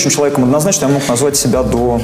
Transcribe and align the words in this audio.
верующим 0.00 0.10
человеком 0.10 0.44
однозначно, 0.44 0.86
я 0.86 0.92
мог 0.92 1.06
назвать 1.08 1.36
себя 1.36 1.62
до 1.62 2.00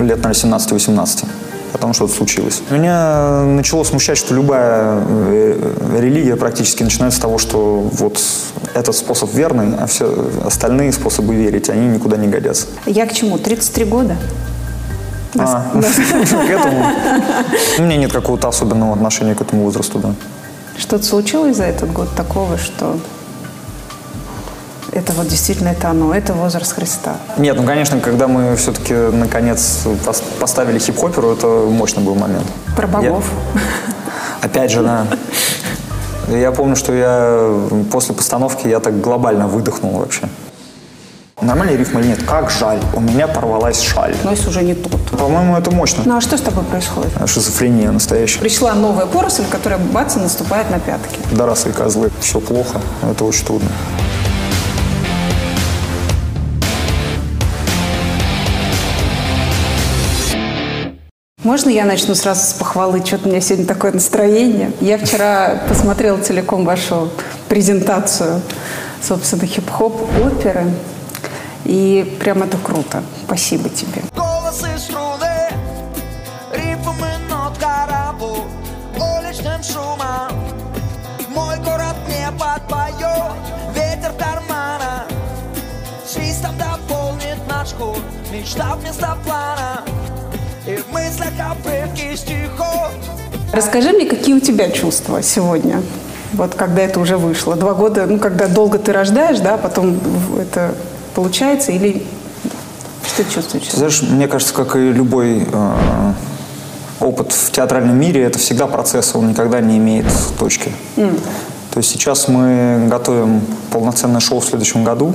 лет, 0.00 0.22
наверное, 0.22 0.58
17-18 0.58 1.24
потому 1.72 1.92
что 1.92 2.04
это 2.04 2.14
случилось. 2.14 2.62
Меня 2.70 3.42
начало 3.42 3.82
смущать, 3.82 4.16
что 4.16 4.32
любая 4.32 5.02
э, 5.08 5.98
религия 5.98 6.36
практически 6.36 6.84
начинается 6.84 7.18
с 7.18 7.20
того, 7.20 7.38
что 7.38 7.80
вот 7.80 8.20
этот 8.74 8.94
способ 8.94 9.34
верный, 9.34 9.74
а 9.76 9.86
все 9.86 10.06
остальные 10.46 10.92
способы 10.92 11.34
верить, 11.34 11.68
они 11.70 11.88
никуда 11.88 12.16
не 12.16 12.28
годятся. 12.28 12.66
Я 12.86 13.06
к 13.06 13.12
чему? 13.12 13.38
33 13.38 13.84
года? 13.86 14.16
А, 15.36 15.66
к 16.46 16.50
этому? 16.50 16.92
У 17.78 17.82
меня 17.82 17.96
нет 17.96 18.12
какого-то 18.12 18.46
особенного 18.46 18.92
отношения 18.92 19.34
к 19.34 19.40
этому 19.40 19.64
возрасту, 19.64 19.98
да. 19.98 20.14
Что-то 20.78 21.02
случилось 21.02 21.56
за 21.56 21.64
этот 21.64 21.92
год 21.92 22.08
такого, 22.16 22.56
что 22.56 23.00
это 24.94 25.12
вот 25.12 25.28
действительно 25.28 25.68
это 25.68 25.90
оно, 25.90 26.14
это 26.14 26.32
возраст 26.32 26.72
Христа. 26.72 27.16
Нет, 27.36 27.56
ну, 27.56 27.64
конечно, 27.64 28.00
когда 28.00 28.28
мы 28.28 28.56
все-таки, 28.56 28.94
наконец, 28.94 29.86
поставили 30.40 30.78
хип-хоперу, 30.78 31.32
это 31.32 31.46
мощный 31.68 32.02
был 32.02 32.14
момент. 32.14 32.46
Про 32.76 32.86
богов. 32.86 33.24
Я... 33.54 33.60
Опять 34.46 34.70
же, 34.70 34.82
да. 34.82 35.06
Я 36.28 36.52
помню, 36.52 36.76
что 36.76 36.92
я 36.94 37.54
после 37.90 38.14
постановки 38.14 38.66
я 38.68 38.80
так 38.80 39.00
глобально 39.00 39.46
выдохнул 39.46 39.98
вообще. 39.98 40.28
Нормальный 41.40 41.76
рифм 41.76 41.98
или 41.98 42.06
нет? 42.08 42.22
Как 42.22 42.50
жаль, 42.50 42.78
у 42.94 43.00
меня 43.00 43.26
порвалась 43.26 43.80
шаль. 43.80 44.14
Но 44.22 44.30
если 44.30 44.48
уже 44.48 44.62
не 44.62 44.74
тот. 44.74 44.98
По-моему, 45.10 45.56
это 45.56 45.70
мощно. 45.70 46.02
Ну 46.06 46.16
а 46.16 46.20
что 46.20 46.38
с 46.38 46.40
тобой 46.40 46.64
происходит? 46.64 47.10
Шизофрения 47.26 47.90
настоящая. 47.90 48.38
Пришла 48.38 48.72
новая 48.72 49.04
поросль, 49.04 49.44
которая 49.50 49.78
бац 49.78 50.16
и 50.16 50.20
наступает 50.20 50.70
на 50.70 50.78
пятки. 50.78 51.18
Да, 51.32 51.44
раз 51.44 51.66
и 51.66 51.70
козлы. 51.72 52.10
Все 52.20 52.40
плохо. 52.40 52.80
Это 53.02 53.24
очень 53.24 53.44
трудно. 53.44 53.68
Можно 61.44 61.68
я 61.68 61.84
начну 61.84 62.14
сразу 62.14 62.40
с 62.40 62.54
похвалы? 62.54 63.04
Что-то 63.04 63.28
у 63.28 63.30
меня 63.30 63.42
сегодня 63.42 63.66
такое 63.66 63.92
настроение. 63.92 64.72
Я 64.80 64.96
вчера 64.96 65.60
посмотрела 65.68 66.18
целиком 66.18 66.64
вашу 66.64 67.10
презентацию, 67.50 68.40
собственно, 69.02 69.44
хип-хоп 69.44 70.08
оперы. 70.24 70.72
И 71.66 72.16
прям 72.18 72.42
это 72.42 72.56
круто. 72.56 73.02
Спасибо 73.26 73.68
тебе. 73.68 74.02
Мечта 88.32 88.76
вместо 88.76 89.16
плана 89.24 89.84
и 90.66 90.76
в 90.76 90.92
мыслях 90.92 91.32
обрывки 91.38 92.16
стихов. 92.16 92.90
Расскажи 93.52 93.90
мне, 93.90 94.06
какие 94.06 94.34
у 94.34 94.40
тебя 94.40 94.70
чувства 94.70 95.22
сегодня? 95.22 95.82
Вот 96.32 96.54
когда 96.54 96.82
это 96.82 96.98
уже 96.98 97.16
вышло. 97.16 97.54
Два 97.54 97.74
года, 97.74 98.06
ну, 98.06 98.18
когда 98.18 98.48
долго 98.48 98.78
ты 98.78 98.92
рождаешь, 98.92 99.38
да, 99.38 99.56
потом 99.56 100.00
это 100.40 100.74
получается 101.14 101.70
или 101.72 102.04
что 103.06 103.22
ты 103.22 103.30
чувствуешь? 103.30 103.70
Знаешь, 103.70 104.02
мне 104.02 104.26
кажется, 104.26 104.54
как 104.54 104.74
и 104.74 104.90
любой 104.90 105.46
э, 105.50 106.12
опыт 107.00 107.32
в 107.32 107.52
театральном 107.52 107.96
мире, 107.98 108.22
это 108.22 108.38
всегда 108.38 108.66
процесс, 108.66 109.14
он 109.14 109.28
никогда 109.28 109.60
не 109.60 109.78
имеет 109.78 110.06
точки. 110.38 110.72
Mm. 110.96 111.20
То 111.70 111.78
есть 111.78 111.90
сейчас 111.90 112.26
мы 112.26 112.86
готовим 112.88 113.42
полноценное 113.70 114.20
шоу 114.20 114.40
в 114.40 114.44
следующем 114.44 114.82
году. 114.82 115.14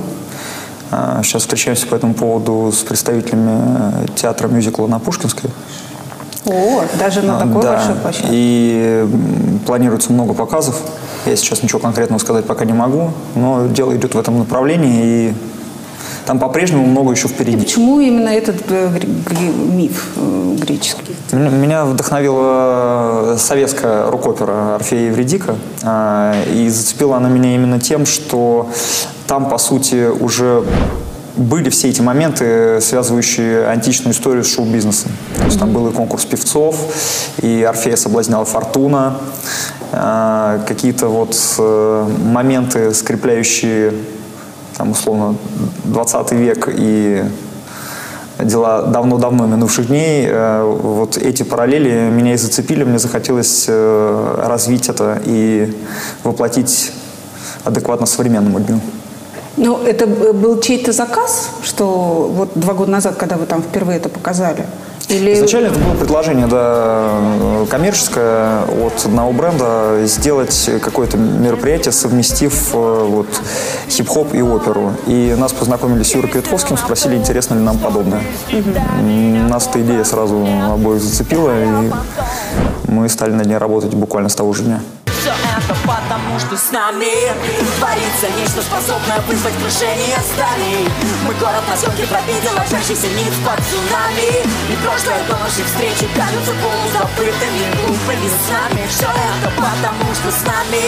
А, 0.90 1.22
сейчас 1.22 1.42
встречаемся 1.42 1.86
по 1.86 1.94
этому 1.94 2.14
поводу 2.14 2.72
с 2.72 2.82
представителями 2.82 4.04
э, 4.04 4.06
театра 4.16 4.48
мюзикла 4.48 4.86
на 4.86 4.98
Пушкинской. 4.98 5.50
О, 6.46 6.82
даже 6.98 7.22
на 7.22 7.38
такой 7.38 7.62
да. 7.62 7.74
большой 7.74 7.94
площадке. 7.96 8.28
И 8.30 9.08
планируется 9.66 10.12
много 10.12 10.34
показов. 10.34 10.80
Я 11.26 11.36
сейчас 11.36 11.62
ничего 11.62 11.78
конкретного 11.78 12.18
сказать 12.18 12.46
пока 12.46 12.64
не 12.64 12.72
могу, 12.72 13.10
но 13.34 13.66
дело 13.66 13.94
идет 13.94 14.14
в 14.14 14.18
этом 14.18 14.38
направлении, 14.38 15.04
и 15.04 15.34
там 16.26 16.38
по-прежнему 16.38 16.86
много 16.86 17.12
еще 17.12 17.28
впереди. 17.28 17.56
И 17.56 17.60
почему 17.60 18.00
именно 18.00 18.28
этот 18.28 18.62
э, 18.68 18.88
миф 19.72 20.08
э, 20.16 20.56
греческий? 20.60 21.14
Меня 21.32 21.84
вдохновила 21.84 23.36
советская 23.38 24.10
рукопера 24.10 24.76
Орфея 24.76 25.08
Евредика, 25.08 25.56
а, 25.82 26.34
и 26.52 26.68
зацепила 26.68 27.18
она 27.18 27.28
меня 27.28 27.54
именно 27.54 27.78
тем, 27.78 28.06
что 28.06 28.70
там, 29.30 29.48
по 29.48 29.58
сути, 29.58 30.08
уже 30.08 30.64
были 31.36 31.70
все 31.70 31.88
эти 31.88 32.00
моменты, 32.00 32.80
связывающие 32.80 33.64
античную 33.64 34.12
историю 34.12 34.42
с 34.42 34.48
шоу-бизнесом. 34.48 35.12
То 35.36 35.44
есть 35.44 35.56
там 35.56 35.70
был 35.70 35.88
и 35.88 35.92
конкурс 35.92 36.24
певцов, 36.24 36.74
и 37.40 37.62
Орфея 37.62 37.94
соблазняла 37.94 38.44
Фортуна, 38.44 39.18
а, 39.92 40.58
какие-то 40.66 41.06
вот 41.06 41.36
э, 41.58 42.08
моменты, 42.24 42.92
скрепляющие, 42.92 43.94
там, 44.76 44.90
условно, 44.90 45.36
20 45.84 46.32
век 46.32 46.68
и 46.76 47.22
дела 48.40 48.82
давно-давно 48.82 49.46
минувших 49.46 49.86
дней, 49.86 50.26
э, 50.28 50.64
вот 50.64 51.16
эти 51.16 51.44
параллели 51.44 52.10
меня 52.10 52.34
и 52.34 52.36
зацепили, 52.36 52.82
мне 52.82 52.98
захотелось 52.98 53.66
э, 53.68 54.44
развить 54.44 54.88
это 54.88 55.22
и 55.24 55.72
воплотить 56.24 56.90
адекватно 57.64 58.06
современному 58.06 58.58
дню. 58.58 58.80
Ну, 59.56 59.82
это 59.82 60.06
был 60.06 60.60
чей-то 60.60 60.92
заказ, 60.92 61.50
что 61.62 62.30
вот 62.32 62.50
два 62.54 62.74
года 62.74 62.90
назад, 62.90 63.16
когда 63.16 63.36
вы 63.36 63.46
там 63.46 63.62
впервые 63.62 63.98
это 63.98 64.08
показали? 64.08 64.64
Или... 65.08 65.34
Изначально 65.34 65.68
это 65.68 65.78
было 65.80 65.94
предложение 65.94 66.46
да, 66.46 67.18
коммерческое 67.68 68.62
от 68.62 69.04
одного 69.04 69.32
бренда 69.32 70.02
сделать 70.04 70.70
какое-то 70.80 71.16
мероприятие, 71.16 71.90
совместив 71.90 72.70
э, 72.72 73.06
вот, 73.08 73.26
хип-хоп 73.88 74.34
и 74.34 74.40
оперу. 74.40 74.92
И 75.08 75.34
нас 75.36 75.52
познакомили 75.52 76.04
с 76.04 76.14
Юрой 76.14 76.30
Квитковским, 76.30 76.76
спросили, 76.76 77.16
интересно 77.16 77.54
ли 77.54 77.60
нам 77.60 77.78
подобное. 77.78 78.22
Угу. 78.52 79.48
Нас 79.48 79.66
эта 79.66 79.82
идея 79.82 80.04
сразу 80.04 80.46
обоих 80.72 81.02
зацепила, 81.02 81.50
и 81.50 81.90
мы 82.86 83.08
стали 83.08 83.32
над 83.32 83.46
ней 83.46 83.58
работать 83.58 83.94
буквально 83.94 84.28
с 84.28 84.36
того 84.36 84.52
же 84.52 84.62
дня 84.62 84.80
это 85.60 85.74
потому, 85.84 86.38
что 86.38 86.56
с 86.56 86.70
нами 86.72 87.10
Творится 87.76 88.28
нечто, 88.36 88.62
способное 88.62 89.20
вызвать 89.28 89.54
крушение 89.60 90.18
зданий 90.32 90.88
Мы 91.26 91.34
город 91.34 91.62
на 91.68 91.76
съемке 91.76 92.06
пропитан 92.06 92.56
ложащийся 92.56 93.08
нит 93.08 93.34
под 93.44 93.58
цунами. 93.68 94.40
И 94.72 94.74
прошлое 94.82 95.20
до 95.28 95.36
нашей 95.38 95.64
встречи 95.64 96.08
кажутся 96.16 96.52
полузабытыми 96.56 97.64
глупыми 97.84 98.28
нами 98.50 98.86
Все 98.88 99.06
это 99.06 99.48
потому, 99.56 100.06
что 100.14 100.30
с 100.32 100.42
нами 100.44 100.82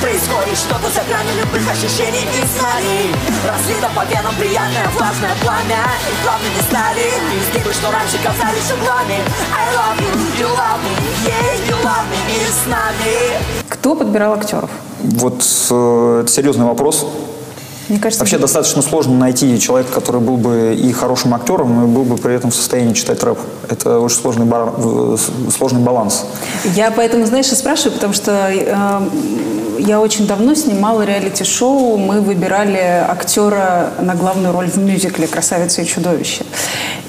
Происходит 0.00 0.58
что-то 0.58 0.88
за 0.90 1.02
гранью 1.08 1.34
любых 1.42 1.64
ощущений 1.70 2.24
и 2.24 2.40
знаний. 2.58 3.14
Разлито 3.46 3.90
по 3.94 4.04
венам 4.06 4.34
приятное 4.36 4.88
влажное 4.94 5.34
пламя. 5.42 5.82
И 6.06 6.12
главными 6.22 6.60
стали 6.68 7.06
изгибы, 7.40 7.72
что 7.72 7.90
раньше 7.90 8.18
казались 8.22 8.70
углами 8.72 9.18
I 9.54 9.64
love 9.74 9.98
you, 10.00 10.12
you 10.38 10.48
love 10.48 10.80
me, 10.82 10.94
yeah, 11.26 11.68
you 11.68 11.76
love 11.82 12.06
me 12.10 12.24
и 12.34 12.46
с 12.46 12.66
нами. 12.66 13.64
Кто 13.68 13.94
подбирал 14.04 14.34
актеров? 14.34 14.70
Вот 15.02 15.44
э, 15.70 16.20
это 16.22 16.32
серьезный 16.32 16.64
вопрос. 16.64 17.06
Мне 17.88 17.98
кажется, 17.98 18.22
Вообще 18.22 18.38
достаточно 18.38 18.80
сложно 18.80 19.18
найти 19.18 19.58
человека, 19.60 19.92
который 19.92 20.20
был 20.20 20.36
бы 20.36 20.74
и 20.74 20.90
хорошим 20.92 21.34
актером, 21.34 21.84
и 21.84 21.86
был 21.86 22.04
бы 22.04 22.16
при 22.16 22.34
этом 22.34 22.50
в 22.50 22.54
состоянии 22.54 22.94
читать 22.94 23.22
рэп. 23.22 23.38
Это 23.68 24.00
очень 24.00 24.16
сложный, 24.16 24.46
бар... 24.46 24.72
сложный 25.54 25.80
баланс. 25.80 26.24
Я 26.74 26.90
поэтому, 26.90 27.26
знаешь, 27.26 27.50
и 27.52 27.54
спрашиваю, 27.54 27.92
потому 27.92 28.14
что 28.14 28.48
э, 28.50 29.00
я 29.78 30.00
очень 30.00 30.26
давно 30.26 30.54
снимала 30.54 31.02
реалити-шоу. 31.02 31.96
Мы 31.96 32.20
выбирали 32.20 33.04
актера 33.08 33.92
на 34.00 34.14
главную 34.14 34.52
роль 34.52 34.68
в 34.68 34.76
мюзикле 34.76 35.26
«Красавица 35.26 35.82
и 35.82 35.86
чудовище». 35.86 36.44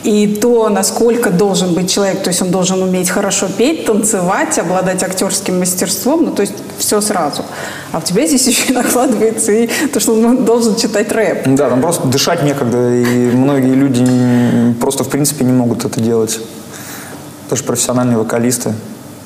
И 0.03 0.27
то, 0.27 0.69
насколько 0.69 1.31
должен 1.31 1.73
быть 1.73 1.91
человек, 1.91 2.21
то 2.21 2.29
есть 2.29 2.41
он 2.41 2.51
должен 2.51 2.81
уметь 2.83 3.09
хорошо 3.09 3.47
петь, 3.47 3.85
танцевать, 3.85 4.59
обладать 4.59 5.01
актерским 5.01 5.57
мастерством, 5.57 6.25
ну 6.25 6.31
то 6.31 6.41
есть 6.41 6.53
все 6.77 7.01
сразу. 7.01 7.43
А 7.91 7.97
у 7.97 8.01
тебя 8.01 8.27
здесь 8.27 8.47
еще 8.47 8.71
и 8.71 8.73
накладывается 8.73 9.51
и 9.51 9.67
то, 9.91 9.99
что 9.99 10.13
он 10.13 10.45
должен 10.45 10.75
читать 10.75 11.11
рэп. 11.11 11.47
Да, 11.47 11.69
там 11.69 11.81
просто 11.81 12.07
дышать 12.07 12.43
некогда, 12.43 12.93
и 12.93 13.31
многие 13.31 13.73
люди 13.73 14.75
просто 14.79 15.03
в 15.03 15.09
принципе 15.09 15.43
не 15.43 15.53
могут 15.53 15.85
это 15.85 15.99
делать. 15.99 16.39
Даже 17.49 17.63
профессиональные 17.63 18.17
вокалисты. 18.17 18.73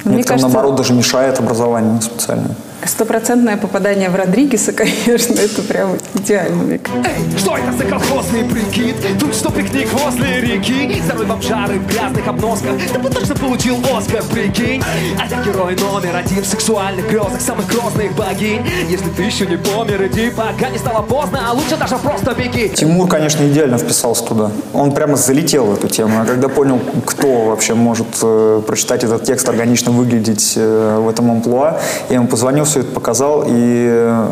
Мне 0.05 0.17
Некоторым, 0.17 0.23
кажется, 0.23 0.47
наоборот, 0.47 0.75
даже 0.77 0.93
мешает 0.93 1.39
образование 1.39 2.01
специальное. 2.01 2.55
Стопроцентное 2.85 3.57
попадание 3.57 4.09
в 4.09 4.15
Родригеса, 4.15 4.71
конечно, 4.73 5.33
это 5.33 5.61
прям 5.63 5.97
идеально. 6.15 6.63
мне 6.63 6.79
кажется. 6.79 7.09
Эй, 7.09 7.37
что 7.37 7.57
это 7.57 7.71
за 7.77 7.83
колхозный 7.85 8.43
прикид? 8.45 8.95
Тут 9.19 9.35
что 9.35 9.51
пикник 9.51 9.91
возле 9.93 10.41
реки 10.41 11.01
Второй 11.05 11.25
бомжары 11.25 11.79
в 11.79 11.87
грязных 11.87 12.27
обносках 12.27 12.71
Да 12.93 12.99
бы 12.99 13.09
точно 13.09 13.35
получил 13.35 13.77
Оскар, 13.95 14.23
прикинь 14.23 14.81
А 15.19 15.27
я 15.27 15.43
герой 15.43 15.75
номер 15.75 16.15
один 16.15 16.43
в 16.43 16.45
сексуальных 16.45 17.09
грезах 17.09 17.41
Самых 17.41 17.67
грозных 17.67 18.15
богинь 18.15 18.65
Если 18.89 19.09
ты 19.09 19.23
еще 19.23 19.45
не 19.45 19.57
помер, 19.57 20.05
иди, 20.07 20.29
пока 20.29 20.69
не 20.69 20.77
стало 20.77 21.01
поздно 21.01 21.39
А 21.49 21.53
лучше 21.53 21.77
даже 21.77 21.97
просто 21.97 22.33
беги 22.33 22.69
Тимур, 22.69 23.07
конечно, 23.07 23.43
идеально 23.47 23.77
вписался 23.77 24.23
туда. 24.23 24.51
Он 24.73 24.91
прямо 24.91 25.15
залетел 25.15 25.65
в 25.65 25.73
эту 25.73 25.87
тему. 25.87 26.21
А 26.21 26.25
когда 26.25 26.49
понял, 26.49 26.79
кто 27.05 27.45
вообще 27.45 27.73
может 27.73 28.07
э, 28.21 28.61
прочитать 28.65 29.03
этот 29.03 29.23
текст, 29.23 29.47
органично 29.49 29.91
выглядеть 29.91 30.53
э, 30.55 30.97
в 30.99 31.09
этом 31.09 31.31
амплуа, 31.31 31.79
я 32.09 32.15
ему 32.15 32.27
позвонил, 32.27 32.65
все 32.69 32.81
это 32.81 32.91
показал, 32.91 33.43
и 33.45 33.87
э, 33.89 34.27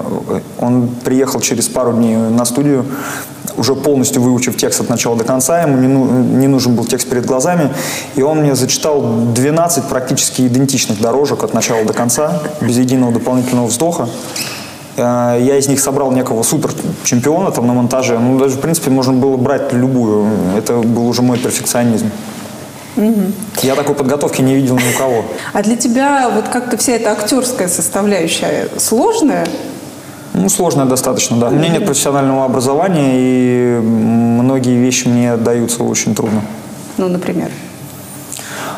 он 0.60 0.88
приехал 1.04 1.40
через 1.42 1.68
пару 1.68 1.94
дней 1.94 2.16
на 2.16 2.46
студию, 2.46 2.86
уже 3.58 3.76
полностью 3.76 4.22
выучив 4.22 4.56
текст 4.58 4.82
от 4.82 4.90
начала 4.90 5.16
до 5.16 5.24
конца, 5.24 5.62
ему 5.62 5.78
не, 5.78 5.88
ну- 5.88 6.06
не 6.06 6.48
нужен 6.48 6.76
был 6.76 6.86
текст 6.86 7.10
перед 7.10 7.26
глазами, 7.26 7.70
и 8.16 8.22
он 8.22 8.40
мне 8.42 8.56
зачитал 8.56 9.02
12 9.34 9.86
практически 9.86 10.44
идентичных 10.48 11.02
дорожек 11.02 11.44
от 11.44 11.54
начала 11.54 11.84
до 11.84 11.94
конца, 11.94 12.42
без 12.62 12.78
единого 12.78 13.12
дополнительного 13.12 13.68
вздоха. 13.68 14.08
Э, 14.98 15.38
Я 15.42 15.58
из 15.58 15.68
них 15.68 15.80
собрал 15.80 16.12
некого 16.12 16.44
супер 16.44 16.72
чемпиона 17.04 17.52
там 17.52 17.68
на 17.68 17.74
монтаже. 17.74 18.18
Ну, 18.20 18.38
даже, 18.40 18.58
в 18.58 18.60
принципе, 18.60 18.90
можно 18.92 19.14
было 19.14 19.38
брать 19.38 19.74
любую. 19.74 20.28
Это 20.58 20.78
был 20.78 21.08
уже 21.08 21.22
мой 21.22 21.38
перфекционизм. 21.38 22.10
Я 23.62 23.76
такой 23.76 23.96
подготовки 23.96 24.42
не 24.42 24.56
видел 24.56 24.76
ни 24.76 24.96
у 24.96 24.98
кого. 24.98 25.26
А 25.54 25.62
для 25.64 25.76
тебя 25.76 26.30
вот 26.30 26.48
как-то 26.48 26.78
вся 26.78 26.94
эта 26.94 27.12
актерская 27.12 27.68
составляющая 27.68 28.70
сложная? 28.78 29.48
Ну, 30.34 30.50
сложно 30.50 30.86
достаточно, 30.86 31.38
да. 31.38 31.48
У 31.48 31.52
меня 31.52 31.70
нет 31.70 31.86
профессионального 31.86 32.46
образования, 32.46 33.12
и 33.14 33.80
многие 33.82 34.78
вещи 34.78 35.08
мне 35.08 35.36
даются 35.38 35.84
очень 35.84 36.14
трудно. 36.14 36.42
Ну, 36.98 37.08
например. 37.08 37.50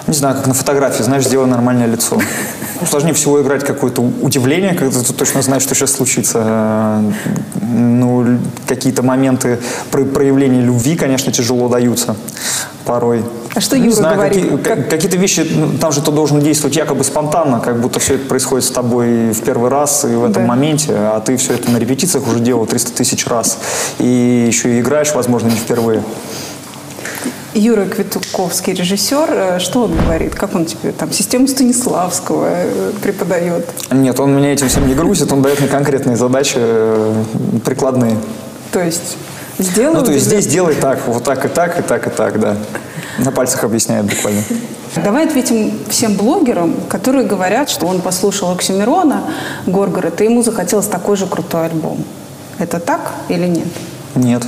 Не 0.09 0.15
знаю, 0.15 0.35
как 0.37 0.47
на 0.47 0.55
фотографии, 0.55 1.03
знаешь, 1.03 1.23
сделай 1.25 1.45
нормальное 1.47 1.85
лицо. 1.85 2.17
Сложнее 2.89 3.13
всего 3.13 3.39
играть 3.43 3.63
какое-то 3.63 4.01
удивление, 4.01 4.73
когда 4.73 4.99
ты 5.01 5.13
точно 5.13 5.43
знаешь, 5.43 5.61
что 5.61 5.75
сейчас 5.75 5.91
случится. 5.91 7.03
Ну, 7.61 8.39
какие-то 8.67 9.03
моменты 9.03 9.59
про- 9.91 10.05
проявления 10.05 10.61
любви, 10.61 10.95
конечно, 10.95 11.31
тяжело 11.31 11.69
даются 11.69 12.15
порой. 12.85 13.23
А 13.53 13.61
что 13.61 13.77
Не 13.77 13.85
Юра 13.85 13.95
знаю, 13.95 14.15
говорит? 14.15 14.41
какие- 14.41 14.57
Как- 14.57 14.77
ка- 14.85 14.89
Какие-то 14.89 15.17
вещи, 15.17 15.47
ну, 15.53 15.77
там 15.77 15.91
же 15.91 16.01
ты 16.01 16.09
должен 16.11 16.39
действовать 16.39 16.75
якобы 16.75 17.03
спонтанно, 17.03 17.59
как 17.59 17.79
будто 17.79 17.99
все 17.99 18.15
это 18.15 18.25
происходит 18.27 18.65
с 18.65 18.71
тобой 18.71 19.31
в 19.31 19.41
первый 19.43 19.69
раз 19.69 20.05
и 20.05 20.07
в 20.07 20.23
этом 20.23 20.43
Да. 20.43 20.47
моменте, 20.47 20.93
а 20.95 21.19
ты 21.19 21.37
все 21.37 21.53
это 21.53 21.69
на 21.69 21.77
репетициях 21.77 22.25
уже 22.27 22.39
делал 22.39 22.65
300 22.65 22.93
тысяч 22.93 23.27
раз. 23.27 23.59
И 23.99 24.45
еще 24.47 24.75
и 24.75 24.79
играешь, 24.79 25.13
возможно, 25.13 25.49
не 25.49 25.55
впервые. 25.57 26.01
Юра 27.53 27.85
Квитуковский, 27.85 28.73
режиссер, 28.73 29.29
э, 29.31 29.59
что 29.59 29.83
он 29.83 29.95
говорит? 29.95 30.35
Как 30.35 30.55
он 30.55 30.65
тебе 30.65 30.91
там 30.91 31.11
систему 31.11 31.47
Станиславского 31.47 32.47
э, 32.49 32.91
преподает? 33.01 33.67
Нет, 33.91 34.19
он 34.19 34.35
меня 34.35 34.53
этим 34.53 34.69
всем 34.69 34.87
не 34.87 34.93
грузит, 34.93 35.31
он 35.31 35.41
дает 35.41 35.59
мне 35.59 35.67
конкретные 35.67 36.15
задачи, 36.15 36.57
э, 36.57 37.23
прикладные. 37.65 38.17
То 38.71 38.81
есть 38.81 39.17
сделай 39.57 39.95
Ну, 39.95 40.03
то 40.03 40.11
есть 40.11 40.25
здесь 40.25 40.47
делай 40.47 40.75
так, 40.75 40.99
вот 41.07 41.23
так 41.23 41.45
и 41.45 41.47
так, 41.47 41.79
и 41.79 41.81
так, 41.81 42.07
и 42.07 42.09
так, 42.09 42.39
да. 42.39 42.55
На 43.17 43.31
пальцах 43.31 43.63
объясняет 43.63 44.05
буквально. 44.05 44.43
Давай 44.95 45.25
ответим 45.25 45.73
всем 45.89 46.15
блогерам, 46.15 46.75
которые 46.87 47.25
говорят, 47.25 47.69
что 47.69 47.85
он 47.85 48.01
послушал 48.01 48.51
Оксимирона, 48.51 49.23
Горгород, 49.65 50.21
и 50.21 50.25
ему 50.25 50.41
захотелось 50.41 50.87
такой 50.87 51.17
же 51.17 51.27
крутой 51.27 51.65
альбом. 51.65 52.03
Это 52.57 52.79
так 52.79 53.11
или 53.29 53.47
нет? 53.47 53.67
Нет. 54.15 54.43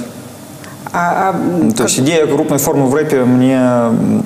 А, 0.94 1.30
а, 1.30 1.34
Ну, 1.34 1.72
То 1.72 1.84
есть 1.84 2.00
идея 2.00 2.28
крупной 2.28 2.60
формы 2.60 2.88
в 2.88 2.96
рэпе 2.96 3.24
мне 3.24 4.24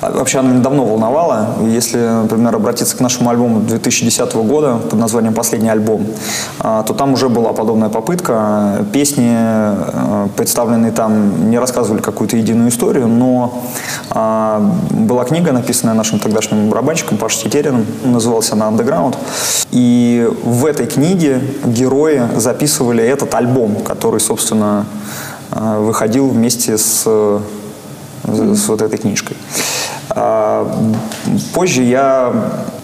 вообще 0.00 0.38
она 0.38 0.50
меня 0.50 0.62
давно 0.62 0.84
волновала. 0.84 1.56
Если, 1.62 1.98
например, 1.98 2.54
обратиться 2.54 2.96
к 2.96 3.00
нашему 3.00 3.30
альбому 3.30 3.60
2010 3.60 4.34
года 4.36 4.76
под 4.76 4.98
названием 4.98 5.34
«Последний 5.34 5.68
альбом», 5.68 6.06
а, 6.60 6.82
то 6.82 6.94
там 6.94 7.14
уже 7.14 7.28
была 7.28 7.52
подобная 7.52 7.88
попытка. 7.88 8.84
Песни, 8.92 9.34
э, 9.34 10.28
представленные 10.36 10.92
там, 10.92 11.50
не 11.50 11.58
рассказывали 11.58 12.00
какую-то 12.00 12.36
единую 12.36 12.68
историю, 12.68 13.08
но 13.08 13.62
а, 14.10 14.60
была 14.90 15.24
книга, 15.24 15.52
написанная 15.52 15.94
нашим 15.94 16.18
тогдашним 16.18 16.68
барабанщиком 16.68 17.18
Пашей 17.18 17.44
Тетериным, 17.44 17.86
называлась 18.04 18.52
она 18.52 18.68
«Underground». 18.68 19.16
И 19.70 20.28
в 20.44 20.64
этой 20.64 20.86
книге 20.86 21.40
герои 21.64 22.22
записывали 22.36 23.04
этот 23.04 23.34
альбом, 23.34 23.76
который, 23.76 24.20
собственно, 24.20 24.86
выходил 25.50 26.28
вместе 26.28 26.76
с, 26.78 27.02
э, 27.06 27.40
с 28.24 28.68
вот 28.68 28.82
этой 28.82 28.98
книжкой. 28.98 29.36
А, 30.10 30.70
Позже 31.54 31.82
я 31.82 32.32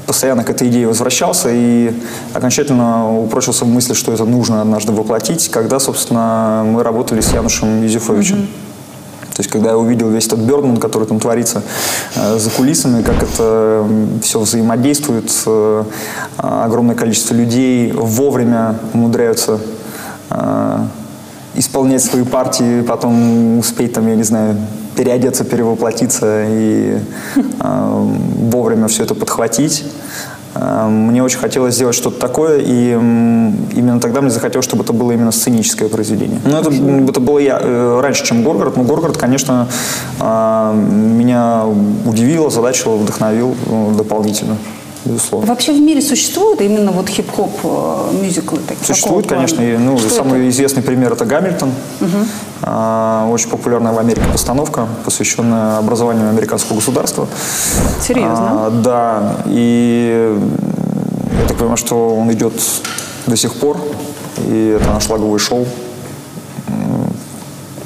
постоянно 0.06 0.44
к 0.44 0.50
этой 0.50 0.68
идее 0.68 0.86
возвращался 0.86 1.48
и 1.50 1.92
окончательно 2.32 3.18
упрочился 3.18 3.64
в 3.64 3.68
мысли, 3.68 3.94
что 3.94 4.12
это 4.12 4.24
нужно 4.24 4.60
однажды 4.60 4.92
воплотить, 4.92 5.50
когда, 5.50 5.78
собственно, 5.78 6.62
мы 6.64 6.82
работали 6.82 7.20
с 7.20 7.32
Янушем 7.32 7.82
Юзефовичем. 7.82 8.46
То 9.34 9.40
есть, 9.40 9.50
когда 9.50 9.70
я 9.70 9.76
увидел 9.76 10.10
весь 10.10 10.26
этот 10.26 10.40
Бёрдман, 10.40 10.76
который 10.76 11.08
там 11.08 11.18
творится 11.18 11.62
э, 12.14 12.38
за 12.38 12.50
кулисами, 12.50 13.02
как 13.02 13.20
это 13.20 13.84
все 14.22 14.38
взаимодействует, 14.38 15.32
э, 15.46 15.84
огромное 16.36 16.94
количество 16.94 17.34
людей 17.34 17.90
вовремя 17.90 18.76
умудряются 18.92 19.58
э, 20.30 20.78
исполнять 21.54 22.02
свои 22.02 22.24
партии, 22.24 22.82
потом 22.82 23.58
успеть 23.58 23.92
там, 23.92 24.06
я 24.08 24.16
не 24.16 24.22
знаю, 24.24 24.56
переодеться, 24.96 25.44
перевоплотиться 25.44 26.44
и 26.48 26.98
э, 27.36 28.06
вовремя 28.50 28.86
все 28.88 29.02
это 29.04 29.14
подхватить. 29.14 29.84
Э, 30.54 30.86
Мне 30.88 31.22
очень 31.22 31.38
хотелось 31.38 31.74
сделать 31.74 31.96
что-то 31.96 32.20
такое, 32.20 32.58
и 32.60 32.92
м, 32.92 33.56
именно 33.72 34.00
тогда 34.00 34.20
мне 34.20 34.30
захотелось, 34.30 34.64
чтобы 34.64 34.84
это 34.84 34.92
было 34.92 35.12
именно 35.12 35.32
сценическое 35.32 35.88
произведение. 35.88 36.40
Ну, 36.44 36.56
это, 36.58 36.70
это 37.10 37.20
было 37.20 37.38
я, 37.40 37.58
э, 37.60 38.00
раньше, 38.00 38.24
чем 38.24 38.44
Горгород, 38.44 38.76
но 38.76 38.84
Горгород, 38.84 39.16
конечно, 39.16 39.68
э, 40.20 40.72
меня 40.74 41.64
удивил, 42.06 42.46
озадачил, 42.46 42.96
вдохновил 42.98 43.56
э, 43.66 43.92
дополнительно, 43.96 44.56
безусловно. 45.04 45.46
Вообще 45.48 45.72
в 45.72 45.80
мире 45.80 46.00
существуют 46.00 46.60
именно 46.60 46.92
вот 46.92 47.08
хип-хоп 47.08 47.50
э, 47.62 48.10
мюзиклы 48.22 48.60
такие? 48.66 48.84
Существует, 48.84 49.26
такого 49.26 49.46
конечно, 49.46 49.62
и, 49.62 49.76
ну, 49.76 49.98
Что 49.98 50.10
самый 50.10 50.40
это? 50.40 50.48
известный 50.50 50.82
пример 50.82 51.12
это 51.12 51.24
Гамильтон. 51.24 51.72
А, 52.62 53.28
очень 53.30 53.50
популярная 53.50 53.92
в 53.92 53.98
Америке 53.98 54.26
постановка, 54.32 54.86
посвященная 55.04 55.78
образованию 55.78 56.28
американского 56.30 56.76
государства. 56.76 57.28
Серьезно? 58.00 58.66
А, 58.66 58.70
да, 58.70 59.36
и 59.46 60.38
я 61.40 61.48
так 61.48 61.56
понимаю, 61.56 61.76
что 61.76 62.16
он 62.16 62.32
идет 62.32 62.54
до 63.26 63.36
сих 63.36 63.54
пор, 63.54 63.78
и 64.46 64.78
это 64.80 64.94
аншлаговое 64.94 65.38
шоу. 65.38 65.66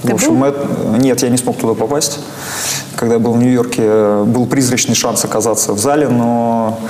Ты 0.08 0.14
В 0.14 0.16
общем, 0.16 0.40
был? 0.40 0.46
это- 0.46 0.66
нет, 0.98 1.22
я 1.22 1.28
не 1.28 1.36
смог 1.36 1.58
туда 1.58 1.74
попасть. 1.74 2.18
Когда 2.96 3.16
я 3.16 3.20
был 3.20 3.32
в 3.32 3.38
Нью-Йорке, 3.38 3.82
э, 3.84 4.24
был 4.26 4.46
призрачный 4.46 4.94
шанс 4.94 5.22
оказаться 5.22 5.74
в 5.74 5.78
зале, 5.78 6.08
но 6.08 6.80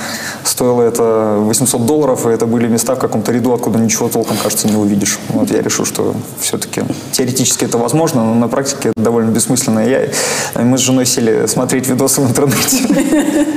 стоило 0.45 0.83
это 0.83 1.35
800 1.41 1.85
долларов, 1.85 2.27
и 2.27 2.31
это 2.31 2.47
были 2.47 2.69
места 2.69 2.95
в 2.95 3.01
каком-то 3.01 3.33
ряду, 3.33 3.53
откуда 3.53 3.81
ничего 3.81 4.09
толком, 4.09 4.37
кажется, 4.37 4.69
не 4.69 4.77
увидишь. 4.77 5.19
Вот 5.31 5.51
я 5.51 5.63
решил, 5.63 5.85
что 5.85 6.15
все-таки 6.41 6.83
теоретически 7.11 7.65
это 7.65 7.77
возможно, 7.77 8.23
но 8.23 8.35
на 8.35 8.47
практике 8.47 8.91
это 8.91 9.03
довольно 9.03 9.31
бессмысленно. 9.31 9.81
Я, 9.81 10.09
мы 10.55 10.79
с 10.79 10.81
женой 10.81 11.05
сели 11.05 11.47
смотреть 11.47 11.89
видосы 11.89 12.21
в 12.21 12.29
интернете. 12.31 12.87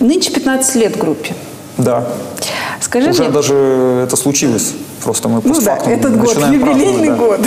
Нынче 0.00 0.30
15 0.32 0.74
лет 0.76 0.98
группе. 0.98 1.34
Да. 1.78 2.04
Скажи 2.80 3.10
Уже 3.10 3.24
мне, 3.24 3.32
даже 3.32 3.54
это 4.04 4.16
случилось. 4.16 4.72
Просто 5.02 5.28
мы 5.28 5.40
ну 5.44 5.60
да, 5.60 5.76
этот 5.76 6.18
год, 6.18 6.36
юбилейный 6.50 7.08
да. 7.08 7.16
год. 7.16 7.40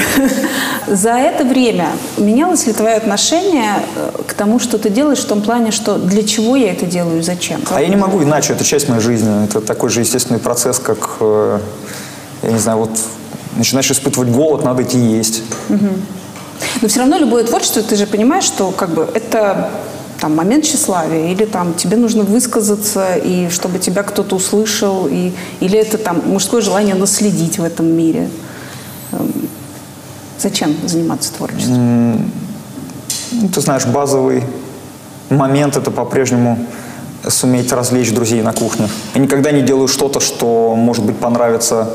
За 0.88 1.12
это 1.12 1.44
время 1.44 1.88
менялось 2.18 2.68
ли 2.68 2.74
твое 2.74 2.96
отношение 2.96 3.84
э, 3.96 4.22
к 4.28 4.34
тому, 4.34 4.60
что 4.60 4.78
ты 4.78 4.90
делаешь, 4.90 5.20
в 5.20 5.28
том 5.28 5.42
плане, 5.42 5.72
что 5.72 5.98
для 5.98 6.24
чего 6.24 6.56
я 6.56 6.72
это 6.72 6.86
делаю 6.86 7.20
и 7.20 7.22
зачем? 7.22 7.62
А 7.72 7.82
я 7.82 7.88
не 7.88 7.96
могу 7.96 8.22
иначе, 8.22 8.54
это 8.54 8.64
часть 8.64 8.90
моей 8.90 9.02
жизни. 9.02 9.46
Это 9.46 9.62
такой 9.62 9.90
же 9.90 10.02
естественный 10.02 10.40
процесс, 10.40 10.80
как, 10.80 11.18
э, 11.20 11.60
я 12.44 12.52
не 12.52 12.60
знаю, 12.60 12.80
вот 12.80 12.92
начинаешь 13.56 13.90
испытывать 13.90 14.30
голод, 14.30 14.64
надо 14.64 14.84
идти 14.84 15.00
есть. 15.00 15.42
Но 16.82 16.88
все 16.88 17.00
равно 17.00 17.18
любое 17.18 17.44
творчество, 17.44 17.82
ты 17.82 17.96
же 17.96 18.06
понимаешь, 18.06 18.44
что 18.44 18.72
как 18.72 18.90
бы 18.90 19.08
это 19.14 19.70
там 20.20 20.36
момент 20.36 20.66
тщеславия, 20.66 21.32
или 21.32 21.46
там 21.46 21.74
тебе 21.74 21.98
нужно 21.98 22.24
высказаться, 22.24 23.16
и 23.16 23.50
чтобы 23.50 23.80
тебя 23.80 24.04
кто-то 24.04 24.36
услышал, 24.36 25.08
и, 25.08 25.32
или 25.60 25.78
это 25.78 25.98
там 25.98 26.22
мужское 26.26 26.62
желание 26.62 26.96
наследить 26.96 27.60
в 27.60 27.64
этом 27.64 27.86
мире. 27.86 28.30
Эм, 29.12 29.48
Зачем 30.40 30.76
заниматься 30.86 31.34
творчеством? 31.34 32.32
Ну, 33.32 33.50
ты 33.50 33.60
знаешь, 33.62 33.86
базовый 33.86 34.44
момент 35.30 35.78
это 35.78 35.90
по-прежнему 35.90 36.60
суметь 37.28 37.72
развлечь 37.72 38.14
друзей 38.14 38.42
на 38.44 38.54
кухне. 38.54 38.88
Я 39.16 39.22
никогда 39.22 39.52
не 39.52 39.62
делаю 39.62 39.88
что-то, 39.88 40.20
что, 40.20 40.76
может 40.76 41.04
быть, 41.04 41.18
понравится 41.18 41.90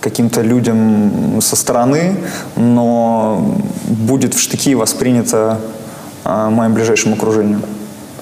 каким-то 0.00 0.42
людям 0.42 1.40
со 1.42 1.56
стороны, 1.56 2.18
но 2.54 3.58
будет 3.84 4.34
в 4.34 4.40
штыки 4.40 4.76
воспринято 4.76 5.58
а, 6.24 6.50
моим 6.50 6.74
ближайшим 6.74 7.14
окружением. 7.14 7.62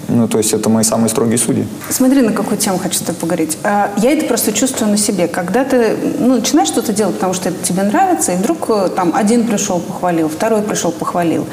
Ну, 0.09 0.29
то 0.29 0.39
есть 0.39 0.53
это 0.53 0.69
мои 0.69 0.85
самые 0.85 1.09
строгие 1.09 1.37
судьи. 1.37 1.67
Смотри, 1.91 2.23
на 2.23 2.33
какую 2.33 2.59
тему 2.59 2.79
хочу 2.79 2.95
с 2.95 3.01
тобой 3.01 3.21
поговорить. 3.21 3.59
А, 3.65 3.91
я 3.97 4.13
это 4.13 4.27
просто 4.27 4.53
чувствую 4.53 4.91
на 4.91 4.97
себе. 4.97 5.27
Когда 5.27 5.65
ты 5.65 5.97
ну, 6.19 6.37
начинаешь 6.37 6.69
что-то 6.69 6.93
делать, 6.93 7.17
потому 7.17 7.35
что 7.35 7.49
это 7.49 7.63
тебе 7.65 7.83
нравится, 7.83 8.33
и 8.33 8.37
вдруг 8.37 8.71
э, 8.71 8.89
там 8.95 9.13
один 9.15 9.47
пришел, 9.47 9.81
похвалил, 9.81 10.29
второй 10.29 10.63
пришел, 10.63 10.93
похвалил. 10.93 11.47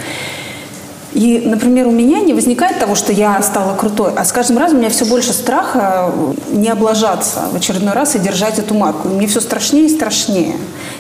И, 1.14 1.44
например, 1.46 1.88
у 1.88 1.92
меня 1.92 2.22
не 2.22 2.34
возникает 2.34 2.80
того, 2.80 2.96
что 2.96 3.12
я 3.12 3.42
стала 3.44 3.76
крутой, 3.76 4.14
а 4.16 4.26
с 4.26 4.32
каждым 4.32 4.58
разом 4.58 4.78
у 4.78 4.80
меня 4.82 4.90
все 4.90 5.06
больше 5.06 5.32
страха 5.32 6.12
не 6.52 6.70
облажаться 6.70 7.42
в 7.52 7.56
очередной 7.56 7.94
раз 7.94 8.16
и 8.16 8.20
держать 8.20 8.58
эту 8.58 8.74
марку. 8.74 9.08
Мне 9.10 9.28
все 9.28 9.40
страшнее 9.40 9.86
и 9.86 9.90
страшнее. 9.90 10.56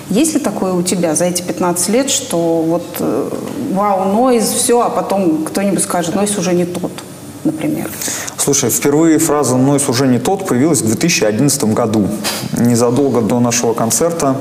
Есть 0.10 0.36
ли 0.36 0.40
такое 0.40 0.74
у 0.74 0.84
тебя 0.84 1.16
за 1.16 1.26
эти 1.26 1.42
15 1.42 1.90
лет, 1.90 2.10
что 2.12 2.62
вот 2.62 2.84
э, 3.00 3.30
вау, 3.72 4.14
нойз, 4.14 4.46
все, 4.46 4.82
а 4.82 4.90
потом 4.90 5.46
кто-нибудь 5.46 5.82
скажет, 5.82 6.14
нойз 6.14 6.38
уже 6.38 6.54
не 6.54 6.66
тот, 6.66 6.92
например? 7.44 7.90
Слушай, 8.38 8.70
впервые 8.70 9.18
фраза 9.20 9.56
«нойз 9.56 9.88
уже 9.88 10.06
не 10.06 10.20
тот» 10.20 10.46
появилась 10.46 10.82
в 10.82 10.86
2011 10.86 11.64
году, 11.74 12.10
незадолго 12.58 13.22
до 13.22 13.40
нашего 13.40 13.74
концерта 13.74 14.36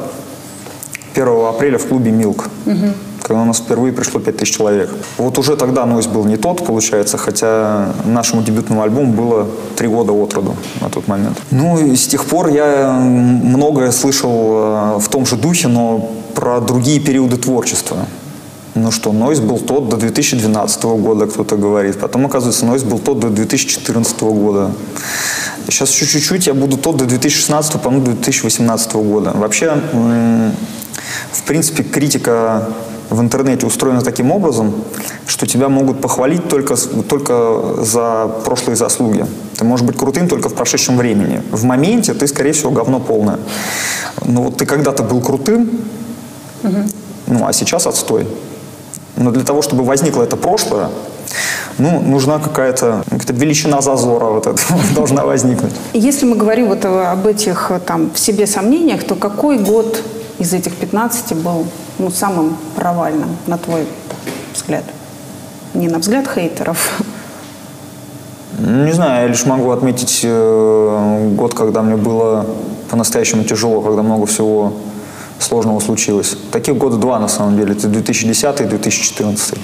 1 1.15 1.29
апреля 1.47 1.79
в 1.79 1.87
клубе 1.87 2.11
«Милк». 2.11 2.49
Угу 2.67 2.89
когда 3.23 3.43
у 3.43 3.45
нас 3.45 3.59
впервые 3.59 3.93
пришло 3.93 4.21
5000 4.21 4.57
человек. 4.57 4.91
Вот 5.19 5.39
уже 5.39 5.57
тогда 5.57 5.87
нойз 5.87 6.07
был 6.07 6.25
не 6.25 6.37
тот, 6.37 6.67
получается, 6.67 7.19
хотя 7.19 7.93
нашему 8.05 8.43
дебютному 8.43 8.83
альбому 8.83 9.13
было 9.13 9.47
три 9.77 9.89
года 9.89 10.13
от 10.13 10.35
роду 10.35 10.55
на 10.81 10.89
тот 10.91 11.09
момент. 11.09 11.39
Ну 11.51 11.79
и 11.79 11.97
с 11.97 12.07
тех 12.07 12.25
пор 12.25 12.49
я 12.49 12.91
многое 12.93 13.93
слышал 13.93 14.31
э, 14.31 14.99
в 14.99 15.09
том 15.09 15.27
же 15.27 15.37
духе, 15.37 15.69
но 15.69 16.11
про 16.35 16.61
другие 16.61 17.01
периоды 17.01 17.37
творчества. 17.37 17.99
Ну 18.75 18.91
что, 18.91 19.13
Нойз 19.13 19.41
был 19.41 19.59
тот 19.59 19.91
до 19.91 19.99
2012 19.99 20.85
года, 20.85 21.27
кто-то 21.27 21.57
говорит. 21.57 22.01
Потом, 22.01 22.25
оказывается, 22.25 22.65
Нойз 22.65 22.83
был 22.83 22.99
тот 22.99 23.21
до 23.21 23.29
2014 23.29 24.21
года. 24.23 24.73
Сейчас 25.69 25.91
чуть-чуть 25.91 26.47
я 26.47 26.55
буду 26.55 26.79
тот 26.79 26.97
до 26.97 27.05
2016, 27.05 27.81
по-моему, 27.83 28.07
2018 28.07 28.95
года. 28.95 29.33
Вообще, 29.35 29.79
в 31.33 31.43
принципе, 31.43 31.83
критика 31.83 32.69
в 33.13 33.21
интернете 33.21 33.67
устроена 33.67 34.01
таким 34.01 34.31
образом, 34.31 34.73
что 35.27 35.47
тебя 35.47 35.69
могут 35.69 36.01
похвалить 36.01 36.49
только, 36.49 36.77
только 37.09 37.85
за 37.85 38.31
прошлые 38.45 38.77
заслуги. 38.77 39.27
Ты 39.57 39.65
можешь 39.65 39.87
быть 39.87 39.97
крутым 39.97 40.29
только 40.29 40.49
в 40.49 40.55
прошедшем 40.55 40.97
времени. 40.97 41.43
В 41.51 41.65
моменте 41.65 42.15
ты, 42.15 42.27
скорее 42.27 42.53
всего, 42.53 42.71
говно 42.71 43.01
полное. 43.01 43.39
Но 44.25 44.43
вот 44.43 44.57
ты 44.57 44.67
когда-то 44.67 45.03
был 45.03 45.21
крутым, 45.21 45.71
угу. 46.63 46.77
ну 47.27 47.47
а 47.47 47.53
сейчас 47.53 47.87
отстой. 47.87 48.27
Но 49.17 49.31
для 49.31 49.45
того, 49.45 49.61
чтобы 49.63 49.85
возникло 49.85 50.23
это 50.23 50.37
прошлое, 50.37 50.89
ну, 51.79 52.01
нужна 52.01 52.39
какая-то 52.39 53.05
какая 53.11 53.37
величина 53.37 53.81
зазора 53.81 54.27
вот 54.27 54.47
эта 54.47 54.61
должна 54.95 55.25
возникнуть. 55.25 55.73
Если 55.93 56.27
мы 56.27 56.37
говорим 56.37 56.69
вот 56.69 56.85
об 56.85 57.27
этих 57.27 57.73
там 57.87 58.11
в 58.15 58.19
себе 58.19 58.47
сомнениях, 58.47 59.05
то 59.05 59.15
какой 59.15 59.59
год 59.59 60.03
из 60.39 60.53
этих 60.53 60.75
15 60.77 61.37
был 61.37 61.67
ну, 61.99 62.11
самым 62.11 62.57
провальным, 62.77 63.37
на 63.47 63.59
твой 63.59 63.87
взгляд? 64.55 64.85
Не 65.75 65.89
на 65.89 65.99
взгляд 65.99 66.29
хейтеров. 66.29 67.01
Не 68.59 68.93
знаю, 68.93 69.23
я 69.23 69.29
лишь 69.29 69.45
могу 69.47 69.71
отметить 69.71 70.21
э, 70.23 71.29
год, 71.35 71.55
когда 71.55 71.83
мне 71.83 71.97
было 71.97 72.47
по-настоящему 72.91 73.45
тяжело, 73.45 73.81
когда 73.81 74.03
много 74.03 74.27
всего 74.27 74.75
сложного 75.39 75.81
случилось. 75.81 76.37
Таких 76.53 76.77
года 76.77 76.97
два, 76.97 77.19
на 77.19 77.29
самом 77.29 77.57
деле. 77.57 77.73
Это 77.73 77.89
2010 77.89 78.61
и 78.61 78.65
2014. 78.65 79.59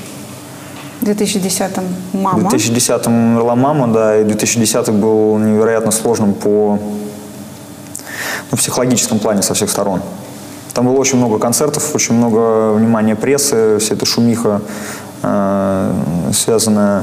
В 1.01 1.05
2010-м 1.05 1.85
мама. 2.15 2.49
В 2.49 2.55
2010-м 2.55 3.13
умерла 3.35 3.55
мама, 3.55 3.89
да, 3.89 4.21
и 4.21 4.25
2010 4.25 4.91
был 4.91 5.39
невероятно 5.39 5.93
сложным 5.93 6.35
по 6.35 6.79
ну, 8.51 8.57
психологическом 8.57 9.19
плане 9.19 9.43
со 9.43 9.55
всех 9.55 9.71
сторон. 9.71 10.01
Там 10.79 10.87
было 10.87 10.95
очень 10.95 11.19
много 11.19 11.41
концертов, 11.41 11.93
очень 11.93 12.15
много 12.15 12.73
внимания 12.73 13.17
прессы, 13.17 13.79
вся 13.81 13.97
эта 13.97 14.07
шумиха, 14.07 14.63
э, 15.25 15.93
связанная 16.33 17.03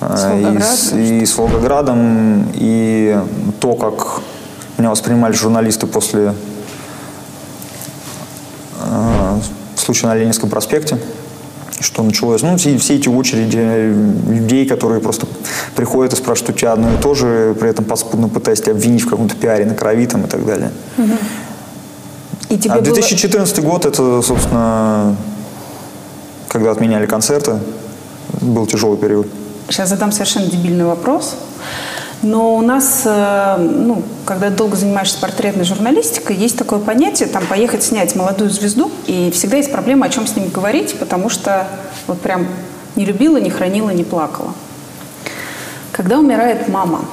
э, 0.00 0.56
и, 0.56 0.62
с, 0.62 0.92
и 0.94 1.26
с 1.26 1.36
Волгоградом, 1.36 2.46
и 2.54 3.20
то, 3.60 3.74
как 3.74 4.22
меня 4.78 4.88
воспринимали 4.88 5.34
журналисты 5.34 5.86
после 5.86 6.32
э, 8.80 9.38
случая 9.76 10.06
на 10.06 10.14
Ленинском 10.14 10.48
проспекте 10.48 10.98
что 11.80 12.02
началось. 12.04 12.42
Ну, 12.42 12.56
все, 12.56 12.78
все 12.78 12.94
эти 12.94 13.08
очереди 13.08 13.58
людей, 14.30 14.66
которые 14.66 15.00
просто 15.00 15.26
приходят 15.74 16.12
и 16.12 16.16
спрашивают 16.16 16.56
у 16.56 16.58
тебя 16.58 16.72
одно 16.72 16.94
и 16.94 16.96
то 16.96 17.12
же, 17.12 17.56
при 17.58 17.68
этом 17.68 17.84
подспудно 17.84 18.28
пытаясь 18.28 18.60
тебя 18.60 18.72
обвинить 18.72 19.02
в 19.02 19.08
каком-то 19.08 19.34
пиаре 19.34 19.66
на 19.66 19.74
крови 19.74 20.06
там, 20.06 20.24
и 20.24 20.28
так 20.28 20.46
далее. 20.46 20.70
Угу. 20.96 21.12
И 22.52 22.58
тебе 22.58 22.74
а 22.74 22.80
2014 22.82 23.60
было... 23.60 23.70
год, 23.70 23.86
это, 23.86 24.20
собственно, 24.20 25.16
когда 26.48 26.70
отменяли 26.70 27.06
концерты, 27.06 27.58
был 28.42 28.66
тяжелый 28.66 28.98
период. 28.98 29.26
Сейчас 29.70 29.88
задам 29.88 30.12
совершенно 30.12 30.44
дебильный 30.44 30.84
вопрос. 30.84 31.34
Но 32.20 32.54
у 32.54 32.60
нас, 32.60 33.04
э, 33.06 33.56
ну, 33.56 34.02
когда 34.26 34.50
долго 34.50 34.76
занимаешься 34.76 35.18
портретной 35.18 35.64
журналистикой, 35.64 36.36
есть 36.36 36.58
такое 36.58 36.78
понятие, 36.78 37.26
там, 37.30 37.46
поехать 37.46 37.82
снять 37.84 38.14
молодую 38.14 38.50
звезду, 38.50 38.92
и 39.06 39.30
всегда 39.30 39.56
есть 39.56 39.72
проблема, 39.72 40.04
о 40.04 40.08
чем 40.10 40.26
с 40.26 40.36
ним 40.36 40.50
говорить, 40.50 40.98
потому 40.98 41.30
что 41.30 41.66
вот 42.06 42.20
прям 42.20 42.46
не 42.96 43.06
любила, 43.06 43.38
не 43.38 43.48
хранила, 43.48 43.88
не 43.88 44.04
плакала. 44.04 44.52
Когда 45.90 46.18
умирает 46.18 46.68
мама, 46.68 47.06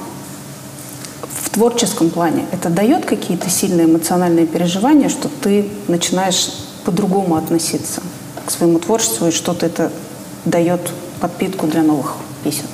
в 1.50 1.54
творческом 1.54 2.10
плане 2.10 2.46
это 2.52 2.70
дает 2.70 3.04
какие-то 3.04 3.50
сильные 3.50 3.86
эмоциональные 3.86 4.46
переживания, 4.46 5.08
что 5.08 5.28
ты 5.28 5.68
начинаешь 5.88 6.52
по-другому 6.84 7.34
относиться 7.34 8.02
к 8.46 8.50
своему 8.52 8.78
творчеству, 8.78 9.26
и 9.26 9.30
что-то 9.32 9.66
это 9.66 9.90
дает 10.44 10.80
подпитку 11.20 11.66
для 11.66 11.82
новых 11.82 12.14
песен? 12.44 12.66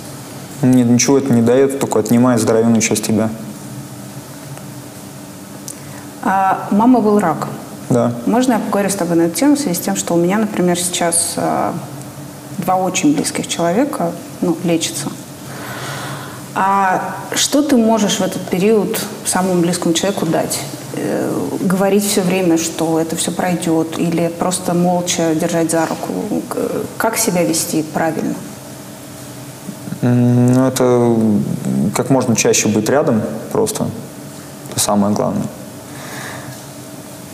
Нет, 0.61 0.87
ничего 0.89 1.17
это 1.17 1.33
не 1.33 1.41
дает, 1.41 1.81
только 1.81 1.99
отнимает 1.99 2.41
здоровенную 2.41 2.83
часть 2.83 3.07
тебя. 3.07 3.31
А, 6.23 6.69
мама 6.71 7.01
был 7.01 7.19
рак. 7.19 7.49
Да. 7.89 8.13
Можно 8.27 8.55
я 8.55 8.59
поговорю 8.59 8.91
с 8.91 8.95
тобой 8.95 9.17
на 9.17 9.23
эту 9.23 9.37
тему 9.37 9.57
в 9.57 9.59
связи 9.59 9.75
с 9.77 9.81
тем, 9.81 9.97
что 9.97 10.15
у 10.15 10.17
меня, 10.19 10.39
например, 10.39 10.79
сейчас 10.79 11.35
а, 11.37 11.73
два 12.59 12.77
очень 12.77 13.15
близких 13.15 13.47
человека 13.47 14.13
ну, 14.43 14.57
лечатся 14.65 15.09
а 16.59 17.15
что 17.35 17.61
ты 17.61 17.77
можешь 17.77 18.19
в 18.19 18.23
этот 18.23 18.41
период 18.49 18.99
самому 19.27 19.61
близкому 19.61 19.93
человеку 19.93 20.25
дать? 20.25 20.59
Э, 20.95 21.31
говорить 21.61 22.03
все 22.03 22.23
время, 22.23 22.57
что 22.57 22.99
это 22.99 23.15
все 23.15 23.31
пройдет, 23.31 23.99
или 23.99 24.29
просто 24.29 24.73
молча 24.73 25.35
держать 25.35 25.71
за 25.71 25.85
руку? 25.85 26.43
Как 26.97 27.19
себя 27.19 27.43
вести 27.43 27.83
правильно? 27.83 28.35
Ну, 30.01 30.67
это 30.67 31.15
как 31.95 32.09
можно 32.09 32.35
чаще 32.35 32.69
быть 32.69 32.89
рядом 32.89 33.21
просто. 33.53 33.89
Это 34.71 34.81
самое 34.81 35.15
главное. 35.15 35.49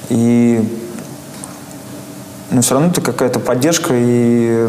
И 0.09 0.69
ну, 2.51 2.61
все 2.61 2.75
равно 2.75 2.91
это 2.91 3.01
какая-то 3.01 3.39
поддержка, 3.39 3.95
и 3.97 4.69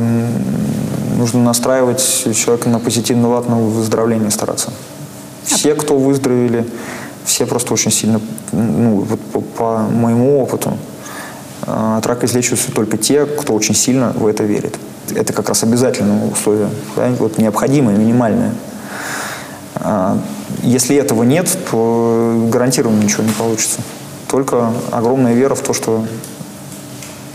нужно 1.14 1.44
настраивать 1.44 2.02
человека 2.36 2.70
на 2.70 2.80
позитивный 2.80 3.30
лад, 3.30 3.48
на 3.48 3.58
выздоровление 3.58 4.32
стараться. 4.32 4.72
Все, 5.44 5.76
кто 5.76 5.98
выздоровели, 5.98 6.66
все 7.26 7.46
просто 7.46 7.74
очень 7.74 7.92
сильно, 7.92 8.22
ну, 8.52 9.00
вот 9.02 9.20
по, 9.20 9.42
по 9.42 9.78
моему 9.80 10.40
опыту, 10.42 10.78
а, 11.64 11.98
от 11.98 12.06
рака 12.06 12.26
излечиваются 12.26 12.72
только 12.72 12.98
те, 12.98 13.26
кто 13.26 13.54
очень 13.54 13.76
сильно 13.76 14.14
в 14.16 14.28
это 14.28 14.44
верит. 14.44 14.78
Это 15.16 15.34
как 15.34 15.50
раз 15.50 15.64
обязательное 15.64 16.30
условие, 16.30 16.70
да? 16.96 17.10
вот 17.20 17.38
необходимое, 17.38 17.96
минимальное. 17.96 18.54
А, 19.76 20.18
если 20.62 20.96
этого 20.96 21.24
нет, 21.24 21.56
то 21.72 22.48
гарантированно 22.52 23.02
ничего 23.02 23.24
не 23.24 23.34
получится. 23.34 23.82
Только 24.30 24.74
огромная 24.92 25.34
вера 25.34 25.56
в 25.56 25.62
то, 25.62 25.74
что 25.74 26.06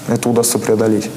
это 0.09 0.29
удастся 0.29 0.59
преодолеть 0.59 1.11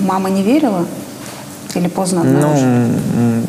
мама 0.00 0.30
не 0.30 0.42
верила? 0.42 0.86
Или 1.74 1.88
поздно 1.88 2.22
одна 2.22 2.54
ну? 2.54 3.42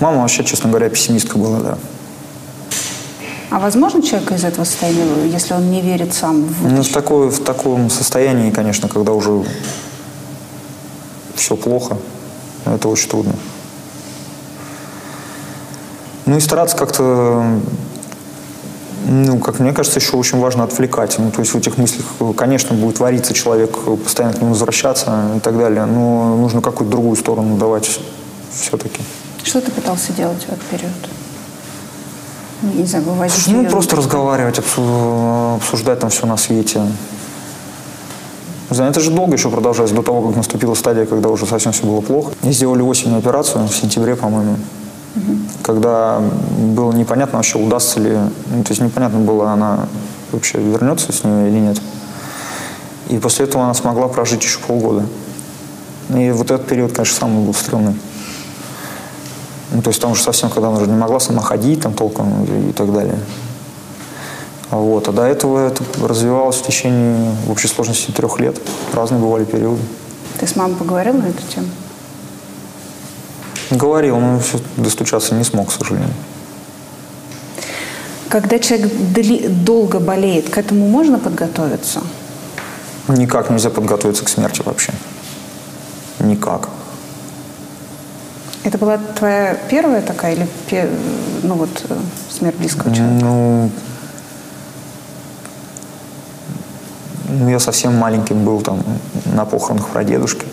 Мама 0.00 0.22
вообще, 0.22 0.44
честно 0.44 0.70
говоря, 0.70 0.88
пессимистка 0.88 1.38
была, 1.38 1.60
да. 1.60 1.78
А 3.50 3.58
возможно 3.58 4.02
человек 4.02 4.32
из 4.32 4.44
этого 4.44 4.64
состояния, 4.64 5.26
если 5.26 5.54
он 5.54 5.70
не 5.70 5.80
верит 5.80 6.12
сам 6.12 6.44
в 6.44 6.70
Ну, 6.70 6.82
в, 6.82 6.88
такой, 6.88 7.30
в 7.30 7.42
таком 7.42 7.88
состоянии, 7.90 8.50
конечно, 8.50 8.88
когда 8.88 9.12
уже 9.12 9.44
все 11.34 11.56
плохо, 11.56 11.96
Это 12.66 12.88
очень 12.88 13.08
трудно. 13.08 13.32
Ну 16.26 16.36
и 16.36 16.40
стараться 16.40 16.76
как-то, 16.76 17.60
ну, 19.08 19.38
как 19.38 19.58
мне 19.58 19.72
кажется, 19.72 19.98
еще 19.98 20.16
очень 20.16 20.38
важно 20.38 20.64
отвлекать. 20.64 21.18
Ну, 21.18 21.30
то 21.30 21.40
есть 21.40 21.52
в 21.52 21.56
этих 21.56 21.78
мыслях, 21.78 22.06
конечно, 22.36 22.76
будет 22.76 23.00
вариться 23.00 23.32
человек, 23.32 23.76
постоянно 24.04 24.34
к 24.34 24.40
нему 24.40 24.50
возвращаться 24.50 25.32
и 25.36 25.40
так 25.40 25.56
далее, 25.58 25.86
но 25.86 26.36
нужно 26.36 26.60
какую-то 26.60 26.90
другую 26.90 27.16
сторону 27.16 27.56
давать 27.56 27.98
все-таки. 28.52 29.00
Что 29.42 29.60
ты 29.60 29.70
пытался 29.70 30.12
делать 30.12 30.42
в 30.42 30.48
этот 30.48 30.62
период? 30.64 30.92
Не 32.62 32.84
знаю, 32.84 33.04
Слушай, 33.30 33.52
ну, 33.52 33.70
просто 33.70 33.96
разговаривать, 33.96 34.58
обсу- 34.58 35.56
обсуждать 35.56 36.00
там 36.00 36.10
все 36.10 36.26
на 36.26 36.36
свете. 36.36 36.82
Знаю, 38.70 38.90
это 38.90 39.00
же 39.00 39.10
долго 39.10 39.34
еще 39.34 39.48
продолжалось, 39.48 39.92
до 39.92 40.02
того, 40.02 40.28
как 40.28 40.36
наступила 40.36 40.74
стадия, 40.74 41.06
когда 41.06 41.30
уже 41.30 41.46
совсем 41.46 41.72
все 41.72 41.84
было 41.84 42.00
плохо. 42.00 42.32
И 42.42 42.50
сделали 42.50 42.82
осеннюю 42.88 43.18
операцию 43.18 43.66
в 43.66 43.74
сентябре, 43.74 44.16
по-моему, 44.16 44.56
когда 45.62 46.20
было 46.58 46.92
непонятно 46.92 47.38
вообще, 47.38 47.58
удастся 47.58 48.00
ли, 48.00 48.16
ну, 48.50 48.62
то 48.62 48.70
есть 48.70 48.80
непонятно 48.80 49.18
было, 49.18 49.50
она 49.50 49.86
вообще 50.32 50.58
вернется 50.58 51.12
с 51.12 51.24
нее 51.24 51.48
или 51.48 51.58
нет. 51.58 51.80
И 53.08 53.18
после 53.18 53.46
этого 53.46 53.64
она 53.64 53.74
смогла 53.74 54.08
прожить 54.08 54.42
еще 54.44 54.58
полгода. 54.60 55.04
И 56.14 56.30
вот 56.30 56.50
этот 56.50 56.66
период, 56.66 56.92
конечно, 56.92 57.16
самый 57.16 57.44
был 57.44 57.54
стрёмный. 57.54 57.94
Ну, 59.72 59.82
то 59.82 59.88
есть 59.88 60.00
там 60.00 60.12
уже 60.12 60.22
совсем, 60.22 60.48
когда 60.48 60.68
она 60.68 60.78
уже 60.78 60.86
не 60.86 60.96
могла 60.96 61.20
сама 61.20 61.42
ходить 61.42 61.82
там 61.82 61.92
толком 61.92 62.44
и, 62.44 62.72
так 62.72 62.92
далее. 62.92 63.18
Вот. 64.70 65.08
А 65.08 65.12
до 65.12 65.24
этого 65.24 65.66
это 65.66 65.82
развивалось 66.02 66.56
в 66.56 66.66
течение 66.66 67.34
в 67.46 67.50
общей 67.50 67.68
сложности 67.68 68.10
трех 68.10 68.38
лет. 68.40 68.56
Разные 68.92 69.20
бывали 69.20 69.44
периоды. 69.44 69.80
Ты 70.40 70.46
с 70.46 70.56
мамой 70.56 70.76
поговорил 70.76 71.14
на 71.14 71.26
эту 71.26 71.42
тему? 71.54 71.68
Говорил, 73.70 74.18
но 74.18 74.38
все 74.38 74.58
достучаться 74.76 75.34
не 75.34 75.44
смог, 75.44 75.68
к 75.68 75.72
сожалению. 75.72 76.12
Когда 78.28 78.58
человек 78.58 78.92
долго 79.64 80.00
болеет, 80.00 80.50
к 80.50 80.58
этому 80.58 80.88
можно 80.88 81.18
подготовиться? 81.18 82.02
Никак 83.08 83.50
нельзя 83.50 83.70
подготовиться 83.70 84.24
к 84.24 84.28
смерти 84.28 84.62
вообще. 84.64 84.92
Никак. 86.20 86.68
Это 88.64 88.76
была 88.76 88.98
твоя 88.98 89.54
первая 89.70 90.02
такая 90.02 90.34
или 90.34 90.46
ну 91.42 91.54
вот 91.54 91.70
э, 91.88 91.96
смерть 92.30 92.56
близкого 92.56 92.94
человека? 92.94 93.24
Ну, 93.24 93.70
ну, 97.28 97.48
я 97.48 97.58
совсем 97.60 97.94
маленьким 97.94 98.44
был 98.44 98.60
там 98.60 98.82
на 99.24 99.44
похоронах 99.46 99.88
прадедушки. 99.88 100.44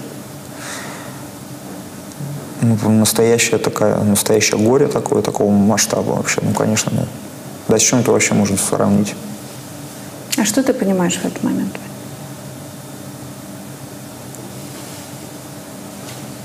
Ну, 2.66 2.90
настоящее 2.90 3.60
такая, 3.60 3.98
настоящее 4.04 4.60
горе 4.60 4.88
такое, 4.88 5.22
такого 5.22 5.52
масштаба 5.52 6.14
вообще, 6.14 6.42
ну, 6.42 6.52
конечно, 6.52 6.90
нет. 6.90 7.08
Да 7.68 7.78
с 7.78 7.82
чем 7.82 8.00
это 8.00 8.12
вообще 8.12 8.34
можно 8.34 8.58
сравнить? 8.58 9.14
А 10.38 10.46
что 10.46 10.64
ты 10.64 10.74
понимаешь 10.74 11.16
в 11.16 11.26
этот 11.26 11.44
момент? 11.44 11.78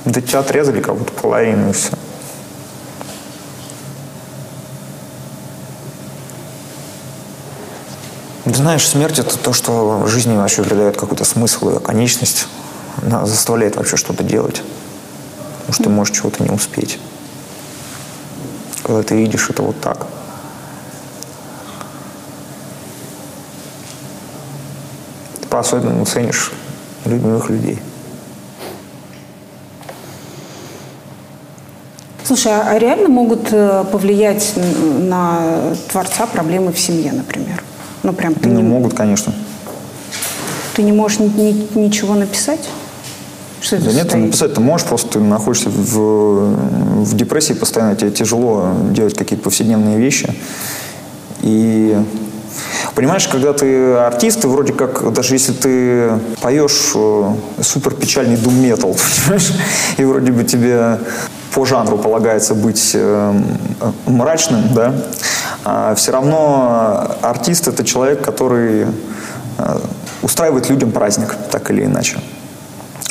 Да 0.04 0.20
тебя 0.20 0.40
отрезали 0.40 0.82
как 0.82 0.96
будто 0.96 1.12
половину 1.12 1.70
и 1.70 1.72
все. 1.72 1.92
Знаешь, 8.44 8.86
смерть 8.86 9.18
это 9.18 9.38
то, 9.38 9.54
что 9.54 10.06
жизни 10.06 10.36
вообще 10.36 10.62
придает 10.62 10.98
какой-то 10.98 11.24
смысл 11.24 11.78
и 11.78 11.82
конечность. 11.82 12.46
Она 13.02 13.24
заставляет 13.24 13.76
вообще 13.76 13.96
что-то 13.96 14.22
делать. 14.22 14.62
Потому 15.70 15.74
что 15.74 15.84
ты 15.84 15.90
можешь 15.90 16.16
чего-то 16.16 16.42
не 16.42 16.50
успеть. 16.50 16.98
Когда 18.82 19.02
ты 19.04 19.14
видишь 19.14 19.48
это 19.50 19.62
вот 19.62 19.80
так. 19.80 20.06
Ты 25.40 25.46
по-особенному 25.48 26.04
ценишь 26.06 26.52
любимых 27.04 27.48
людей. 27.50 27.78
Слушай, 32.24 32.52
а 32.52 32.78
реально 32.78 33.08
могут 33.08 33.48
э, 33.52 33.84
повлиять 33.90 34.52
на 34.56 35.74
творца 35.90 36.26
проблемы 36.26 36.72
в 36.72 36.78
семье, 36.78 37.12
например? 37.12 37.62
Ну, 38.02 38.12
прям 38.12 38.34
ты, 38.34 38.48
Ну, 38.48 38.54
не, 38.56 38.62
могут, 38.62 38.94
конечно. 38.94 39.32
ты 40.74 40.82
не 40.82 40.92
можешь 40.92 41.18
ни- 41.18 41.26
ни- 41.28 41.78
ничего 41.78 42.14
написать? 42.14 42.68
Что 43.60 43.76
это 43.76 43.86
Да 43.86 43.92
нет, 43.92 44.14
написать 44.14 44.54
ты 44.54 44.60
можешь, 44.60 44.86
просто 44.86 45.08
ты 45.08 45.20
находишься 45.20 45.68
в, 45.68 47.04
в 47.04 47.14
депрессии 47.14 47.52
постоянно, 47.52 47.94
тебе 47.94 48.10
тяжело 48.10 48.72
делать 48.90 49.14
какие-то 49.14 49.44
повседневные 49.44 49.98
вещи. 49.98 50.34
И 51.42 51.96
понимаешь, 52.94 53.28
когда 53.28 53.52
ты 53.52 53.94
артист, 53.94 54.42
ты 54.42 54.48
вроде 54.48 54.72
как, 54.72 55.12
даже 55.12 55.34
если 55.34 55.52
ты 55.52 56.10
поешь 56.40 56.92
э, 56.94 57.34
супер 57.62 57.94
печальный 57.94 58.36
дум 58.36 58.54
метал, 58.60 58.96
понимаешь, 59.24 59.52
и 59.98 60.04
вроде 60.04 60.32
бы 60.32 60.44
тебе 60.44 60.98
по 61.54 61.64
жанру 61.66 61.98
полагается 61.98 62.54
быть 62.54 62.92
э, 62.94 63.42
мрачным, 64.06 64.72
да, 64.74 64.94
а 65.64 65.94
все 65.94 66.12
равно 66.12 67.16
артист 67.22 67.68
это 67.68 67.84
человек, 67.84 68.24
который 68.24 68.86
э, 69.58 69.78
устраивает 70.22 70.70
людям 70.70 70.92
праздник, 70.92 71.36
так 71.50 71.70
или 71.70 71.84
иначе. 71.84 72.18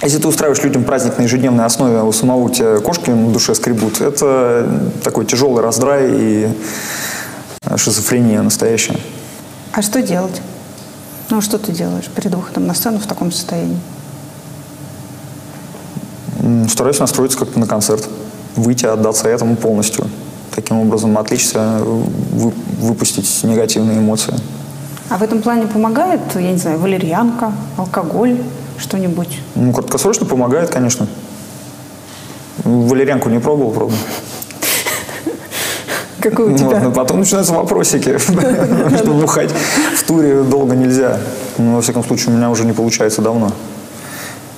Если 0.01 0.17
ты 0.17 0.27
устраиваешь 0.27 0.63
людям 0.63 0.85
праздник 0.85 1.17
на 1.17 1.23
ежедневной 1.23 1.65
основе, 1.65 1.97
а 1.99 2.03
у 2.03 2.11
самого 2.13 2.43
у 2.43 2.49
тебя 2.49 2.79
кошки 2.79 3.09
на 3.09 3.31
душе 3.31 3.53
скребут, 3.53 3.99
это 3.99 4.65
такой 5.03 5.25
тяжелый 5.25 5.61
раздрай 5.61 6.09
и 6.09 6.49
шизофрения 7.75 8.41
настоящая. 8.41 8.97
А 9.73 9.81
что 9.81 10.01
делать? 10.01 10.41
Ну, 11.29 11.41
что 11.41 11.57
ты 11.57 11.73
делаешь 11.73 12.09
перед 12.15 12.33
выходом 12.33 12.65
на 12.65 12.73
сцену 12.73 12.99
в 12.99 13.07
таком 13.07 13.31
состоянии? 13.31 13.77
Стараюсь 16.69 16.99
настроиться 16.99 17.37
как-то 17.37 17.59
на 17.59 17.67
концерт, 17.67 18.07
выйти, 18.55 18.85
отдаться 18.85 19.27
этому 19.27 19.57
полностью. 19.57 20.09
Таким 20.55 20.79
образом 20.79 21.13
вы- 22.31 22.53
выпустить 22.79 23.43
негативные 23.43 23.99
эмоции. 23.99 24.33
А 25.09 25.17
в 25.17 25.23
этом 25.23 25.41
плане 25.41 25.67
помогает, 25.67 26.21
я 26.35 26.51
не 26.51 26.57
знаю, 26.57 26.79
валерьянка, 26.79 27.51
алкоголь, 27.77 28.37
что-нибудь? 28.79 29.39
Ну, 29.55 29.73
краткосрочно 29.73 30.25
помогает, 30.25 30.69
конечно. 30.69 31.07
Валерьянку 32.63 33.29
не 33.29 33.39
пробовал, 33.39 33.71
правда. 33.71 33.95
Какой 36.19 36.45
у 36.45 36.49
Вот, 36.49 36.59
тебя? 36.59 36.79
но 36.81 36.91
потом 36.91 37.19
начинаются 37.19 37.53
вопросики, 37.53 38.17
что 38.17 39.13
бухать 39.13 39.51
в 39.95 40.03
туре 40.03 40.43
долго 40.43 40.75
нельзя. 40.75 41.19
Ну, 41.57 41.75
во 41.75 41.81
всяком 41.81 42.03
случае, 42.03 42.33
у 42.33 42.37
меня 42.37 42.49
уже 42.49 42.65
не 42.65 42.73
получается 42.73 43.21
давно. 43.21 43.51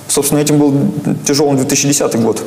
Собственно, 0.08 0.40
этим 0.40 0.58
был 0.58 0.74
тяжелым 1.26 1.56
2010 1.56 2.20
год. 2.20 2.42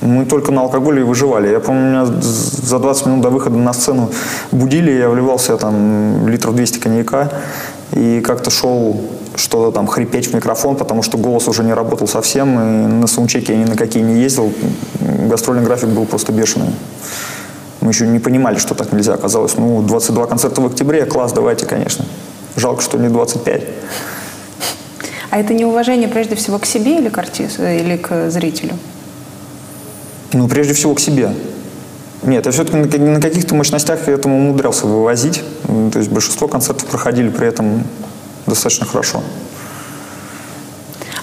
Мы 0.00 0.26
только 0.26 0.52
на 0.52 0.60
алкоголе 0.60 1.00
и 1.00 1.04
выживали. 1.04 1.48
Я 1.48 1.60
помню, 1.60 1.82
меня 1.82 2.04
за 2.04 2.78
20 2.78 3.06
минут 3.06 3.20
до 3.22 3.30
выхода 3.30 3.56
на 3.56 3.72
сцену 3.72 4.10
будили, 4.52 4.90
я 4.90 5.08
вливался 5.08 5.56
там 5.56 6.28
литров 6.28 6.54
200 6.54 6.78
коньяка 6.78 7.32
и 7.94 8.20
как-то 8.20 8.50
шел 8.50 9.00
что-то 9.36 9.72
там 9.72 9.86
хрипеть 9.86 10.28
в 10.28 10.34
микрофон, 10.34 10.76
потому 10.76 11.02
что 11.02 11.16
голос 11.16 11.48
уже 11.48 11.62
не 11.62 11.72
работал 11.72 12.08
совсем, 12.08 12.58
и 12.58 12.86
на 12.86 13.06
саундчеке 13.06 13.52
я 13.52 13.58
ни 13.58 13.64
на 13.64 13.76
какие 13.76 14.02
не 14.02 14.20
ездил. 14.20 14.52
Гастрольный 15.00 15.64
график 15.64 15.88
был 15.90 16.04
просто 16.04 16.32
бешеный. 16.32 16.70
Мы 17.80 17.90
еще 17.90 18.06
не 18.06 18.18
понимали, 18.18 18.58
что 18.58 18.74
так 18.74 18.92
нельзя. 18.92 19.14
Оказалось, 19.14 19.56
ну, 19.56 19.82
22 19.82 20.26
концерта 20.26 20.60
в 20.60 20.66
октябре, 20.66 21.04
класс, 21.04 21.32
давайте, 21.32 21.66
конечно. 21.66 22.04
Жалко, 22.56 22.82
что 22.82 22.98
не 22.98 23.08
25. 23.08 23.62
А 25.30 25.38
это 25.38 25.54
неуважение 25.54 26.08
прежде 26.08 26.34
всего 26.34 26.58
к 26.58 26.66
себе 26.66 26.98
или 26.98 27.08
к 27.08 27.18
артисту, 27.18 27.64
или 27.64 27.96
к 27.96 28.30
зрителю? 28.30 28.74
Ну, 30.32 30.48
прежде 30.48 30.74
всего, 30.74 30.94
к 30.94 31.00
себе. 31.00 31.30
Нет, 32.26 32.46
я 32.46 32.52
все-таки 32.52 32.76
на, 32.76 32.88
ка- 32.88 32.98
на 32.98 33.20
каких-то 33.20 33.54
мощностях 33.54 34.06
я 34.08 34.14
этому 34.14 34.36
умудрялся 34.38 34.86
вывозить. 34.86 35.42
То 35.92 35.98
есть 35.98 36.10
большинство 36.10 36.48
концертов 36.48 36.86
проходили 36.88 37.28
при 37.28 37.46
этом 37.46 37.84
достаточно 38.46 38.86
хорошо. 38.86 39.22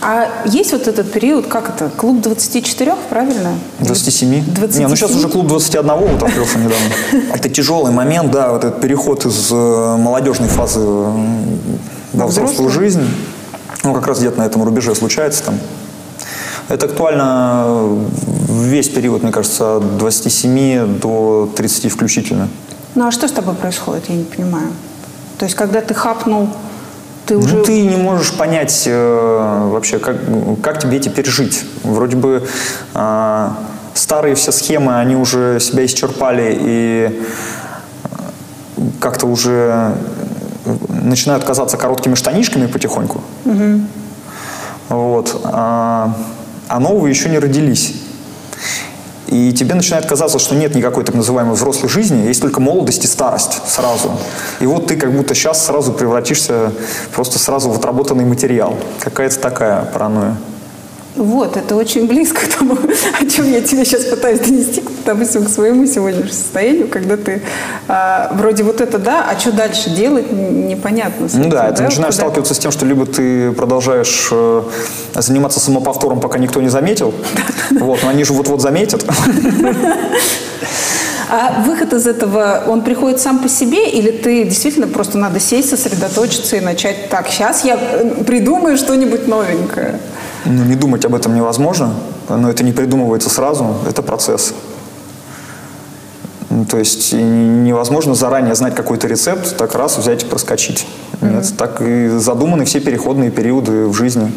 А 0.04 0.28
есть 0.46 0.72
вот 0.72 0.88
этот 0.88 1.12
период, 1.12 1.46
как 1.46 1.70
это, 1.70 1.90
клуб 1.90 2.22
24, 2.22 2.96
правильно? 3.10 3.54
27. 3.80 4.46
27? 4.46 4.82
Не, 4.82 4.88
ну 4.90 4.96
сейчас 4.96 5.12
уже 5.12 5.30
клуб 5.30 5.48
21 5.48 5.88
вот 5.96 6.24
открылся 6.24 6.58
недавно. 6.58 7.26
Это 7.36 7.50
тяжелый 7.50 7.92
момент, 7.92 8.32
да, 8.32 8.52
вот 8.52 8.64
этот 8.64 8.82
переход 8.82 9.26
из 9.28 9.52
э, 9.52 9.96
молодежной 9.98 10.50
фазы 10.50 10.80
во 10.80 11.14
взрослую 12.14 12.48
взрослую? 12.48 12.70
жизнь. 12.72 13.04
Ну, 13.84 13.94
как 13.94 14.08
раз 14.08 14.20
где-то 14.20 14.40
на 14.40 14.44
этом 14.44 14.64
рубеже 14.64 14.96
случается 14.96 15.44
там. 15.44 15.60
Это 16.68 16.88
актуально 16.88 18.00
весь 18.52 18.90
период, 18.90 19.24
мне 19.24 19.32
кажется, 19.32 19.78
от 19.78 19.98
27 19.98 21.00
до 21.00 21.50
30 21.56 21.92
включительно. 21.92 22.48
Ну 22.96 23.08
а 23.08 23.12
что 23.12 23.28
с 23.28 23.32
тобой 23.32 23.56
происходит, 23.56 24.10
я 24.10 24.16
не 24.16 24.24
понимаю. 24.26 24.68
То 25.38 25.46
есть, 25.46 25.56
когда 25.56 25.82
ты 25.82 25.94
хапнул, 25.94 26.50
Ты 27.26 27.38
уже... 27.38 27.58
Ну, 27.58 27.64
ты 27.64 27.82
не 27.82 27.96
можешь 27.96 28.34
понять 28.34 28.84
э, 28.86 29.70
вообще, 29.72 30.00
как, 30.00 30.18
как 30.62 30.80
тебе 30.80 31.00
теперь 31.00 31.26
жить. 31.26 31.64
Вроде 31.84 32.16
бы 32.16 32.48
э, 32.94 33.50
старые 33.94 34.36
все 34.36 34.52
схемы, 34.52 35.00
они 35.00 35.16
уже 35.16 35.60
себя 35.60 35.86
исчерпали 35.86 36.58
и 36.60 37.24
э, 38.04 38.08
как-то 39.00 39.28
уже 39.28 39.96
начинают 40.90 41.44
казаться 41.44 41.78
короткими 41.78 42.16
штанишками 42.16 42.68
потихоньку. 42.68 43.22
Угу. 43.46 43.82
Вот. 44.90 45.42
А, 45.46 46.16
а 46.68 46.80
новые 46.80 47.12
еще 47.12 47.30
не 47.30 47.40
родились. 47.40 47.96
И 49.28 49.54
тебе 49.54 49.76
начинает 49.76 50.06
казаться, 50.06 50.40
что 50.40 50.56
нет 50.56 50.76
никакой 50.76 51.06
так 51.06 51.16
называемой 51.16 51.56
взрослой 51.56 51.88
жизни, 51.88 52.28
есть 52.28 52.42
только 52.42 52.60
молодость 52.60 53.06
и 53.06 53.08
старость 53.08 53.62
сразу. 53.66 54.12
И 54.60 54.66
вот 54.66 54.88
ты 54.88 54.98
как 54.98 55.14
будто 55.14 55.34
сейчас 55.34 55.66
сразу 55.66 55.94
превратишься 55.94 56.74
просто 57.14 57.40
сразу 57.40 57.70
в 57.70 57.78
отработанный 57.78 58.26
материал. 58.26 58.76
Какая-то 59.00 59.40
такая 59.40 59.84
паранойя. 59.86 60.36
Вот, 61.16 61.56
это 61.56 61.76
очень 61.76 62.08
близко 62.08 62.42
к 62.46 62.58
тому, 62.58 62.78
о 63.22 63.26
чем 63.26 63.50
я 63.52 63.62
тебе 63.62 63.86
сейчас 63.86 64.04
пытаюсь 64.04 64.40
донести, 64.40 64.84
допустим, 65.14 65.46
к 65.46 65.50
своему 65.50 65.86
сегодняшнему 65.86 66.30
состоянию, 66.32 66.88
когда 66.88 67.18
ты 67.18 67.42
а, 67.88 68.32
вроде 68.34 68.64
вот 68.64 68.82
это 68.82 68.98
да, 68.98 69.26
а 69.30 69.40
что 69.40 69.52
дальше 69.52 69.90
делать, 69.90 70.32
непонятно. 70.32 71.28
ну 71.34 71.50
да, 71.50 71.72
ты 71.72 71.78
да? 71.78 71.84
начинаешь 71.84 72.16
Куда? 72.16 72.28
сталкиваться 72.28 72.54
с 72.54 72.60
тем, 72.60 72.72
что 72.72 72.86
либо 72.86 73.06
ты 73.06 73.52
продолжаешь 73.52 74.30
э, 74.32 74.64
заниматься 75.16 75.60
самоповтором, 75.60 76.20
пока 76.20 76.40
никто 76.40 76.62
не 76.62 76.70
заметил, 76.70 77.14
вот, 77.72 78.00
но 78.04 78.10
они 78.10 78.24
же 78.24 78.34
вот-вот 78.34 78.62
заметят. 78.62 79.06
А 81.34 81.62
выход 81.62 81.94
из 81.94 82.08
этого, 82.08 82.64
он 82.68 82.82
приходит 82.82 83.22
сам 83.22 83.40
по 83.40 83.48
себе, 83.48 83.90
или 83.90 84.12
ты 84.12 84.44
действительно 84.44 84.90
просто 84.90 85.18
надо 85.18 85.40
сесть, 85.40 85.70
сосредоточиться 85.70 86.58
и 86.58 86.60
начать 86.60 87.08
так, 87.10 87.30
сейчас 87.30 87.64
я 87.64 87.80
э, 87.80 88.24
придумаю 88.26 88.76
что-нибудь 88.76 89.30
новенькое? 89.30 89.98
Ну, 90.44 90.66
не 90.66 90.76
думать 90.76 91.06
об 91.06 91.16
этом 91.16 91.34
невозможно, 91.34 91.94
но 92.28 92.50
это 92.50 92.66
не 92.66 92.74
придумывается 92.74 93.30
сразу, 93.30 93.78
это 93.88 94.02
процесс. 94.02 94.54
То 96.70 96.78
есть 96.78 97.14
невозможно 97.14 98.14
заранее 98.14 98.56
знать 98.56 98.76
какой-то 98.76 99.08
рецепт, 99.08 99.56
так 99.58 99.76
раз 99.76 99.98
взять 99.98 100.24
и 100.24 100.26
проскочить. 100.26 100.86
Mm-hmm. 101.14 101.36
Нет, 101.36 101.54
так 101.58 101.82
и 101.82 102.10
задуманы 102.10 102.66
все 102.66 102.80
переходные 102.80 103.32
периоды 103.32 103.86
в 103.86 103.94
жизни. 103.94 104.32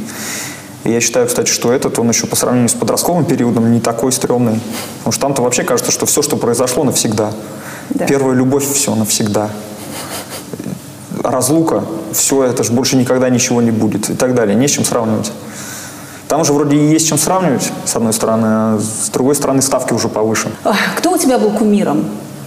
И 0.85 0.93
я 0.93 1.01
считаю, 1.01 1.27
кстати, 1.27 1.51
что 1.51 1.73
этот, 1.73 1.99
он 1.99 2.09
еще 2.11 2.27
по 2.27 2.37
сравнению 2.37 2.69
с 2.69 2.75
подростковым 2.75 3.25
периодом 3.25 3.73
не 3.73 3.81
такой 3.81 4.13
стрёмный. 4.13 4.61
Потому 4.99 5.13
что 5.13 5.23
там-то 5.23 5.43
вообще 5.43 5.65
кажется, 5.65 5.91
что 5.91 6.07
все, 6.07 6.23
что 6.23 6.37
произошло, 6.37 6.85
навсегда. 6.85 7.33
Да. 7.91 8.07
Первая 8.07 8.37
любовь, 8.37 8.65
все 8.65 8.95
навсегда. 8.95 9.51
Разлука, 11.23 11.85
все, 12.13 12.45
это 12.45 12.63
же 12.65 12.73
больше 12.73 12.97
никогда 12.97 13.31
ничего 13.31 13.63
не 13.63 13.71
будет 13.71 14.11
и 14.11 14.15
так 14.15 14.35
далее. 14.35 14.55
Не 14.55 14.69
с 14.69 14.73
чем 14.73 14.85
сравнивать. 14.85 15.33
Там 16.35 16.45
же 16.45 16.53
вроде 16.53 16.77
и 16.77 16.91
есть 16.91 17.07
чем 17.07 17.17
сравнивать, 17.17 17.71
с 17.85 17.95
одной 17.95 18.13
стороны, 18.13 18.47
а 18.49 18.79
с 18.81 19.09
другой 19.11 19.37
стороны 19.37 19.63
ставки 19.63 19.93
уже 19.93 20.09
повыше. 20.09 20.51
Кто 20.97 21.13
у 21.13 21.17
тебя 21.17 21.39
был 21.39 21.53
кумиром? 21.53 22.07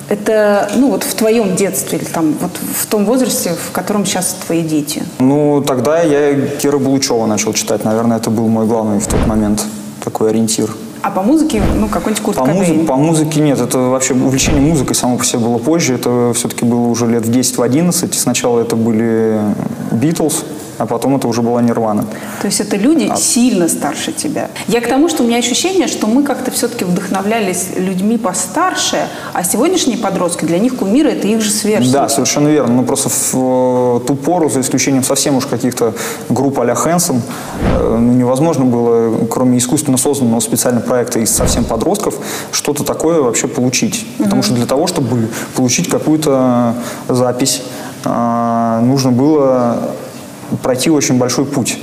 Это, 0.10 0.69
ну, 0.76 0.91
вот 0.91 1.04
в 1.04 1.15
твоем 1.15 1.56
детстве 1.56 1.97
или 1.97 2.06
там, 2.06 2.36
вот 2.41 2.52
в 2.76 2.86
том 2.88 3.06
возрасте, 3.06 3.52
в 3.52 3.71
котором 3.71 4.06
сейчас 4.06 4.36
твои 4.45 4.62
дети? 4.62 5.04
Ну, 5.19 5.63
тогда 5.65 6.02
я 6.02 6.36
Кира 6.58 6.80
Булычева 6.80 7.28
начал 7.28 7.54
читать. 7.54 7.86
Наверное, 7.86 8.17
это 8.17 8.30
был 8.30 8.50
мой 8.50 8.65
главный 8.65 9.00
в 9.00 9.08
тот 9.08 9.26
момент 9.26 9.63
такой 10.04 10.32
ориентир. 10.32 10.69
А 11.02 11.10
по 11.10 11.21
музыке, 11.21 11.63
ну, 11.78 11.88
какой-нибудь 11.88 12.23
Курт 12.26 12.38
по, 12.39 12.45
муз... 12.45 12.67
по 12.86 12.97
музыке 12.97 13.39
нет. 13.39 13.62
Это 13.62 13.78
вообще 13.78 14.15
увлечение 14.15 14.60
музыкой 14.60 14.97
само 14.97 15.15
по 15.15 15.23
себе 15.23 15.39
было 15.39 15.60
позже. 15.60 15.93
Это 15.93 16.34
все-таки 16.36 16.65
было 16.65 16.88
уже 16.88 17.08
лет 17.08 17.26
в 17.26 17.30
10-11. 17.30 18.13
Сначала 18.13 18.60
это 18.60 18.76
были 18.76 19.39
Битлз, 19.91 20.43
а 20.77 20.85
потом 20.85 21.15
это 21.15 21.27
уже 21.27 21.41
была 21.41 21.61
нирвана. 21.61 22.05
То 22.41 22.47
есть 22.47 22.59
это 22.59 22.75
люди 22.77 23.09
а... 23.11 23.15
сильно 23.15 23.67
старше 23.67 24.11
тебя. 24.11 24.49
Я 24.67 24.81
к 24.81 24.87
тому, 24.87 25.09
что 25.09 25.23
у 25.23 25.27
меня 25.27 25.37
ощущение, 25.37 25.87
что 25.87 26.07
мы 26.07 26.23
как-то 26.23 26.51
все-таки 26.51 26.85
вдохновлялись 26.85 27.69
людьми 27.75 28.17
постарше, 28.17 29.07
а 29.33 29.43
сегодняшние 29.43 29.97
подростки, 29.97 30.45
для 30.45 30.59
них 30.59 30.77
кумиры– 30.77 31.09
это 31.11 31.27
их 31.27 31.41
же 31.41 31.51
сверстники. 31.51 31.93
Да, 31.93 32.09
совершенно 32.09 32.47
верно. 32.47 32.75
Ну, 32.75 32.83
просто 32.83 33.09
в 33.09 33.33
э, 33.33 33.99
ту 34.05 34.15
пору, 34.15 34.49
за 34.49 34.61
исключением 34.61 35.03
совсем 35.03 35.35
уж 35.35 35.45
каких-то 35.45 35.93
групп 36.29 36.59
а-ля 36.59 36.75
Хэнсон, 36.75 37.21
ну, 37.79 37.99
невозможно 38.13 38.65
было, 38.65 39.25
кроме 39.27 39.57
искусственно 39.57 39.97
созданного 39.97 40.39
специального 40.39 40.83
проекта 40.83 41.19
из 41.19 41.31
совсем 41.31 41.65
подростков, 41.65 42.15
что-то 42.51 42.83
такое 42.83 43.21
вообще 43.21 43.47
получить. 43.47 44.05
Угу. 44.17 44.23
Потому 44.25 44.43
что 44.43 44.53
для 44.53 44.65
того, 44.65 44.87
чтобы 44.87 45.29
получить 45.55 45.89
какую-то 45.89 46.75
запись, 47.07 47.63
э, 48.05 48.79
нужно 48.83 49.11
было 49.11 49.91
пройти 50.62 50.89
очень 50.89 51.17
большой 51.17 51.45
путь. 51.45 51.77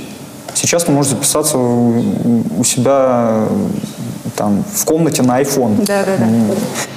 Сейчас 0.53 0.85
он 0.87 0.95
может 0.95 1.11
записаться 1.11 1.57
у 1.57 2.63
себя 2.63 3.45
там, 4.35 4.63
в 4.73 4.85
комнате 4.85 5.21
на 5.21 5.41
iPhone. 5.41 5.85
Да, 5.85 6.03
да, 6.05 6.17
да. 6.17 6.25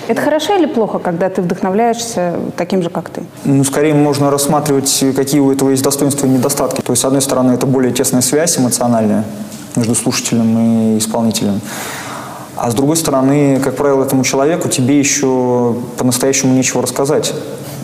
Это 0.06 0.20
хорошо 0.22 0.56
или 0.56 0.66
плохо, 0.66 0.98
когда 0.98 1.28
ты 1.28 1.42
вдохновляешься 1.42 2.36
таким 2.56 2.82
же, 2.82 2.90
как 2.90 3.10
ты? 3.10 3.22
Ну, 3.44 3.64
скорее 3.64 3.94
можно 3.94 4.30
рассматривать, 4.30 5.04
какие 5.14 5.40
у 5.40 5.50
этого 5.52 5.70
есть 5.70 5.82
достоинства 5.82 6.26
и 6.26 6.30
недостатки. 6.30 6.80
То 6.80 6.92
есть, 6.92 7.02
с 7.02 7.04
одной 7.04 7.20
стороны, 7.20 7.52
это 7.52 7.66
более 7.66 7.92
тесная 7.92 8.22
связь 8.22 8.58
эмоциональная 8.58 9.24
между 9.76 9.94
слушателем 9.94 10.94
и 10.94 10.98
исполнителем. 10.98 11.60
А 12.56 12.70
с 12.70 12.74
другой 12.74 12.96
стороны, 12.96 13.60
как 13.62 13.76
правило, 13.76 14.04
этому 14.04 14.24
человеку 14.24 14.68
тебе 14.68 14.98
еще 14.98 15.76
по-настоящему 15.96 16.54
нечего 16.54 16.82
рассказать. 16.82 17.32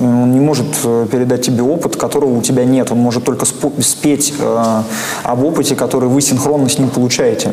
Он 0.05 0.33
не 0.33 0.41
может 0.41 0.67
э, 0.85 1.07
передать 1.11 1.43
тебе 1.43 1.63
опыт, 1.63 1.97
которого 1.97 2.37
у 2.39 2.43
тебя 2.43 2.65
нет. 2.65 2.91
Он 2.93 2.99
может 2.99 3.25
только 3.25 3.47
спеть 3.47 4.35
э, 4.39 4.83
об 5.23 5.45
опыте, 5.45 5.75
который 5.75 6.09
вы 6.09 6.21
синхронно 6.21 6.69
с 6.69 6.79
ним 6.79 6.89
получаете. 6.89 7.53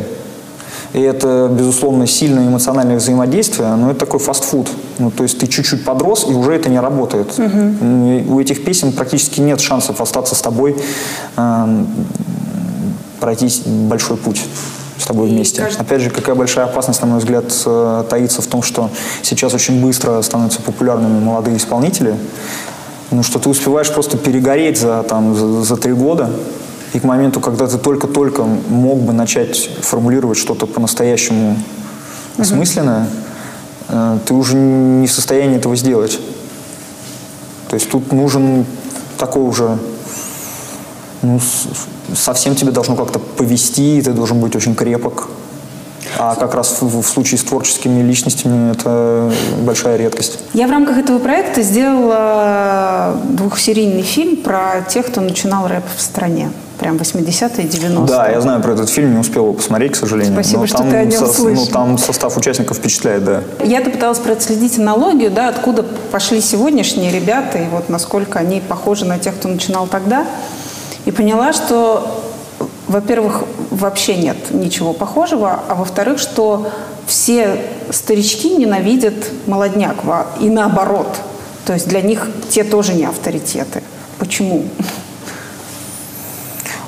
И 0.94 1.00
это, 1.00 1.50
безусловно, 1.52 2.06
сильное 2.06 2.48
эмоциональное 2.48 2.98
взаимодействие, 2.98 3.76
но 3.76 3.92
это 3.92 4.02
такой 4.02 4.20
фастфуд. 4.20 4.68
Ну, 5.00 5.10
то 5.10 5.24
есть 5.24 5.40
ты 5.40 5.48
чуть-чуть 5.48 5.86
подрос, 5.86 6.26
и 6.30 6.34
уже 6.34 6.54
это 6.54 6.70
не 6.70 6.80
работает. 6.80 7.40
Угу. 7.40 8.34
У 8.34 8.40
этих 8.40 8.64
песен 8.66 8.92
практически 8.92 9.40
нет 9.40 9.62
шансов 9.62 10.02
остаться 10.02 10.36
с 10.36 10.42
тобой, 10.42 10.76
э, 11.38 11.86
пройти 13.20 13.50
большой 13.66 14.18
путь 14.18 14.42
с 15.02 15.06
тобой 15.06 15.28
вместе. 15.30 15.62
Кажется... 15.62 15.82
Опять 15.82 16.02
же, 16.02 16.10
какая 16.10 16.36
большая 16.36 16.66
опасность, 16.66 17.02
на 17.02 17.08
мой 17.08 17.20
взгляд, 17.20 17.46
э, 17.66 18.04
таится 18.10 18.42
в 18.42 18.48
том, 18.48 18.64
что 18.64 18.90
сейчас 19.22 19.54
очень 19.54 19.82
быстро 19.82 20.22
становятся 20.22 20.62
популярными 20.62 21.20
молодые 21.20 21.58
исполнители, 21.58 22.16
ну, 23.10 23.24
что 23.24 23.40
ты 23.40 23.50
успеваешь 23.50 23.92
просто 23.92 24.18
перегореть 24.18 24.80
за, 24.80 25.04
там, 25.04 25.36
за, 25.36 25.64
за 25.64 25.78
три 25.78 25.94
года, 25.94 26.32
и 26.94 27.00
к 27.00 27.04
моменту, 27.04 27.40
когда 27.40 27.68
ты 27.68 27.78
только-только 27.78 28.44
мог 28.44 29.00
бы 29.00 29.14
начать 29.14 29.70
формулировать 29.82 30.38
что-то 30.38 30.66
по-настоящему 30.66 31.58
осмысленное, 32.38 33.08
э, 33.90 34.20
ты 34.26 34.34
уже 34.34 34.56
не 34.56 35.08
в 35.08 35.12
состоянии 35.12 35.58
этого 35.58 35.76
сделать. 35.76 36.20
То 37.70 37.76
есть 37.76 37.90
тут 37.90 38.12
нужен 38.12 38.66
такой 39.18 39.44
уже 39.44 39.78
ну, 41.22 41.40
совсем 42.16 42.56
тебе 42.56 42.72
должно 42.72 42.96
как-то 42.96 43.20
повести, 43.20 44.02
ты 44.02 44.12
должен 44.12 44.40
быть 44.40 44.56
очень 44.56 44.76
крепок. 44.76 45.28
А 46.18 46.36
как 46.36 46.56
раз 46.56 46.82
в, 46.82 47.02
в 47.02 47.08
случае 47.08 47.38
с 47.38 47.44
творческими 47.44 48.02
личностями 48.02 48.72
это 48.72 49.32
большая 49.62 49.98
редкость. 49.98 50.40
Я 50.54 50.68
в 50.68 50.72
рамках 50.72 50.98
этого 50.98 51.20
проекта 51.20 51.62
сделала 51.62 53.18
двухсерийный 53.30 54.02
фильм 54.02 54.38
про 54.38 54.82
тех, 54.88 55.08
кто 55.08 55.22
начинал 55.22 55.68
рэп 55.68 55.84
в 55.96 56.02
стране. 56.02 56.52
Прям 56.80 56.98
80-е, 56.98 57.68
90-е. 57.68 58.08
Да, 58.08 58.28
я 58.28 58.42
знаю 58.42 58.60
про 58.62 58.74
этот 58.74 58.90
фильм, 58.90 59.14
не 59.14 59.20
успела 59.20 59.44
его 59.44 59.54
посмотреть, 59.54 59.92
к 59.92 59.96
сожалению. 59.96 60.34
Спасибо, 60.34 60.62
Но 60.62 60.68
что 60.68 60.78
ты 60.78 60.96
о 60.96 61.06
нем 61.06 61.28
со, 61.28 61.32
слышал. 61.32 61.66
Ну, 61.66 61.72
там 61.72 61.98
состав 62.00 62.36
участников 62.36 62.78
впечатляет, 62.78 63.24
да. 63.24 63.44
Я-то 63.64 63.92
пыталась 63.92 64.18
проследить 64.18 64.80
аналогию, 64.80 65.30
да, 65.30 65.50
откуда 65.50 65.84
пошли 66.12 66.42
сегодняшние 66.42 67.12
ребята, 67.12 67.60
и 67.60 67.68
вот 67.68 67.90
насколько 67.90 68.40
они 68.40 68.62
похожи 68.62 69.06
на 69.06 69.20
тех, 69.20 69.36
кто 69.36 69.48
начинал 69.48 69.86
тогда. 69.86 70.26
И 71.06 71.12
поняла, 71.12 71.54
что, 71.54 72.24
во-первых, 72.88 73.44
вообще 73.70 74.16
нет 74.16 74.38
ничего 74.52 74.94
похожего, 74.94 75.60
а 75.68 75.76
во-вторых, 75.76 76.20
что 76.20 76.70
все 77.08 77.62
старички 77.90 78.56
ненавидят 78.56 79.16
молодняк, 79.48 79.98
и 80.40 80.50
наоборот. 80.50 81.08
То 81.66 81.74
есть 81.74 81.88
для 81.88 82.02
них 82.02 82.30
те 82.50 82.64
тоже 82.64 82.94
не 82.94 83.06
авторитеты. 83.06 83.84
Почему? 84.18 84.66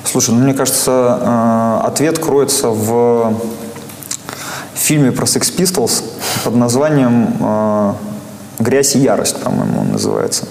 Слушай, 0.04 0.36
ну 0.36 0.42
мне 0.42 0.54
кажется, 0.54 1.20
э, 1.22 1.88
ответ 1.88 2.20
кроется 2.20 2.70
в 2.70 3.34
фильме 4.76 5.12
про 5.12 5.26
Sex 5.26 5.56
Pistols 5.56 6.04
под 6.44 6.56
названием 6.56 7.36
э, 7.40 7.94
«Грязь 8.64 8.96
и 8.96 9.00
ярость», 9.00 9.42
по-моему, 9.42 9.82
он 9.82 9.92
называется. 9.92 10.46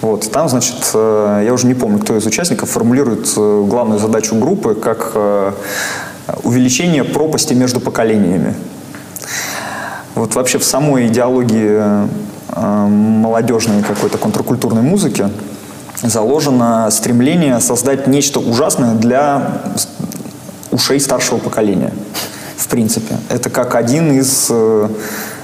Вот. 0.00 0.30
Там, 0.32 0.48
значит, 0.48 0.90
э, 0.94 1.42
я 1.44 1.52
уже 1.52 1.66
не 1.66 1.74
помню, 1.74 1.98
кто 1.98 2.16
из 2.16 2.24
участников 2.24 2.70
формулирует 2.70 3.28
э, 3.36 3.64
главную 3.68 4.00
задачу 4.00 4.34
группы 4.36 4.74
как 4.74 5.12
э, 5.14 5.52
увеличение 6.44 7.04
пропасти 7.04 7.52
между 7.52 7.78
поколениями. 7.78 8.54
Вот 10.14 10.34
вообще 10.34 10.58
в 10.58 10.64
самой 10.64 11.08
идеологии 11.08 12.08
молодежной 12.54 13.82
какой-то 13.82 14.18
контркультурной 14.18 14.82
музыки 14.82 15.28
заложено 16.02 16.90
стремление 16.90 17.60
создать 17.60 18.06
нечто 18.06 18.40
ужасное 18.40 18.94
для 18.94 19.62
ушей 20.70 21.00
старшего 21.00 21.38
поколения. 21.38 21.92
В 22.58 22.68
принципе. 22.68 23.16
Это 23.30 23.48
как 23.48 23.74
один 23.74 24.12
из 24.12 24.50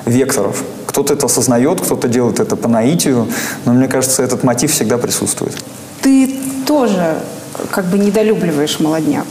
векторов. 0.05 0.63
Кто-то 0.99 1.15
это 1.15 1.27
осознает, 1.27 1.81
кто-то 1.81 2.09
делает 2.09 2.41
это 2.41 2.57
по 2.57 2.69
наитию, 2.69 3.29
но 3.65 3.73
мне 3.73 3.87
кажется, 3.87 4.21
этот 4.21 4.43
мотив 4.43 4.73
всегда 4.73 4.99
присутствует. 4.99 5.57
Ты 6.03 6.41
тоже 6.67 7.19
как 7.71 7.85
бы 7.85 7.99
недолюбливаешь 8.01 8.81
молодняк. 8.81 9.27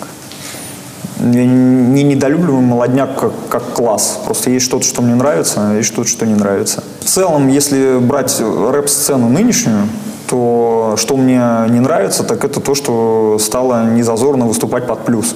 Я 1.19 1.45
не 1.45 2.03
недолюбливаю 2.03 2.61
молодняк 2.61 3.19
как, 3.19 3.33
как 3.49 3.73
класс. 3.73 4.17
Просто 4.23 4.49
есть 4.49 4.65
что-то, 4.65 4.85
что 4.85 5.01
мне 5.01 5.15
нравится, 5.15 5.55
а 5.57 5.75
есть 5.75 5.89
что-то, 5.89 6.07
что 6.07 6.25
не 6.25 6.35
нравится. 6.35 6.85
В 7.01 7.03
целом, 7.03 7.49
если 7.49 7.97
брать 7.99 8.39
рэп-сцену 8.39 9.27
нынешнюю, 9.27 9.89
то 10.29 10.95
что 10.95 11.17
мне 11.17 11.41
не 11.67 11.81
нравится, 11.81 12.23
так 12.23 12.45
это 12.45 12.61
то, 12.61 12.75
что 12.75 13.37
стало 13.41 13.89
незазорно 13.89 14.45
выступать 14.45 14.87
под 14.87 15.03
плюс. 15.03 15.35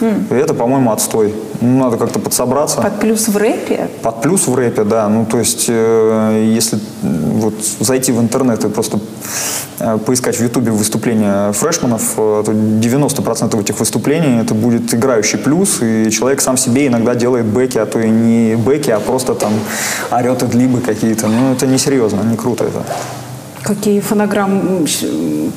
Mm. 0.00 0.36
И 0.36 0.42
это, 0.42 0.54
по-моему, 0.54 0.92
отстой. 0.92 1.34
Ну, 1.60 1.84
надо 1.84 1.96
как-то 1.96 2.18
подсобраться. 2.18 2.80
Под 2.82 3.00
плюс 3.00 3.28
в 3.28 3.36
рэпе? 3.36 3.88
Под 4.02 4.22
плюс 4.22 4.46
в 4.46 4.54
рэпе, 4.54 4.84
да. 4.84 5.08
Ну, 5.08 5.24
то 5.24 5.38
есть, 5.38 5.66
э, 5.68 6.42
если 6.54 6.78
вот 7.02 7.54
зайти 7.80 8.12
в 8.12 8.20
интернет 8.20 8.64
и 8.64 8.68
просто 8.68 8.98
э, 9.78 9.98
поискать 9.98 10.36
в 10.36 10.42
Ютубе 10.42 10.70
выступления 10.70 11.52
фрешманов, 11.52 12.14
э, 12.16 12.42
то 12.44 12.52
90% 12.52 13.60
этих 13.60 13.78
выступлений 13.78 14.40
это 14.40 14.54
будет 14.54 14.94
играющий 14.94 15.38
плюс, 15.38 15.78
и 15.82 16.10
человек 16.10 16.40
сам 16.40 16.56
себе 16.56 16.86
иногда 16.86 17.14
делает 17.14 17.46
бэки, 17.46 17.78
а 17.78 17.86
то 17.86 18.00
и 18.00 18.08
не 18.08 18.56
бэки, 18.56 18.90
а 18.90 19.00
просто 19.00 19.34
там 19.34 19.52
орет 20.10 20.42
и 20.42 20.46
длибы 20.46 20.80
какие-то. 20.80 21.28
Ну, 21.28 21.52
это 21.52 21.66
несерьезно, 21.66 22.20
не 22.22 22.36
круто 22.36 22.64
это. 22.64 22.82
Какие 23.66 23.98
фонограмм 24.00 24.86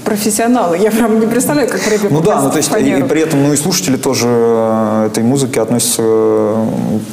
профессионалы. 0.03 0.77
Я 0.77 0.89
прям 0.89 1.19
не 1.19 1.27
представляю, 1.27 1.69
как 1.69 1.85
рэпе 1.87 2.07
Ну 2.09 2.21
да, 2.21 2.41
ну 2.41 2.49
то 2.49 2.57
есть 2.57 2.71
и, 2.75 2.99
и 2.99 3.03
при 3.03 3.21
этом 3.21 3.43
ну 3.43 3.53
и 3.53 3.55
слушатели 3.55 3.97
тоже 3.97 4.27
э, 4.27 5.07
этой 5.07 5.23
музыки 5.23 5.59
относятся 5.59 6.01
э, 6.03 6.67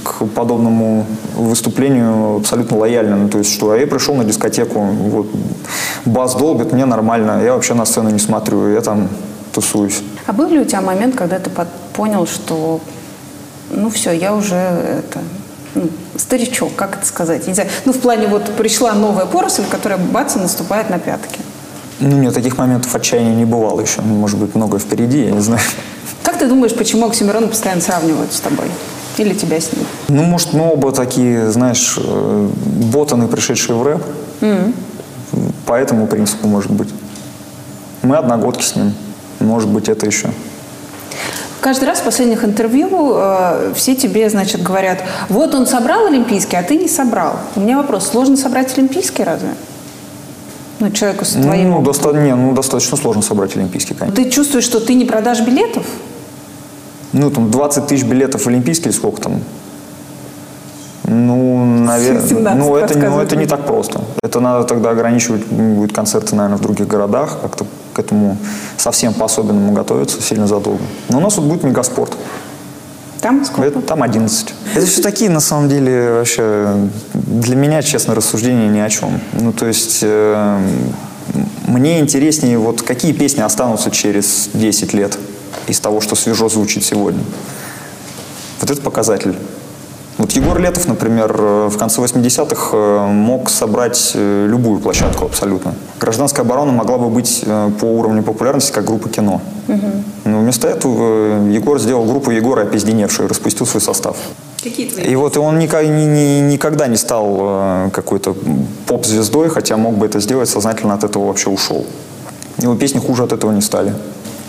к 0.05 0.25
подобному 0.35 1.05
выступлению 1.37 2.37
абсолютно 2.37 2.79
лояльно. 2.79 3.17
Ну, 3.17 3.29
то 3.29 3.39
есть 3.39 3.53
что, 3.53 3.73
а 3.73 3.77
я 3.77 3.87
пришел 3.87 4.15
на 4.15 4.25
дискотеку, 4.25 4.81
вот, 4.81 5.27
бас 6.07 6.35
долбит, 6.35 6.73
мне 6.73 6.87
нормально, 6.87 7.43
я 7.45 7.53
вообще 7.53 7.75
на 7.75 7.85
сцену 7.85 8.09
не 8.09 8.19
смотрю, 8.19 8.73
я 8.73 8.81
там 8.81 9.09
тусуюсь. 9.53 10.03
А 10.27 10.33
был 10.33 10.49
ли 10.49 10.61
у 10.61 10.65
тебя 10.65 10.81
момент, 10.81 11.15
когда 11.15 11.39
ты 11.39 11.51
понял, 11.93 12.27
что 12.27 12.81
ну 13.71 13.91
все, 13.91 14.13
я 14.13 14.35
уже 14.35 14.55
это, 14.55 15.21
ну, 15.77 15.89
старичок, 16.17 16.75
как 16.75 16.97
это 16.97 17.07
сказать? 17.07 17.47
Не 17.47 17.55
знаю. 17.55 17.69
Ну, 17.85 17.93
в 17.93 17.99
плане 17.99 18.27
вот 18.27 18.45
пришла 18.57 18.95
новая 18.95 19.27
поросль, 19.27 19.65
которая 19.71 19.99
бац 19.99 20.37
и 20.37 20.39
наступает 20.39 20.91
на 20.91 20.99
пятки. 20.99 21.39
Ну, 22.01 22.17
нет, 22.17 22.35
таких 22.35 22.59
моментов 22.59 22.95
отчаяния 22.95 23.35
не 23.35 23.45
бывало 23.45 23.81
еще. 23.81 24.01
Может 24.01 24.39
быть, 24.39 24.55
многое 24.55 24.81
впереди, 24.81 25.25
я 25.25 25.31
не 25.31 25.41
знаю. 25.41 25.61
Как 26.23 26.39
ты 26.39 26.49
думаешь, 26.49 26.75
почему 26.75 27.07
Оксимирона 27.07 27.47
постоянно 27.47 27.81
сравнивают 27.81 28.33
с 28.33 28.41
тобой? 28.41 28.67
Или 29.19 29.35
тебя 29.35 29.61
с 29.61 29.73
ним? 29.73 29.87
Ну, 30.09 30.23
может, 30.25 30.53
мы 30.53 30.71
оба 30.71 30.93
такие, 30.93 31.51
знаешь, 31.51 31.99
э, 31.99 32.51
ботаны, 32.93 33.29
пришедшие 33.29 33.77
в 33.77 33.83
рэп. 33.83 34.03
Mm-hmm. 34.41 34.73
По 35.67 35.75
этому 35.75 36.07
принципу, 36.07 36.49
может 36.49 36.71
быть. 36.71 36.89
Мы 38.03 38.17
одногодки 38.17 38.63
с 38.63 38.77
ним. 38.77 38.95
Может 39.41 39.69
быть, 39.69 39.89
это 39.89 40.07
еще. 40.07 40.31
Каждый 41.67 41.87
раз 41.87 41.99
в 41.99 42.05
последних 42.05 42.45
интервью 42.45 43.15
э, 43.17 43.73
все 43.75 43.97
тебе, 43.97 44.31
значит, 44.31 44.63
говорят, 44.63 45.03
вот 45.29 45.53
он 45.53 45.67
собрал 45.67 46.07
Олимпийский, 46.07 46.55
а 46.55 46.63
ты 46.63 46.77
не 46.77 46.87
собрал. 46.87 47.41
У 47.57 47.61
меня 47.61 47.77
вопрос, 47.77 48.07
сложно 48.07 48.37
собрать 48.37 48.79
Олимпийский 48.79 49.25
разве? 49.25 49.49
Ну, 50.79 50.93
человеку 50.93 51.25
с 51.25 51.33
твоим 51.33 51.73
ну, 51.73 51.83
доста- 51.83 52.13
не, 52.13 52.37
ну, 52.37 52.53
достаточно 52.53 52.97
сложно 52.97 53.21
собрать 53.21 53.57
Олимпийский, 53.57 53.95
конечно. 53.95 54.23
Ты 54.23 54.31
чувствуешь, 54.31 54.63
что 54.63 54.79
ты 54.79 54.95
не 54.95 55.07
продашь 55.07 55.41
билетов? 55.41 55.85
Ну, 57.13 57.33
там, 57.33 57.51
20 57.51 57.89
тысяч 57.89 58.05
билетов 58.05 58.47
Олимпийский, 58.47 58.91
или 58.91 58.95
сколько 58.95 59.23
там? 59.23 59.41
Ну, 61.09 61.65
наверное, 61.65 62.55
ну, 62.55 62.77
это, 62.77 62.99
ну, 62.99 63.21
это 63.21 63.37
не 63.37 63.47
так 63.47 63.65
просто. 63.65 64.01
Это 64.23 64.41
надо 64.41 64.65
тогда 64.65 64.91
ограничивать 64.91 65.47
будет 65.47 65.93
концерты, 65.93 66.35
наверное, 66.35 66.59
в 66.59 66.63
других 66.63 66.89
городах, 66.89 67.39
как-то 67.43 67.65
к 67.95 67.99
этому 67.99 68.37
совсем 68.77 69.15
по-особенному 69.15 69.73
готовиться 69.73 70.21
сильно 70.21 70.49
задолго. 70.49 70.83
Но 71.09 71.19
у 71.19 71.21
нас 71.21 71.37
вот 71.37 71.47
будет 71.47 71.63
мегаспорт. 71.63 72.13
Там 73.21 73.45
сколько? 73.45 73.69
Это, 73.69 73.81
там 73.81 74.03
11. 74.03 74.55
Это 74.75 74.87
все 74.87 75.01
такие, 75.01 75.31
на 75.31 75.41
самом 75.41 75.69
деле, 75.69 76.13
вообще, 76.13 76.77
для 77.15 77.57
меня, 77.57 77.83
честно, 77.83 78.15
рассуждения 78.15 78.69
ни 78.69 78.79
о 78.79 78.89
чем. 78.91 79.21
Ну, 79.33 79.53
то 79.53 79.67
есть, 79.67 80.01
э, 80.03 80.61
мне 81.67 82.01
интереснее, 82.01 82.59
вот 82.59 82.83
какие 82.83 83.13
песни 83.13 83.41
останутся 83.43 83.91
через 83.91 84.51
10 84.55 84.93
лет 84.93 85.19
из 85.69 85.81
того, 85.81 86.01
что 86.01 86.17
свежо 86.17 86.49
звучит 86.49 86.85
сегодня. 86.85 87.23
Вот 88.61 88.71
это 88.71 88.83
показатель. 88.83 89.37
Вот 90.19 90.33
Егор 90.33 90.59
Летов, 90.59 90.89
например, 90.89 91.37
э, 91.39 91.69
в 91.69 91.77
конце 91.77 92.01
80-х 92.01 92.71
э, 92.73 93.07
мог 93.07 93.51
собрать 93.51 94.13
э, 94.15 94.47
любую 94.49 94.81
площадку 94.81 95.27
абсолютно. 95.27 95.75
Гражданская 96.01 96.45
оборона 96.45 96.73
могла 96.73 96.97
бы 96.97 97.11
быть 97.11 97.45
по 97.81 97.85
уровню 97.85 98.23
популярности 98.23 98.73
как 98.73 98.87
группа 98.87 99.11
кино. 99.11 99.43
Угу. 99.69 99.87
Но 100.25 100.39
вместо 100.41 100.69
этого 100.69 101.47
Егор 101.49 101.79
сделал 101.79 102.05
группу 102.07 102.31
Егора 102.31 102.63
опизденевшую 102.63 103.29
распустил 103.29 103.67
свой 103.67 103.83
состав. 103.83 104.17
Какие 104.63 104.89
твои? 104.89 105.05
И 105.05 105.17
вот 105.17 105.37
и 105.37 105.39
он 105.39 105.59
никогда, 105.59 105.87
ни, 105.87 106.05
ни, 106.05 106.41
никогда 106.53 106.87
не 106.87 106.97
стал 106.97 107.91
какой-то 107.93 108.35
поп-звездой, 108.87 109.51
хотя 109.51 109.77
мог 109.77 109.97
бы 109.97 110.07
это 110.07 110.21
сделать, 110.21 110.49
сознательно 110.49 110.95
от 110.95 111.05
этого 111.05 111.27
вообще 111.27 111.51
ушел. 111.51 111.85
Его 112.59 112.75
песни 112.75 112.99
хуже 112.99 113.25
от 113.25 113.33
этого 113.33 113.53
не 113.53 113.61
стали. 113.61 113.93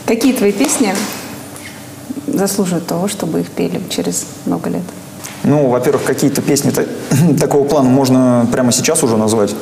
Какие 0.05 0.33
твои 0.33 0.53
песни 0.53 0.95
заслуживают 2.25 2.87
того, 2.87 3.09
чтобы 3.09 3.41
их 3.41 3.49
пели 3.49 3.81
через 3.89 4.25
много 4.45 4.69
лет? 4.69 4.83
Ну, 5.47 5.67
во-первых, 5.69 6.03
какие-то 6.03 6.41
песни 6.41 6.73
такого 7.39 7.65
плана 7.65 7.89
можно 7.89 8.45
прямо 8.51 8.73
сейчас 8.73 9.01
уже 9.03 9.15
назвать. 9.15 9.55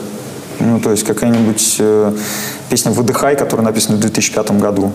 Ну, 0.59 0.79
то 0.79 0.89
есть 0.89 1.03
какая-нибудь 1.03 1.77
э, 1.79 2.13
песня 2.69 2.91
«Выдыхай», 2.91 3.35
которая 3.35 3.65
написана 3.65 3.97
в 3.97 3.99
2005 3.99 4.51
году. 4.59 4.91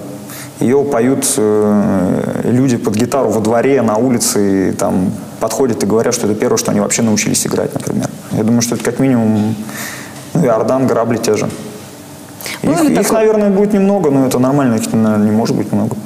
Ее 0.59 0.83
поют 0.83 1.25
э, 1.37 2.41
люди 2.45 2.77
под 2.77 2.97
гитару 2.97 3.31
во 3.31 3.41
дворе, 3.41 3.83
на 3.83 3.99
улице, 3.99 4.71
и 4.71 4.73
там 4.73 5.13
подходят 5.39 5.81
и 5.85 5.87
говорят, 5.87 6.13
что 6.13 6.27
это 6.27 6.35
первое, 6.35 6.59
что 6.59 6.73
они 6.73 6.81
вообще 6.81 7.03
научились 7.03 7.47
играть, 7.47 7.73
например. 7.73 8.09
Я 8.33 8.43
думаю, 8.43 8.61
что 8.61 8.75
это 8.75 8.83
как 8.83 8.99
минимум 8.99 9.55
ну, 10.35 10.45
и 10.45 10.49
Ордан, 10.49 10.89
грабли 10.89 11.19
те 11.19 11.37
же. 11.37 11.49
Их, 12.63 12.83
их, 12.83 13.13
наверное, 13.13 13.51
будет 13.51 13.75
немного, 13.75 14.11
но 14.11 14.27
это 14.27 14.41
нормально, 14.41 14.75
их, 14.75 14.93
наверное, 14.93 15.27
не 15.27 15.31
может 15.31 15.55
быть 15.55 15.71
много. 15.71 15.97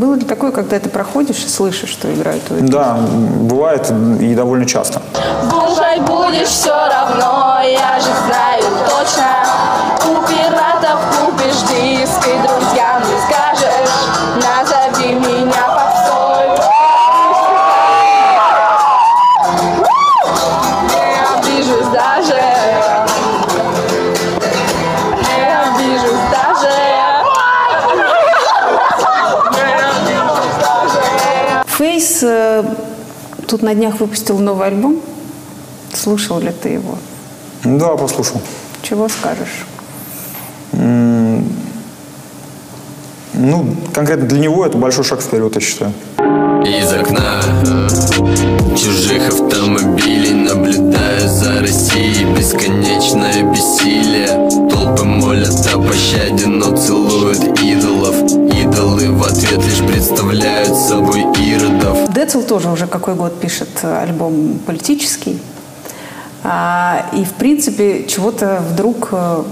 Было 0.00 0.14
ли 0.14 0.24
такое, 0.24 0.50
когда 0.50 0.80
ты 0.80 0.88
проходишь 0.88 1.44
и 1.44 1.48
слышишь, 1.48 1.90
что 1.90 2.10
играют 2.10 2.42
твои 2.44 2.62
Да, 2.62 2.96
бывает 2.96 3.92
и 4.18 4.34
довольно 4.34 4.64
часто. 4.64 5.02
Кушать 5.50 6.00
будешь 6.00 6.48
все 6.48 6.72
равно, 6.72 7.60
я 7.62 8.00
же 8.00 8.08
знаю 8.24 8.64
точно. 8.88 9.26
У 10.08 10.26
пиратов 10.26 11.00
купишь 11.20 11.60
диск 11.68 12.26
и 12.26 12.48
друзьям 12.48 12.59
тут 33.50 33.62
на 33.62 33.74
днях 33.74 33.98
выпустил 33.98 34.38
новый 34.38 34.68
альбом. 34.68 35.00
Слушал 35.92 36.38
ли 36.38 36.52
ты 36.52 36.68
его? 36.68 36.96
Да, 37.64 37.96
послушал. 37.96 38.40
Чего 38.82 39.08
скажешь? 39.08 39.66
Ну, 43.32 43.76
конкретно 43.92 44.26
для 44.26 44.38
него 44.38 44.64
это 44.64 44.78
большой 44.78 45.02
шаг 45.02 45.20
вперед, 45.20 45.54
я 45.56 45.60
считаю. 45.60 45.92
Из 46.64 46.92
окна 46.92 47.42
чужих 48.76 49.28
автомобилей 49.28 50.19
за 51.30 51.60
Россией 51.60 52.24
Бесконечное 52.36 53.42
бессилие 53.52 54.26
Толпы 54.68 55.04
молят 55.04 55.66
о 55.72 55.78
пощаде, 55.78 56.46
но 56.46 56.76
целуют 56.76 57.60
идолов 57.60 58.16
Идолы 58.52 59.12
в 59.12 59.22
ответ 59.22 59.64
лишь 59.64 59.86
представляют 59.86 60.76
собой 60.76 61.20
иродов 61.38 62.12
Децл 62.12 62.42
тоже 62.42 62.68
уже 62.70 62.88
какой 62.88 63.14
год 63.14 63.40
пишет 63.40 63.68
альбом 63.82 64.58
политический 64.66 65.40
а, 66.42 67.06
И, 67.12 67.24
в 67.24 67.32
принципе, 67.34 68.06
чего-то 68.08 68.60
вдруг 68.68 69.10
э, 69.12 69.44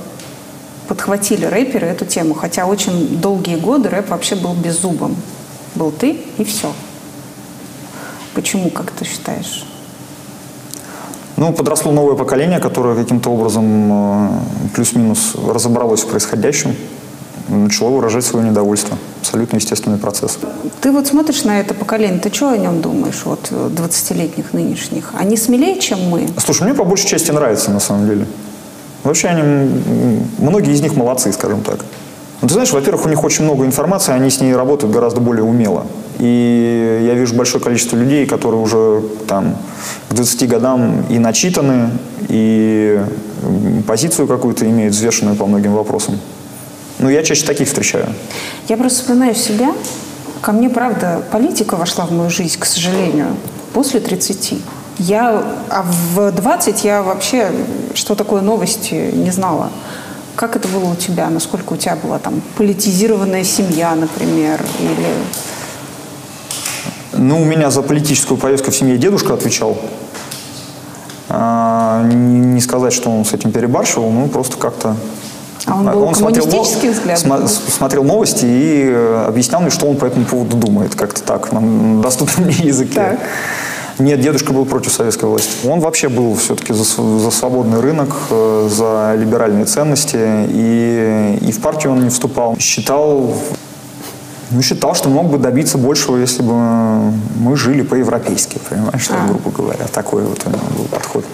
подхватили 0.88 1.45
рэперы 1.45 1.87
эту 1.87 2.07
тему, 2.07 2.35
хотя 2.35 2.67
очень 2.67 3.21
долгие 3.21 3.57
годы 3.57 3.88
рэп 3.88 4.09
вообще 4.09 4.35
был 4.35 4.55
беззубым. 4.55 5.17
Был 5.77 5.93
ты 5.93 6.21
и 6.38 6.45
все. 6.45 6.73
Почему, 8.35 8.71
как 8.71 8.91
ты 8.91 9.05
считаешь? 9.05 9.67
Ну, 11.38 11.53
подросло 11.53 11.92
новое 11.92 12.16
поколение, 12.16 12.59
которое 12.59 12.96
каким-то 12.96 13.31
образом 13.31 13.92
э, 13.92 14.29
плюс-минус 14.74 15.37
разобралось 15.37 16.01
в 16.01 16.09
происходящем, 16.09 16.74
начало 17.48 17.90
выражать 17.90 18.24
свое 18.24 18.48
недовольство. 18.48 18.98
Абсолютно 19.20 19.55
естественный 19.57 19.98
процесс. 19.98 20.37
Ты 20.81 20.90
вот 20.90 21.07
смотришь 21.07 21.44
на 21.44 21.61
это 21.61 21.74
поколение, 21.74 22.18
ты 22.18 22.35
что 22.35 22.51
о 22.51 22.57
нем 22.57 22.81
думаешь, 22.81 23.22
вот 23.24 23.53
20-летних 23.53 24.53
нынешних? 24.53 25.12
Они 25.16 25.37
смелее, 25.37 25.79
чем 25.79 26.01
мы? 26.09 26.27
Слушай, 26.38 26.64
мне 26.64 26.74
по 26.74 26.83
большей 26.83 27.07
части 27.07 27.31
нравится 27.31 27.70
на 27.70 27.81
самом 27.81 28.09
деле. 28.09 28.27
Вообще 29.05 29.29
они, 29.29 30.20
многие 30.38 30.72
из 30.72 30.81
них 30.81 30.96
молодцы, 30.96 31.33
скажем 31.33 31.62
так. 31.62 31.85
Ну, 32.40 32.46
ты 32.46 32.55
знаешь, 32.55 32.72
во-первых, 32.72 33.07
у 33.07 33.09
них 33.09 33.24
очень 33.24 33.44
много 33.44 33.66
информации, 33.66 34.12
они 34.12 34.31
с 34.31 34.40
ней 34.40 34.55
работают 34.55 34.92
гораздо 34.92 35.20
более 35.20 35.42
умело. 35.42 35.87
И 36.18 37.03
я 37.05 37.14
вижу 37.14 37.35
большое 37.35 37.62
количество 37.62 37.96
людей, 37.96 38.27
которые 38.27 38.61
уже 38.61 39.03
там 39.27 39.57
к 40.09 40.14
20 40.14 40.48
годам 40.48 41.05
и 41.09 41.18
начитаны, 41.18 41.90
и 42.29 43.01
позицию 43.87 44.29
какую-то 44.29 44.66
имеют 44.66 44.94
взвешенную 44.94 45.37
по 45.37 45.46
многим 45.46 45.74
вопросам. 45.74 46.20
Ну, 47.01 47.09
я 47.09 47.22
чаще 47.22 47.44
таких 47.44 47.68
встречаю. 47.68 48.07
Я 48.68 48.77
просто 48.77 49.01
вспоминаю 49.01 49.35
себя. 49.35 49.72
Ко 50.40 50.53
мне, 50.53 50.70
правда, 50.70 51.22
политика 51.33 51.77
вошла 51.77 52.07
в 52.07 52.12
мою 52.12 52.31
жизнь, 52.31 52.59
к 52.59 52.64
сожалению, 52.64 53.37
после 53.72 53.98
30. 53.98 54.55
Я, 54.98 55.42
а 55.70 55.85
в 56.14 56.33
20 56.33 56.85
я 56.85 57.03
вообще, 57.03 57.51
что 57.94 58.14
такое 58.14 58.42
новости, 58.42 59.11
не 59.12 59.31
знала. 59.31 59.70
Как 60.38 60.55
это 60.55 60.68
было 60.68 60.85
у 60.85 60.94
тебя? 60.94 61.29
Насколько 61.31 61.72
у 61.72 61.77
тебя 61.77 61.96
была 61.96 62.20
там 62.20 62.40
политизированная 62.57 63.42
семья, 63.42 63.96
например? 63.96 64.64
Или... 64.79 65.09
Ну, 67.14 67.42
у 67.42 67.44
меня 67.44 67.72
за 67.72 67.83
политическую 67.83 68.38
повестку 68.38 68.70
в 68.70 68.77
семье 68.77 68.98
дедушка 68.98 69.35
отвечал. 69.35 69.77
А, 71.29 72.05
не, 72.05 72.38
не 72.38 72.61
сказать, 72.61 72.92
что 72.92 73.11
он 73.11 73.24
с 73.24 73.33
этим 73.35 73.51
перебарщивал, 73.51 74.12
ну, 74.12 74.29
просто 74.29 74.59
как-то... 74.59 74.94
А 75.66 75.74
он 75.74 75.87
был 75.87 76.14
смотрел 76.14 76.44
коммунистический 76.44 76.87
но- 76.87 76.92
взгляд? 76.92 77.51
смотрел 77.51 78.05
новости 78.05 78.46
и 78.46 78.90
э, 78.92 79.24
объяснял 79.27 79.61
мне, 79.61 79.70
что 79.70 79.87
он 79.87 79.96
по 79.96 80.05
этому 80.05 80.24
поводу 80.24 80.57
думает. 80.57 80.94
Как-то 80.94 81.20
так, 81.20 81.51
на 81.51 82.01
доступном 82.01 82.46
мне 82.46 82.55
языке. 82.59 82.94
Так. 82.94 83.18
Нет, 83.98 84.20
дедушка 84.20 84.52
был 84.52 84.64
против 84.64 84.92
советской 84.92 85.24
власти. 85.24 85.66
Он 85.66 85.80
вообще 85.80 86.08
был 86.08 86.37
все-таки 86.37 86.72
за, 86.72 86.84
за 86.84 87.30
свободный 87.30 87.80
рынок, 87.80 88.14
э, 88.30 88.68
за 88.70 89.14
либеральные 89.16 89.64
ценности. 89.64 90.16
И, 90.48 91.38
и 91.40 91.50
в 91.50 91.61
партию 91.61 91.92
он 91.92 92.04
не 92.04 92.11
вступал. 92.11 92.56
Считал, 92.58 93.34
ну, 94.50 94.62
считал, 94.62 94.94
что 94.94 95.08
мог 95.08 95.30
бы 95.30 95.38
добиться 95.38 95.78
большего, 95.78 96.16
если 96.16 96.42
бы 96.42 96.54
мы 96.54 97.56
жили 97.56 97.82
по-европейски, 97.82 98.61
понимаешь, 98.70 99.08
А. 99.11 99.26
грубо 99.26 99.50
говоря. 99.50 99.87
Такой 99.92 100.22
вот 100.22 100.40
у 100.46 100.50
него 100.50 100.62
был 100.76 100.84
подход. 100.84 101.24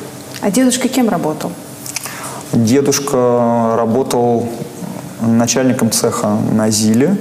А 0.41 0.51
дедушка 0.51 0.89
кем 0.89 1.11
работал? 1.11 1.53
Дедушка 2.53 3.75
работал 3.77 4.49
начальником 5.21 5.91
цеха 5.91 6.37
на 6.53 6.71
ЗИЛе. 6.71 7.17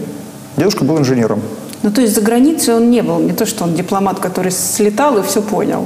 Дедушка 0.55 0.85
был 0.85 0.99
инженером. 0.99 1.41
Ну, 1.83 1.91
то 1.91 2.01
есть 2.01 2.15
за 2.15 2.21
границей 2.21 2.75
он 2.75 2.89
не 2.89 3.01
был, 3.03 3.19
не 3.19 3.33
то, 3.33 3.45
что 3.45 3.65
он 3.65 3.75
дипломат, 3.75 4.19
который 4.19 4.51
слетал 4.51 5.17
и 5.17 5.21
все 5.21 5.41
понял. 5.41 5.85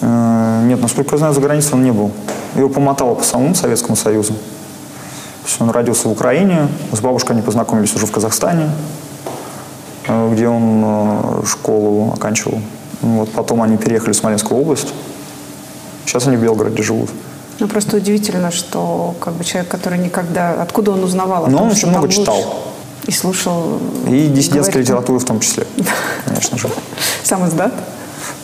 Э, 0.00 0.62
Нет, 0.66 0.82
насколько 0.82 1.12
я 1.14 1.18
знаю, 1.18 1.34
за 1.34 1.40
границей 1.40 1.74
он 1.74 1.84
не 1.84 1.92
был. 1.92 2.10
Его 2.56 2.68
помотало 2.68 3.14
по 3.14 3.24
самому 3.24 3.54
Советскому 3.54 3.96
Союзу. 3.96 4.32
То 4.32 5.48
есть 5.48 5.60
он 5.60 5.70
родился 5.70 6.08
в 6.08 6.12
Украине, 6.12 6.68
с 6.92 7.00
бабушкой 7.00 7.36
они 7.36 7.42
познакомились 7.42 7.94
уже 7.94 8.06
в 8.06 8.10
Казахстане, 8.10 8.70
э, 10.08 10.32
где 10.32 10.48
он 10.48 10.82
э, 10.84 11.46
школу 11.46 12.12
оканчивал. 12.12 12.60
Ну 13.02 13.20
Вот, 13.20 13.30
потом 13.30 13.62
они 13.62 13.76
переехали 13.76 14.12
в 14.12 14.16
Смоленскую 14.16 14.60
область. 14.60 14.88
Сейчас 16.06 16.26
они 16.26 16.36
в 16.36 16.42
Белгороде 16.42 16.82
живут. 16.82 17.08
Ну, 17.60 17.68
просто 17.68 17.98
удивительно, 17.98 18.50
что 18.50 19.14
как 19.20 19.34
бы 19.34 19.44
человек, 19.44 19.70
который 19.70 19.98
никогда... 19.98 20.60
Откуда 20.62 20.92
он 20.92 21.04
узнавал? 21.04 21.44
о 21.44 21.48
Но 21.48 21.58
том, 21.58 21.66
он 21.66 21.72
очень 21.72 21.88
много 21.88 22.08
там 22.08 22.16
читал. 22.16 22.36
И 23.06 23.12
слушал... 23.12 23.78
И 24.06 24.26
диссидентской 24.28 24.72
говорит, 24.72 24.88
литературы 24.88 25.18
в 25.18 25.24
том 25.24 25.40
числе, 25.40 25.66
конечно 26.26 26.58
же. 26.58 26.68
Сам 27.22 27.48
издат? 27.48 27.72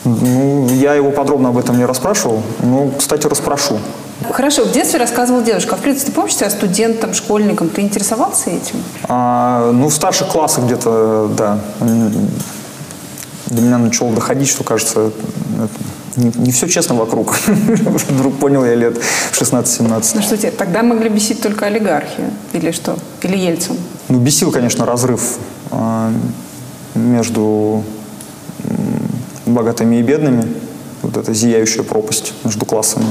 Ну, 0.03 0.69
я 0.69 0.93
его 0.93 1.11
подробно 1.11 1.49
об 1.49 1.57
этом 1.57 1.77
не 1.77 1.85
расспрашивал. 1.85 2.41
Ну, 2.61 2.91
кстати, 2.97 3.27
расспрошу. 3.27 3.79
Хорошо, 4.31 4.65
в 4.65 4.71
детстве 4.71 4.99
рассказывал 4.99 5.41
дедушка. 5.41 5.75
А 5.75 5.77
в 5.77 5.81
принципе, 5.81 6.07
ты 6.07 6.11
помнишь 6.13 6.35
себя 6.35 6.49
студентом, 6.49 7.13
школьником? 7.13 7.69
Ты 7.69 7.81
интересовался 7.81 8.49
этим? 8.49 8.83
А, 9.03 9.71
ну, 9.71 9.89
в 9.89 9.93
старших 9.93 10.27
классах 10.27 10.65
где-то, 10.65 11.29
да. 11.37 11.59
До 11.79 13.61
меня 13.61 13.77
начало 13.77 14.11
доходить, 14.13 14.49
что, 14.49 14.63
кажется, 14.63 15.11
это 15.55 15.69
не, 16.17 16.51
все 16.51 16.67
честно 16.67 16.95
вокруг. 16.95 17.35
Вдруг 17.47 18.37
понял 18.39 18.65
я 18.65 18.75
лет 18.75 18.97
в 18.97 19.41
16-17. 19.41 20.11
Ну 20.15 20.21
что 20.21 20.37
тебе, 20.37 20.51
тогда 20.51 20.81
могли 20.81 21.09
бесить 21.09 21.41
только 21.41 21.67
олигархи? 21.67 22.31
Или 22.53 22.71
что? 22.71 22.97
Или 23.21 23.37
Ельцин? 23.37 23.77
Ну, 24.09 24.19
бесил, 24.19 24.51
конечно, 24.51 24.85
разрыв 24.85 25.37
а, 25.71 26.11
между 26.95 27.83
богатыми 29.45 29.97
и 29.97 30.01
бедными. 30.01 30.45
Вот 31.01 31.17
эта 31.17 31.33
зияющая 31.33 31.83
пропасть 31.83 32.33
между 32.43 32.65
классами. 32.65 33.05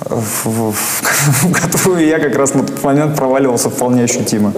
В, 0.00 0.46
в- 0.70 0.72
в 1.42 1.52
которую 1.52 2.06
я 2.06 2.18
как 2.18 2.36
раз 2.36 2.54
на 2.54 2.62
тот 2.62 2.82
момент 2.82 3.16
проваливался 3.16 3.70
вполне 3.70 4.04
ощутимо. 4.04 4.52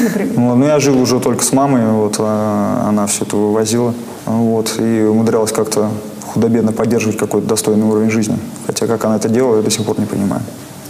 Например? 0.00 0.32
Ну, 0.36 0.54
ну, 0.56 0.66
я 0.66 0.80
жил 0.80 1.00
уже 1.00 1.20
только 1.20 1.44
с 1.44 1.52
мамой, 1.52 1.86
вот, 1.90 2.16
а 2.18 2.86
она 2.88 3.06
все 3.06 3.24
это 3.24 3.36
вывозила, 3.36 3.94
вот, 4.24 4.74
и 4.78 5.02
умудрялась 5.02 5.52
как-то 5.52 5.90
худо-бедно 6.26 6.72
поддерживать 6.72 7.18
какой-то 7.18 7.46
достойный 7.46 7.86
уровень 7.86 8.10
жизни. 8.10 8.38
Хотя 8.66 8.86
как 8.86 9.04
она 9.04 9.16
это 9.16 9.28
делала, 9.28 9.56
я 9.56 9.62
до 9.62 9.70
сих 9.70 9.84
пор 9.84 9.98
не 10.00 10.06
понимаю. 10.06 10.42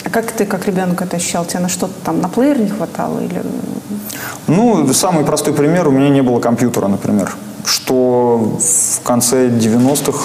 А 0.06 0.08
как 0.08 0.30
ты, 0.30 0.46
как 0.46 0.66
ребенок, 0.66 1.02
это 1.02 1.16
ощущал? 1.16 1.44
Тебе 1.44 1.58
на 1.58 1.68
что-то 1.68 1.92
там, 2.04 2.20
на 2.20 2.28
плеер 2.28 2.60
не 2.60 2.68
хватало? 2.68 3.18
Или... 3.18 3.42
Ну, 4.46 4.86
самый 4.92 5.24
простой 5.24 5.52
пример, 5.52 5.88
у 5.88 5.90
меня 5.90 6.08
не 6.10 6.22
было 6.22 6.38
компьютера, 6.38 6.86
например, 6.86 7.34
что 7.64 8.56
в 8.60 9.02
конце 9.02 9.48
90-х 9.48 10.20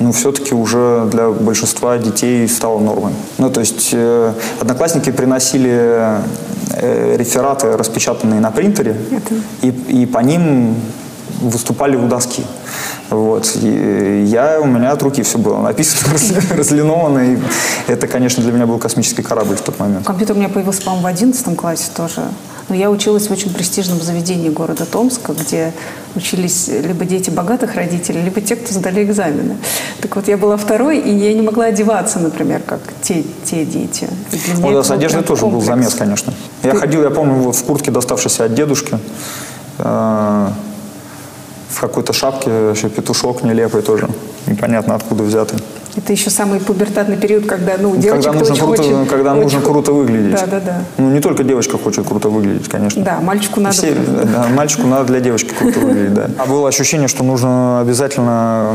ну, 0.00 0.12
все-таки 0.12 0.54
уже 0.54 1.06
для 1.10 1.28
большинства 1.28 1.98
детей 1.98 2.48
стало 2.48 2.78
нормой. 2.78 3.12
Ну, 3.36 3.50
то 3.50 3.60
есть 3.60 3.90
э, 3.92 4.32
одноклассники 4.58 5.12
приносили 5.12 6.22
э, 6.70 7.16
рефераты, 7.18 7.76
распечатанные 7.76 8.40
на 8.40 8.50
принтере, 8.50 8.96
и, 9.60 9.68
и 9.68 10.06
по 10.06 10.20
ним 10.20 10.74
выступали 11.42 11.96
у 11.96 12.08
доски. 12.08 12.44
Вот. 13.12 13.56
И 13.60 14.24
я, 14.26 14.58
у 14.60 14.66
меня 14.66 14.92
от 14.92 15.02
руки 15.02 15.22
все 15.22 15.38
было 15.38 15.60
написано, 15.60 16.14
разлиновано, 16.56 17.34
и 17.34 17.38
это, 17.86 18.06
конечно, 18.06 18.42
для 18.42 18.52
меня 18.52 18.66
был 18.66 18.78
космический 18.78 19.22
корабль 19.22 19.56
в 19.56 19.60
тот 19.60 19.78
момент. 19.78 20.06
Компьютер 20.06 20.34
у 20.34 20.38
меня 20.38 20.48
появился, 20.48 20.82
по-моему, 20.82 21.04
в 21.04 21.06
11 21.06 21.56
классе 21.56 21.90
тоже. 21.94 22.22
Но 22.68 22.76
я 22.76 22.90
училась 22.90 23.26
в 23.26 23.30
очень 23.30 23.52
престижном 23.52 24.00
заведении 24.00 24.48
города 24.48 24.86
Томска, 24.86 25.34
где 25.34 25.74
учились 26.14 26.68
либо 26.68 27.04
дети 27.04 27.28
богатых 27.28 27.74
родителей, 27.74 28.22
либо 28.22 28.40
те, 28.40 28.56
кто 28.56 28.72
сдали 28.72 29.04
экзамены. 29.04 29.58
Так 30.00 30.16
вот, 30.16 30.28
я 30.28 30.38
была 30.38 30.56
второй, 30.56 30.98
и 30.98 31.14
я 31.14 31.34
не 31.34 31.42
могла 31.42 31.66
одеваться, 31.66 32.18
например, 32.18 32.62
как 32.64 32.80
те, 33.02 33.24
те 33.44 33.66
дети. 33.66 34.08
Ну, 34.58 34.72
да, 34.72 34.82
с 34.82 34.88
был 34.88 34.94
одеждой 34.94 35.22
тоже 35.22 35.42
был 35.42 35.50
комплекс. 35.50 35.66
замес, 35.66 35.94
конечно. 35.94 36.32
Я 36.62 36.74
ходил, 36.74 37.02
я 37.02 37.10
помню, 37.10 37.34
вот 37.34 37.56
в 37.56 37.64
куртке, 37.64 37.90
доставшейся 37.90 38.44
от 38.44 38.54
дедушки, 38.54 38.98
э, 39.78 40.48
в 41.72 41.80
какой-то 41.80 42.12
шапке, 42.12 42.50
вообще 42.50 42.88
петушок 42.88 43.42
нелепый 43.42 43.82
тоже, 43.82 44.08
непонятно 44.46 44.94
откуда 44.94 45.22
взятый. 45.24 45.58
Это 45.96 46.12
еще 46.12 46.30
самый 46.30 46.58
пубертатный 46.60 47.16
период, 47.18 47.44
когда, 47.46 47.74
ну, 47.78 47.94
девочек 47.96 48.32
когда 48.32 48.38
нужно, 48.38 48.54
очень 48.54 48.64
круто, 48.64 48.82
хочет- 48.82 49.10
когда 49.10 49.32
очень 49.32 49.42
нужно 49.42 49.60
круто 49.60 49.92
выглядеть. 49.92 50.32
Да, 50.32 50.46
да, 50.46 50.60
да. 50.60 50.84
Ну, 50.96 51.10
не 51.10 51.20
только 51.20 51.44
девочка 51.44 51.76
хочет 51.76 52.06
круто 52.06 52.30
выглядеть, 52.30 52.68
конечно. 52.68 53.02
Да, 53.04 53.20
мальчику 53.20 53.60
надо... 53.60 53.74
Все, 53.74 53.94
да, 53.94 54.46
мальчику 54.54 54.86
надо 54.86 55.04
для 55.06 55.20
девочки 55.20 55.52
круто 55.58 55.80
выглядеть, 55.80 56.14
да. 56.14 56.30
А 56.38 56.46
было 56.46 56.68
ощущение, 56.68 57.08
что 57.08 57.24
нужно 57.24 57.80
обязательно 57.80 58.70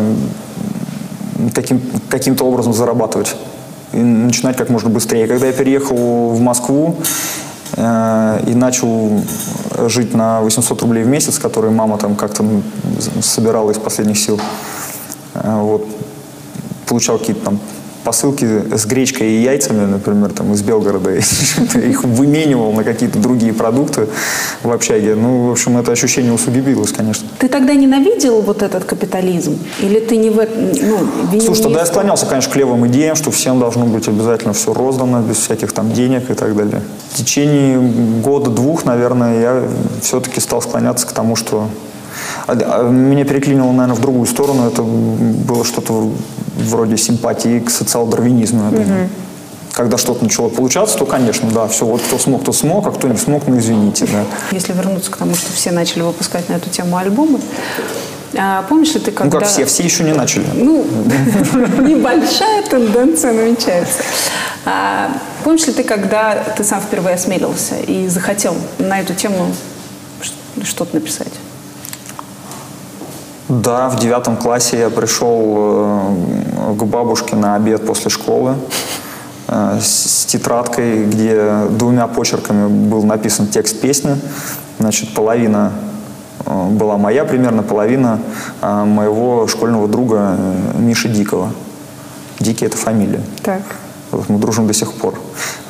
м, 1.40 1.50
таким, 1.50 1.82
каким-то 2.10 2.44
образом 2.46 2.74
зарабатывать. 2.74 3.36
И 3.94 3.98
начинать 3.98 4.56
как 4.58 4.70
можно 4.70 4.90
быстрее. 4.90 5.26
Когда 5.28 5.48
я 5.48 5.54
переехал 5.54 6.30
в 6.30 6.40
Москву 6.40 6.98
и 7.78 8.56
начал 8.56 9.22
жить 9.86 10.14
на 10.16 10.42
800 10.42 10.82
рублей 10.82 11.04
в 11.04 11.08
месяц, 11.08 11.38
которые 11.38 11.72
мама 11.72 11.98
там 11.98 12.16
как-то 12.16 12.44
собирала 13.22 13.72
из 13.72 13.78
последних 13.78 14.18
сил, 14.18 14.40
э, 15.36 15.60
вот, 15.62 15.86
получал 16.88 17.20
какие-то 17.20 17.46
там 17.46 17.60
посылки 18.08 18.46
с 18.74 18.86
гречкой 18.86 19.32
и 19.32 19.42
яйцами, 19.42 19.86
например, 19.86 20.32
там 20.32 20.54
из 20.54 20.62
Белгорода, 20.62 21.12
их 21.76 22.06
выменивал 22.06 22.72
на 22.72 22.86
какие-то 22.86 23.20
другие 23.20 23.52
продукты 23.52 24.08
в 24.64 24.72
общаге. 24.72 25.14
Ну, 25.16 25.48
в 25.48 25.52
общем, 25.52 25.78
это 25.78 25.92
ощущение 25.92 26.32
усугубилось, 26.32 26.94
конечно. 26.94 27.28
Ты 27.38 27.50
тогда 27.50 27.74
ненавидел 27.74 28.40
вот 28.42 28.62
этот 28.62 28.86
капитализм? 28.86 29.60
Или 29.82 30.00
ты 30.00 30.16
не 30.16 30.30
в. 30.30 30.38
Ну, 30.38 31.42
Слушай, 31.42 31.64
тогда 31.64 31.82
я 31.82 31.86
склонялся, 31.86 32.26
конечно, 32.26 32.54
к 32.54 32.56
левым 32.56 32.88
идеям, 32.88 33.18
что 33.18 33.30
всем 33.30 33.60
должно 33.60 33.86
быть 33.86 34.08
обязательно 34.08 34.54
все 34.54 34.74
роздано, 34.74 35.22
без 35.22 35.40
всяких 35.40 35.74
там 35.74 35.92
денег 35.92 36.30
и 36.30 36.34
так 36.34 36.56
далее. 36.56 36.82
В 37.12 37.18
течение 37.18 37.78
года-двух, 38.24 38.86
наверное, 38.86 39.42
я 39.42 39.64
все-таки 40.02 40.40
стал 40.40 40.62
склоняться 40.62 41.06
к 41.06 41.12
тому, 41.12 41.36
что... 41.36 41.68
А, 42.48 42.54
а 42.54 42.84
меня 42.90 43.26
переклинило, 43.26 43.72
наверное, 43.72 43.96
в 43.96 44.02
другую 44.02 44.26
сторону. 44.26 44.68
Это 44.68 44.82
было 44.82 45.66
что-то 45.66 46.12
вроде 46.58 46.98
симпатии 46.98 47.60
к 47.60 47.70
социал-дарвинизму, 47.70 48.66
я 48.66 48.78
думаю. 48.78 49.10
Когда 49.74 49.98
что-то 49.98 50.24
начало 50.24 50.50
получаться, 50.50 50.98
то, 50.98 51.06
конечно, 51.06 51.52
да, 51.52 51.68
все, 51.68 51.86
вот 51.86 52.02
кто 52.02 52.18
смог, 52.18 52.44
то 52.44 52.52
смог, 52.52 52.88
а 52.88 52.92
кто 52.92 53.08
не 53.08 53.18
смог, 53.18 53.46
ну, 53.46 53.60
извините, 53.60 54.08
да. 54.12 54.24
Если 54.52 54.74
вернуться 54.74 55.12
к 55.12 55.18
тому, 55.18 55.36
что 55.36 55.54
все 55.54 55.70
начали 55.70 56.02
выпускать 56.02 56.50
на 56.50 56.54
эту 56.54 56.72
тему 56.72 56.98
альбомы, 56.98 57.40
а 58.36 58.64
помнишь 58.64 58.96
ли 58.96 59.02
ты, 59.02 59.12
когда... 59.12 59.36
Ну, 59.36 59.40
как 59.40 59.50
все, 59.50 59.66
все 59.66 59.84
еще 59.84 60.04
не 60.04 60.14
начали. 60.14 60.46
Ну, 60.54 60.84
небольшая 61.80 62.64
тенденция 62.64 63.34
намечается. 63.34 64.00
А, 64.66 65.12
помнишь 65.44 65.68
ли 65.68 65.74
ты, 65.74 65.84
когда 65.84 66.44
ты 66.58 66.64
сам 66.64 66.82
впервые 66.82 67.16
осмелился 67.16 67.76
и 67.76 68.08
захотел 68.08 68.56
на 68.80 69.00
эту 69.00 69.14
тему 69.14 69.54
что-то 70.64 70.96
написать? 70.96 71.32
Да, 73.50 73.88
в 73.88 73.98
девятом 73.98 74.36
классе 74.36 74.78
я 74.78 74.90
пришел 74.90 75.56
э, 75.58 76.76
к 76.78 76.84
бабушке 76.84 77.38
на 77.38 77.56
обед 77.56 77.86
после 77.86 78.10
школы 78.10 78.56
э, 79.48 79.80
с 79.82 80.26
тетрадкой, 80.26 81.06
где 81.06 81.64
двумя 81.70 82.08
почерками 82.08 82.68
был 82.68 83.04
написан 83.04 83.48
текст 83.48 83.80
песни. 83.80 84.20
Значит, 84.80 85.14
половина 85.14 85.72
э, 86.46 86.68
была 86.72 86.98
моя, 86.98 87.24
примерно 87.24 87.64
половина 87.64 88.20
моего 88.62 89.48
школьного 89.48 89.88
друга 89.88 90.36
Миши 90.78 91.08
Дикого. 91.08 91.54
Дикий– 92.40 92.66
это 92.68 92.76
фамилия. 92.76 93.22
Так. 93.44 93.62
Вот 94.12 94.28
мы 94.28 94.40
дружим 94.40 94.68
до 94.68 94.74
сих 94.74 94.92
пор. 94.92 95.18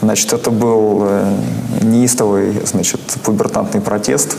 Значит, 0.01 0.34
это 0.34 0.49
был 0.49 1.07
неистовый, 1.82 2.59
значит, 2.65 3.01
пубертантный 3.23 3.82
протест 3.82 4.36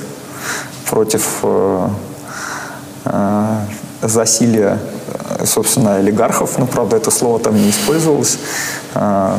против 0.91 1.45
Э, 3.11 3.61
засилия, 4.01 4.79
э, 5.41 5.45
собственно, 5.45 5.97
олигархов, 5.97 6.57
но, 6.59 6.67
правда, 6.67 6.97
это 6.97 7.11
слово 7.11 7.41
там 7.41 7.57
не 7.57 7.71
использовалось, 7.71 8.39
э, 8.95 9.37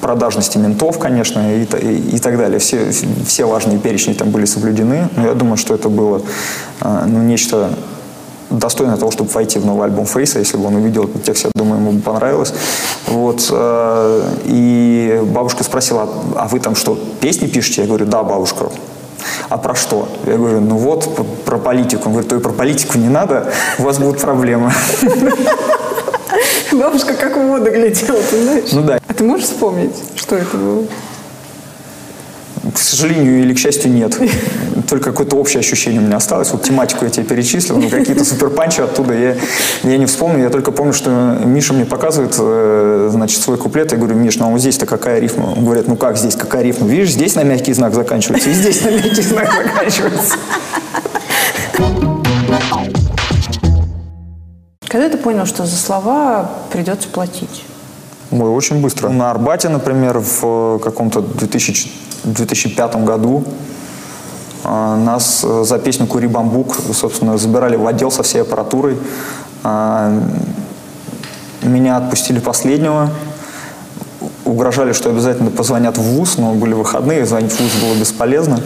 продажности 0.00 0.58
ментов, 0.58 0.98
конечно, 0.98 1.54
и, 1.54 1.62
и, 1.62 2.16
и 2.16 2.18
так 2.18 2.36
далее. 2.36 2.58
Все, 2.58 2.90
все 3.26 3.44
важные 3.44 3.78
перечни 3.78 4.12
там 4.12 4.30
были 4.30 4.44
соблюдены, 4.44 5.08
но 5.16 5.26
я 5.26 5.34
думаю, 5.34 5.56
что 5.56 5.74
это 5.74 5.88
было 5.88 6.22
ну, 6.80 7.22
нечто 7.22 7.70
достойное 8.50 8.96
того, 8.96 9.10
чтобы 9.10 9.30
войти 9.30 9.58
в 9.58 9.66
новый 9.66 9.86
альбом 9.86 10.06
Фейса, 10.06 10.38
если 10.38 10.58
бы 10.58 10.66
он 10.66 10.76
увидел 10.76 11.04
этот 11.04 11.24
текст, 11.24 11.44
я 11.44 11.50
думаю, 11.54 11.80
ему 11.80 11.92
бы 11.92 12.00
понравилось. 12.02 12.52
Вот. 13.08 13.52
И 14.44 15.22
бабушка 15.24 15.64
спросила, 15.64 16.08
а 16.36 16.46
вы 16.46 16.60
там 16.60 16.76
что, 16.76 16.96
песни 17.20 17.48
пишете? 17.48 17.82
Я 17.82 17.88
говорю, 17.88 18.06
да, 18.06 18.22
бабушка 18.22 18.68
а 19.48 19.58
про 19.58 19.74
что? 19.74 20.08
Я 20.26 20.36
говорю, 20.36 20.60
ну 20.60 20.76
вот, 20.76 21.44
про 21.44 21.58
политику. 21.58 22.04
Он 22.06 22.12
говорит, 22.12 22.30
то 22.30 22.36
и 22.36 22.40
про 22.40 22.52
политику 22.52 22.98
не 22.98 23.08
надо, 23.08 23.52
у 23.78 23.82
вас 23.82 23.98
будут 23.98 24.20
проблемы. 24.20 24.72
Бабушка 26.72 27.14
как 27.14 27.36
в 27.36 27.40
воду 27.40 27.70
глядела, 27.70 28.20
ты 28.30 28.42
знаешь? 28.42 28.72
Ну 28.72 28.82
да. 28.82 28.98
А 29.06 29.14
ты 29.14 29.24
можешь 29.24 29.46
вспомнить, 29.46 29.94
что 30.14 30.36
это 30.36 30.56
было? 30.56 30.84
К 32.74 32.78
сожалению 32.78 33.40
или 33.40 33.54
к 33.54 33.58
счастью, 33.58 33.92
нет. 33.92 34.18
Только 34.88 35.10
какое-то 35.10 35.36
общее 35.36 35.60
ощущение 35.60 36.00
у 36.00 36.04
меня 36.04 36.16
осталось. 36.16 36.50
Вот 36.52 36.62
тематику 36.62 37.04
я 37.04 37.10
тебе 37.10 37.24
перечислил, 37.24 37.76
но 37.78 37.88
какие-то 37.88 38.24
суперпанчи 38.24 38.80
оттуда 38.80 39.14
я, 39.14 39.36
я 39.82 39.98
не 39.98 40.06
вспомню. 40.06 40.44
Я 40.44 40.50
только 40.50 40.70
помню, 40.70 40.92
что 40.92 41.10
Миша 41.44 41.72
мне 41.72 41.84
показывает, 41.84 42.36
э, 42.38 43.08
значит, 43.10 43.40
свой 43.40 43.56
куплет. 43.56 43.92
Я 43.92 43.98
говорю, 43.98 44.14
Миш, 44.14 44.36
ну 44.36 44.46
а 44.46 44.50
вот 44.50 44.60
здесь-то 44.60 44.86
какая 44.86 45.18
рифма? 45.18 45.54
Он 45.56 45.64
говорит, 45.64 45.88
ну 45.88 45.96
как 45.96 46.16
здесь, 46.16 46.36
какая 46.36 46.62
рифма? 46.62 46.86
Видишь, 46.86 47.12
здесь 47.12 47.34
на 47.34 47.42
мягкий 47.42 47.72
знак 47.72 47.94
заканчивается, 47.94 48.48
и 48.48 48.52
здесь 48.52 48.82
на 48.82 48.90
мягкий 48.90 49.22
знак 49.22 49.50
заканчивается. 49.52 50.36
Когда 54.88 55.08
ты 55.08 55.18
понял, 55.18 55.46
что 55.46 55.66
за 55.66 55.76
слова 55.76 56.50
придется 56.72 57.08
платить? 57.08 57.64
Ой, 58.30 58.48
очень 58.48 58.80
быстро. 58.80 59.08
На 59.08 59.30
Арбате, 59.30 59.68
например, 59.68 60.18
в 60.18 60.78
каком-то 60.78 61.20
2000 61.20 62.06
в 62.26 62.32
2005 62.32 63.04
году 63.04 63.44
нас 64.64 65.42
э, 65.44 65.64
за 65.64 65.78
песню 65.78 66.06
«Кури 66.06 66.26
бамбук», 66.26 66.76
собственно, 66.94 67.38
забирали 67.38 67.76
в 67.76 67.86
отдел 67.86 68.10
со 68.10 68.22
всей 68.22 68.42
аппаратурой. 68.42 68.96
А, 69.62 70.12
меня 71.62 71.96
отпустили 71.96 72.38
последнего. 72.38 73.10
Угрожали, 74.44 74.92
что 74.92 75.10
обязательно 75.10 75.50
позвонят 75.50 75.98
в 75.98 76.02
ВУЗ, 76.02 76.38
но 76.38 76.54
были 76.54 76.72
выходные, 76.72 77.26
звонить 77.26 77.52
в 77.52 77.60
ВУЗ 77.60 77.72
было 77.82 77.94
бесполезно. 77.94 78.60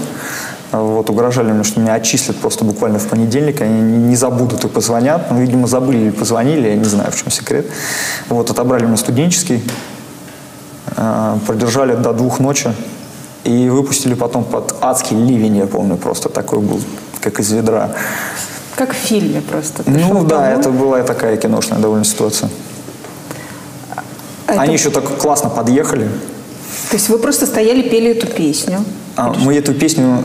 Вот, 0.72 1.10
угрожали 1.10 1.50
мне, 1.50 1.64
что 1.64 1.80
меня 1.80 1.94
отчислят 1.94 2.36
просто 2.36 2.64
буквально 2.64 3.00
в 3.00 3.08
понедельник, 3.08 3.60
они 3.60 3.80
не 3.80 4.14
забудут 4.14 4.64
и 4.64 4.68
позвонят. 4.68 5.30
Ну, 5.30 5.40
видимо, 5.40 5.66
забыли 5.66 5.98
или 5.98 6.10
позвонили, 6.10 6.68
я 6.68 6.76
не 6.76 6.84
знаю, 6.84 7.10
в 7.10 7.16
чем 7.16 7.30
секрет. 7.30 7.66
Вот, 8.28 8.50
отобрали 8.50 8.84
меня 8.84 8.96
студенческий, 8.96 9.64
а, 10.96 11.38
продержали 11.46 11.96
до 11.96 12.12
двух 12.12 12.38
ночи. 12.38 12.72
И 13.44 13.68
выпустили 13.68 14.14
потом 14.14 14.44
под 14.44 14.74
адский 14.80 15.16
ливень, 15.16 15.56
я 15.56 15.66
помню, 15.66 15.96
просто 15.96 16.28
такой 16.28 16.60
был, 16.60 16.80
как 17.20 17.40
из 17.40 17.50
ведра. 17.52 17.90
Как 18.76 18.92
в 18.92 18.96
фильме 18.96 19.40
просто. 19.40 19.82
Ты 19.82 19.90
ну 19.90 20.24
да, 20.24 20.36
домой? 20.36 20.60
это 20.60 20.70
была 20.70 21.02
такая 21.02 21.36
киношная 21.36 21.78
довольно 21.78 22.04
ситуация. 22.04 22.50
А 24.46 24.52
Они 24.52 24.62
это... 24.62 24.72
еще 24.72 24.90
так 24.90 25.04
классно 25.18 25.48
подъехали. 25.48 26.08
То 26.90 26.96
есть 26.96 27.08
вы 27.08 27.18
просто 27.18 27.46
стояли, 27.46 27.82
пели 27.82 28.10
эту 28.10 28.26
песню? 28.26 28.84
А, 29.16 29.32
мы 29.32 29.56
эту 29.56 29.74
песню 29.74 30.24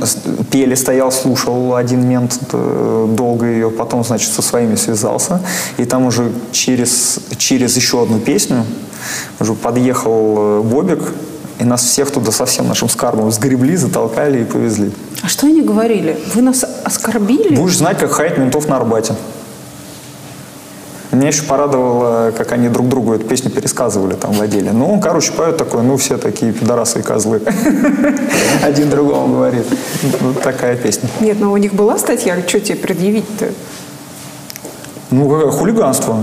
пели, 0.52 0.76
стоял, 0.76 1.12
слушал 1.12 1.76
один 1.76 2.08
мент, 2.08 2.40
э, 2.54 3.08
долго 3.10 3.46
ее, 3.46 3.70
потом, 3.70 4.04
значит, 4.04 4.32
со 4.32 4.42
своими 4.42 4.76
связался. 4.76 5.42
И 5.78 5.86
там 5.86 6.06
уже 6.06 6.32
через, 6.52 7.20
через 7.38 7.76
еще 7.76 8.04
одну 8.04 8.20
песню 8.20 8.64
уже 9.40 9.54
подъехал 9.54 10.36
э, 10.38 10.62
Бобик, 10.62 11.02
и 11.60 11.64
нас 11.64 11.84
всех 11.84 12.12
туда 12.12 12.32
со 12.32 12.46
всем 12.46 12.68
нашим 12.68 12.90
скарбом 12.90 13.32
сгребли, 13.32 13.76
затолкали 13.76 14.42
и 14.42 14.44
повезли. 14.44 14.92
А 15.24 15.28
что 15.30 15.48
они 15.48 15.62
говорили? 15.62 16.20
Вы 16.34 16.42
нас 16.42 16.66
оскорбили? 16.84 17.56
Будешь 17.56 17.78
знать, 17.78 17.98
как 17.98 18.12
хаять 18.12 18.38
ментов 18.38 18.68
на 18.68 18.78
Арбате. 18.78 19.16
Меня 21.12 21.30
еще 21.30 21.44
порадовало, 21.44 22.32
как 22.32 22.52
они 22.52 22.68
друг 22.68 22.90
другу 22.90 23.14
эту 23.14 23.26
песню 23.26 23.50
пересказывали 23.50 24.16
там 24.16 24.34
в 24.34 24.42
отделе. 24.42 24.74
Ну, 24.74 25.00
короче, 25.00 25.32
поет 25.32 25.56
такой, 25.56 25.82
ну, 25.82 25.96
все 25.96 26.18
такие 26.18 26.52
пидорасы 26.52 27.00
и 27.00 27.02
козлы. 27.02 27.42
Один 28.64 28.90
другому 28.90 29.36
говорит. 29.36 29.66
Вот 30.20 30.42
такая 30.42 30.76
песня. 30.76 31.08
Нет, 31.22 31.40
но 31.40 31.54
у 31.54 31.58
них 31.58 31.74
была 31.74 31.98
статья, 31.98 32.38
что 32.46 32.60
тебе 32.60 32.76
предъявить-то? 32.76 33.48
Ну, 35.12 35.30
какое 35.30 35.52
хулиганство. 35.52 36.18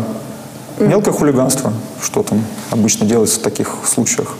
Мелкое 0.78 1.14
хулиганство. 1.14 1.72
Что 2.02 2.22
там 2.22 2.44
обычно 2.70 3.06
делается 3.06 3.40
в 3.40 3.42
таких 3.42 3.74
случаях. 3.86 4.36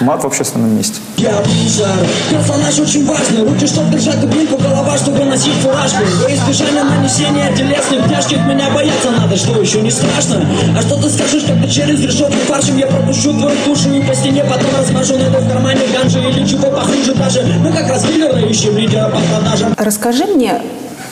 Мат 0.00 0.22
в 0.22 0.26
общественном 0.26 0.76
месте. 0.76 1.00
Я 1.16 1.40
бузер, 1.40 1.88
персонаж 2.30 2.78
очень 2.78 3.04
важный. 3.04 3.44
Руки, 3.44 3.66
чтобы 3.66 3.90
держать 3.90 4.20
дубинку, 4.20 4.56
голова, 4.56 4.96
чтобы 4.96 5.24
носить 5.24 5.54
фуражку. 5.54 6.04
Во 6.22 6.32
избежание 6.32 6.84
нанесения 6.84 7.52
телесных 7.56 8.08
тяжких 8.08 8.38
Меня 8.46 8.70
бояться 8.70 9.10
надо, 9.10 9.36
что 9.36 9.60
еще 9.60 9.82
не 9.82 9.90
страшно? 9.90 10.46
А 10.76 10.82
что 10.82 11.02
ты 11.02 11.10
скажешь, 11.10 11.44
когда 11.44 11.66
через 11.66 12.00
решетку 12.00 12.38
фаршем 12.46 12.76
Я 12.76 12.86
пропущу 12.86 13.32
твою 13.32 13.56
душу? 13.66 13.92
И 13.92 14.00
по 14.02 14.14
стене 14.14 14.44
Потом 14.44 14.70
размажу, 14.78 15.18
найду 15.18 15.38
в 15.38 15.48
кармане 15.48 15.80
ганжи 15.92 16.20
Или 16.20 16.46
чего 16.46 16.70
похуже 16.70 17.14
даже. 17.14 17.42
Мы 17.58 17.72
как 17.72 17.88
раз 17.88 18.04
дилеры 18.04 18.48
ищем 18.48 18.76
лидера 18.76 19.08
по 19.08 19.18
продажам 19.18 19.74
Расскажи 19.76 20.26
мне, 20.26 20.62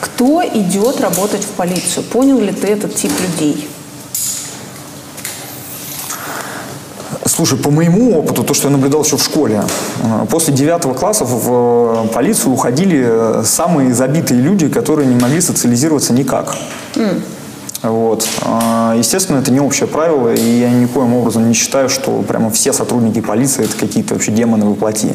кто 0.01 0.43
идет 0.45 1.01
работать 1.01 1.43
в 1.43 1.51
полицию? 1.51 2.05
Понял 2.05 2.39
ли 2.39 2.53
ты 2.53 2.69
этот 2.69 2.95
тип 2.95 3.11
людей? 3.21 3.69
Слушай, 7.37 7.59
по 7.59 7.71
моему 7.71 8.19
опыту, 8.19 8.45
то, 8.45 8.55
что 8.55 8.69
я 8.69 8.73
наблюдал 8.73 9.05
еще 9.05 9.19
в 9.19 9.23
школе, 9.23 9.63
э, 10.03 10.27
после 10.31 10.55
девятого 10.55 10.95
класса 10.95 11.27
в 11.27 12.07
э, 12.07 12.09
полицию 12.09 12.55
уходили 12.55 13.05
э, 13.07 13.43
самые 13.45 13.93
забитые 13.93 14.41
люди, 14.41 14.71
которые 14.71 15.07
не 15.07 15.17
могли 15.21 15.43
социализироваться 15.43 16.15
никак. 16.15 16.57
Mm. 16.95 17.21
Вот. 17.83 18.27
Естественно, 18.97 19.37
это 19.37 19.53
не 19.53 19.61
общее 19.61 19.87
правило, 19.87 20.33
и 20.33 20.61
я 20.61 20.71
никоим 20.71 21.13
образом 21.13 21.47
не 21.47 21.53
считаю, 21.53 21.91
что 21.91 22.23
прямо 22.23 22.51
все 22.51 22.73
сотрудники 22.73 23.21
полиции 23.21 23.65
это 23.65 23.77
какие-то 23.77 24.15
вообще 24.15 24.33
демоны 24.33 24.65
воплоти. 24.65 25.13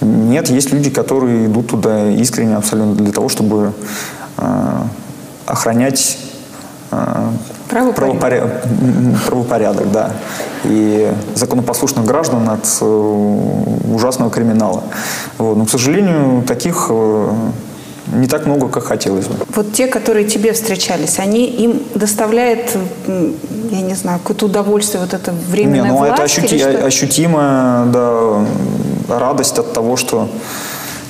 Нет, 0.00 0.50
есть 0.50 0.72
люди, 0.72 0.90
которые 0.90 1.46
идут 1.46 1.68
туда 1.68 2.10
искренне 2.10 2.56
абсолютно 2.56 2.96
для 2.96 3.12
того, 3.12 3.28
чтобы 3.28 3.72
охранять 5.46 6.18
Правопорядок. 7.68 7.96
Правопорядок, 7.96 8.52
правопорядок, 9.26 9.92
да. 9.92 10.10
И 10.64 11.10
законопослушных 11.34 12.04
граждан 12.04 12.48
от 12.50 12.66
э, 12.80 12.84
ужасного 13.94 14.30
криминала. 14.30 14.84
Вот. 15.38 15.56
Но, 15.56 15.64
к 15.64 15.70
сожалению, 15.70 16.42
таких 16.46 16.88
э, 16.90 17.32
не 18.12 18.26
так 18.26 18.46
много, 18.46 18.68
как 18.68 18.84
хотелось 18.84 19.26
бы. 19.26 19.36
Вот 19.54 19.72
те, 19.72 19.86
которые 19.86 20.26
тебе 20.26 20.52
встречались, 20.52 21.18
они 21.18 21.46
им 21.46 21.82
доставляет, 21.94 22.76
я 23.06 23.80
не 23.80 23.94
знаю, 23.94 24.18
какое-то 24.18 24.46
удовольствие, 24.46 25.00
вот 25.00 25.14
это 25.14 25.32
временное 25.48 25.82
Не, 25.82 25.88
ну 25.88 25.96
власть, 25.96 26.12
это 26.12 26.22
ощути, 26.24 26.60
ощутимая 26.62 27.86
да, 27.86 28.44
радость 29.08 29.58
от 29.58 29.72
того, 29.72 29.96
что 29.96 30.28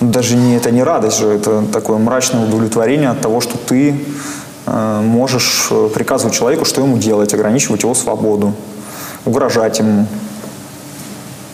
даже 0.01 0.37
не 0.37 0.57
это 0.57 0.71
не 0.71 0.83
радость 0.83 1.19
же, 1.19 1.29
это 1.29 1.63
такое 1.73 1.99
мрачное 1.99 2.45
удовлетворение 2.45 3.11
от 3.11 3.21
того, 3.21 3.41
что 3.41 3.59
ты 3.59 3.95
можешь 4.67 5.69
э, 5.71 5.89
приказывать 5.93 6.35
человеку, 6.35 6.65
что 6.65 6.81
ему 6.81 6.99
делать, 6.99 7.35
ограничивать 7.35 7.83
его 7.83 7.95
свободу, 7.95 8.55
угрожать 9.25 9.79
ему, 9.79 10.07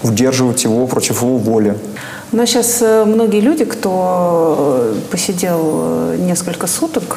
удерживать 0.03 0.65
его 0.65 0.87
против 0.87 1.23
его 1.23 1.37
воли. 1.39 1.77
Нас 2.31 2.51
сейчас 2.51 2.83
э, 2.83 3.05
многие 3.07 3.41
люди, 3.41 3.65
кто 3.65 4.93
э, 4.95 5.01
посидел 5.11 5.61
э, 5.63 6.17
несколько 6.19 6.67
суток, 6.67 7.17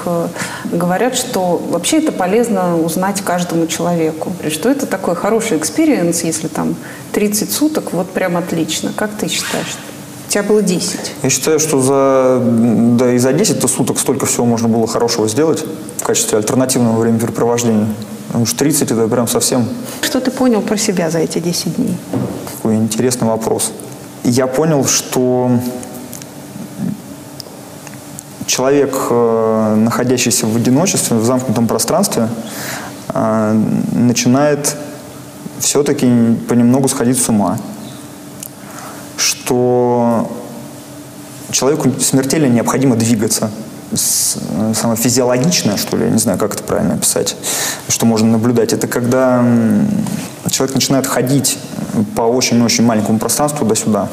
говорят, 0.72 1.16
что 1.16 1.62
вообще 1.70 1.98
это 1.98 2.14
полезно 2.14 2.78
узнать 2.78 3.22
каждому 3.22 3.68
человеку. 3.68 4.32
Что 4.50 4.70
это 4.70 4.86
такой 4.86 5.16
хороший 5.16 5.58
experience, 5.58 6.24
если 6.24 6.48
там 6.48 6.76
30 7.12 7.52
суток, 7.52 7.92
вот 7.92 8.10
прям 8.12 8.38
отлично. 8.38 8.94
Как 8.96 9.12
ты 9.12 9.28
считаешь? 9.28 9.76
Тебя 10.32 10.44
было 10.44 10.62
10. 10.62 11.00
Я 11.24 11.30
считаю, 11.30 11.60
что 11.60 11.82
за, 11.82 12.42
да 12.98 13.14
и 13.14 13.18
за 13.18 13.34
10 13.34 13.70
суток 13.70 14.00
столько 14.00 14.26
всего 14.26 14.46
можно 14.46 14.70
было 14.70 14.88
хорошего 14.88 15.28
сделать 15.28 15.66
в 15.98 16.04
качестве 16.04 16.38
альтернативного 16.38 17.02
времяпрепровождения. 17.02 17.88
Потому 18.28 18.46
что 18.46 18.60
30 18.60 18.92
это 18.92 19.08
прям 19.10 19.28
совсем... 19.28 19.68
Что 20.02 20.22
ты 20.22 20.32
понял 20.32 20.62
про 20.62 20.78
себя 20.78 21.10
за 21.10 21.20
эти 21.20 21.40
10 21.40 21.76
дней? 21.76 21.98
Какой 22.56 22.78
интересный 22.78 23.28
вопрос 23.28 23.74
я 24.24 24.48
понял, 24.48 24.86
что 24.86 25.52
человек, 28.46 28.96
э, 29.10 29.76
находящийся 29.76 30.48
в 30.48 30.56
одиночестве, 30.56 31.18
в 31.18 31.26
замкнутом 31.26 31.68
пространстве, 31.68 32.30
э, 33.10 33.62
начинает 33.92 34.78
все-таки 35.60 36.08
понемногу 36.48 36.88
сходить 36.88 37.22
с 37.22 37.28
ума. 37.28 37.58
Что 39.18 39.81
человеку 41.62 41.92
смертельно 42.00 42.48
необходимо 42.48 42.96
двигаться. 42.96 43.52
Самое 43.94 44.98
физиологичное, 44.98 45.78
что 45.78 45.96
ли, 45.96 46.06
я 46.06 46.10
не 46.10 46.18
знаю, 46.18 46.40
как 46.40 46.56
это 46.56 46.64
правильно 46.64 46.96
описать, 46.96 47.36
что 47.88 48.08
можно 48.08 48.32
наблюдать, 48.32 48.74
это 48.74 48.88
когда 48.88 49.46
человек 50.50 50.74
начинает 50.74 51.06
ходить 51.06 51.60
по 52.16 52.24
очень-очень 52.24 52.84
маленькому 52.84 53.20
пространству 53.20 53.60
туда-сюда. 53.60 54.10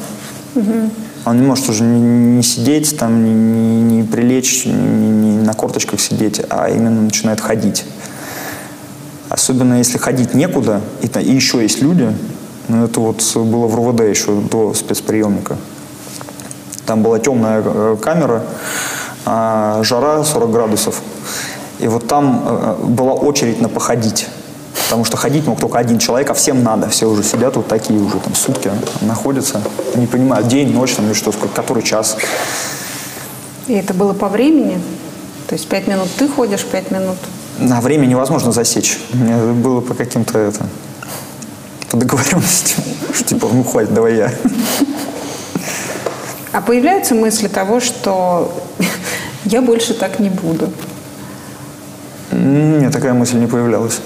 Угу. 0.53 0.91
Он 1.25 1.41
не 1.41 1.47
может 1.47 1.67
уже 1.69 1.83
не, 1.85 2.35
не 2.37 2.43
сидеть, 2.43 2.95
там, 2.99 3.23
не, 3.23 3.33
не, 3.33 3.81
не 3.81 4.03
прилечь, 4.03 4.65
не, 4.65 4.73
не 4.73 5.37
на 5.39 5.53
корточках 5.53 5.99
сидеть, 5.99 6.41
а 6.51 6.69
именно 6.69 7.01
начинает 7.01 7.41
ходить. 7.41 7.83
Особенно 9.27 9.79
если 9.79 9.97
ходить 9.97 10.35
некуда, 10.35 10.81
и, 11.01 11.07
и 11.19 11.33
еще 11.33 11.63
есть 11.63 11.81
люди, 11.81 12.13
ну, 12.67 12.85
это 12.85 12.99
вот 12.99 13.23
было 13.37 13.65
в 13.65 13.73
РУВД 13.73 14.01
еще 14.01 14.39
до 14.39 14.75
спецприемника. 14.75 15.57
Там 16.89 17.03
была 17.03 17.19
темная 17.19 17.61
э, 17.63 17.97
камера, 18.01 18.41
а 19.23 19.83
жара 19.83 20.23
40 20.23 20.49
градусов. 20.49 21.03
И 21.77 21.87
вот 21.87 22.07
там 22.07 22.43
э, 22.43 22.75
была 22.83 23.13
очередь 23.13 23.61
на 23.61 23.69
походить. 23.69 24.27
Потому 24.85 25.05
что 25.05 25.15
ходить 25.15 25.45
мог 25.45 25.59
только 25.59 25.77
один 25.77 25.99
человек, 25.99 26.31
а 26.31 26.33
всем 26.33 26.63
надо. 26.63 26.89
Все 26.89 27.07
уже 27.07 27.21
сидят 27.21 27.55
вот 27.57 27.67
такие 27.67 27.99
уже 27.99 28.17
там 28.17 28.33
сутки 28.33 28.71
находятся. 29.01 29.61
Не 29.93 30.07
понимают, 30.07 30.47
день, 30.47 30.73
ночь 30.73 30.95
там 30.95 31.05
или 31.05 31.13
что, 31.13 31.31
сколько, 31.31 31.53
который 31.53 31.83
час. 31.83 32.17
И 33.67 33.73
это 33.73 33.93
было 33.93 34.13
по 34.13 34.27
времени? 34.27 34.81
То 35.47 35.53
есть 35.53 35.67
пять 35.67 35.85
минут 35.85 36.07
ты 36.17 36.27
ходишь, 36.27 36.65
пять 36.65 36.89
минут? 36.89 37.17
На 37.59 37.81
время 37.81 38.07
невозможно 38.07 38.51
засечь. 38.51 38.97
Это 39.13 39.53
было 39.53 39.81
по 39.81 39.93
каким-то 39.93 40.39
это, 40.39 40.65
по 41.91 41.97
договоренности. 41.97 42.77
Типа, 43.27 43.47
ну 43.53 43.63
хватит, 43.63 43.93
давай 43.93 44.15
я. 44.15 44.33
А 46.51 46.61
появляются 46.61 47.13
мысли 47.15 47.47
того, 47.47 47.79
что 47.79 48.51
я 49.45 49.61
больше 49.61 49.93
так 49.93 50.19
не 50.19 50.29
буду? 50.29 50.71
Нет, 52.31 52.91
такая 52.91 53.13
мысль 53.13 53.37
не 53.37 53.47
появлялась. 53.47 53.99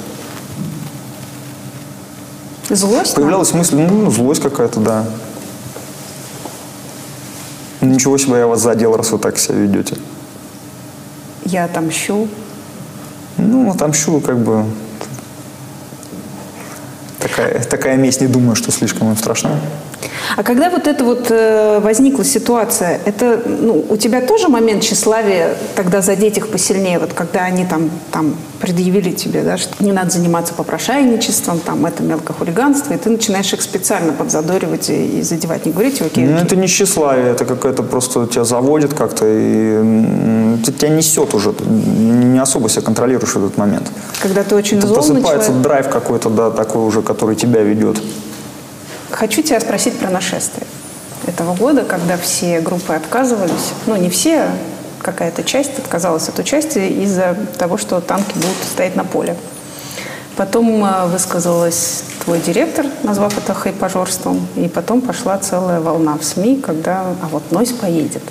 Злость? 2.69 3.15
Появлялась 3.15 3.51
нам? 3.51 3.59
мысль, 3.59 3.75
ну, 3.75 4.09
злость 4.09 4.41
какая-то, 4.41 4.79
да. 4.79 5.05
Ничего 7.81 8.17
себе, 8.17 8.37
я 8.37 8.47
вас 8.47 8.61
задел, 8.61 8.95
раз 8.95 9.11
вы 9.11 9.19
так 9.19 9.37
себя 9.37 9.55
ведете. 9.55 9.97
Я 11.45 11.65
отомщу. 11.65 12.27
Ну, 13.37 13.69
отомщу, 13.69 14.19
как 14.21 14.39
бы... 14.39 14.65
Такая, 17.19 17.63
такая 17.63 17.97
месть, 17.97 18.21
не 18.21 18.27
думаю, 18.27 18.55
что 18.55 18.71
слишком 18.71 19.09
им 19.09 19.17
страшна. 19.17 19.59
А 20.35 20.43
когда 20.43 20.69
вот 20.69 20.87
эта 20.87 21.03
вот 21.03 21.27
э, 21.29 21.79
возникла 21.79 22.23
ситуация, 22.23 22.99
это 23.05 23.41
ну, 23.45 23.85
у 23.89 23.97
тебя 23.97 24.21
тоже 24.21 24.47
момент 24.47 24.83
тщеславия 24.83 25.55
тогда 25.75 26.01
задеть 26.01 26.37
их 26.37 26.47
посильнее, 26.49 26.99
вот 26.99 27.13
когда 27.13 27.41
они 27.41 27.65
там, 27.65 27.89
там 28.11 28.35
предъявили 28.59 29.11
тебе, 29.11 29.43
да, 29.43 29.57
что 29.57 29.83
не 29.83 29.91
надо 29.91 30.11
заниматься 30.11 30.53
попрошайничеством, 30.53 31.59
там 31.59 31.85
это 31.85 32.03
мелкохулиганство, 32.03 32.93
и 32.93 32.97
ты 32.97 33.09
начинаешь 33.09 33.51
их 33.53 33.61
специально 33.61 34.13
подзадоривать 34.13 34.89
и, 34.89 35.19
и 35.19 35.21
задевать, 35.21 35.65
не 35.65 35.71
говорите, 35.71 36.03
окей, 36.05 36.23
окей. 36.23 36.35
Ну, 36.35 36.41
это 36.41 36.55
не 36.55 36.67
тщеславие, 36.67 37.31
это 37.31 37.45
какое-то 37.45 37.83
просто 37.83 38.27
тебя 38.27 38.43
заводит 38.43 38.93
как-то, 38.93 39.25
и 39.27 40.61
тебя 40.63 40.89
несет 40.89 41.33
уже, 41.33 41.53
не 41.63 42.39
особо 42.39 42.69
себя 42.69 42.81
контролируешь 42.81 43.33
в 43.33 43.37
этот 43.37 43.57
момент. 43.57 43.91
Когда 44.21 44.43
ты 44.43 44.55
очень 44.55 44.77
это 44.77 44.87
злобный 44.87 45.21
просыпается 45.21 45.47
человек. 45.47 45.63
драйв 45.63 45.89
какой-то, 45.89 46.29
да, 46.29 46.51
такой 46.51 46.83
уже, 46.83 47.01
который 47.01 47.35
тебя 47.35 47.61
ведет. 47.61 48.01
Хочу 49.13 49.43
тебя 49.43 49.59
спросить 49.59 49.97
про 49.99 50.09
нашествие 50.09 50.65
этого 51.27 51.53
года, 51.53 51.83
когда 51.83 52.17
все 52.17 52.59
группы 52.59 52.93
отказывались, 52.93 53.71
ну 53.85 53.95
не 53.95 54.09
все, 54.09 54.49
какая-то 55.01 55.43
часть 55.43 55.77
отказалась 55.77 56.27
от 56.29 56.39
участия 56.39 56.89
из-за 56.89 57.37
того, 57.57 57.77
что 57.77 58.01
танки 58.01 58.33
будут 58.33 58.57
стоять 58.69 58.95
на 58.95 59.03
поле. 59.03 59.37
Потом 60.35 60.83
э, 60.83 61.05
высказалась 61.05 62.03
твой 62.25 62.39
директор, 62.39 62.87
назвав 63.03 63.37
это 63.37 63.53
хайпажорством, 63.53 64.47
и 64.55 64.67
потом 64.67 64.99
пошла 64.99 65.37
целая 65.37 65.79
волна 65.79 66.17
в 66.17 66.23
СМИ, 66.23 66.61
когда 66.61 67.01
«а 67.21 67.27
вот 67.29 67.51
Нойс 67.51 67.71
поедет». 67.71 68.23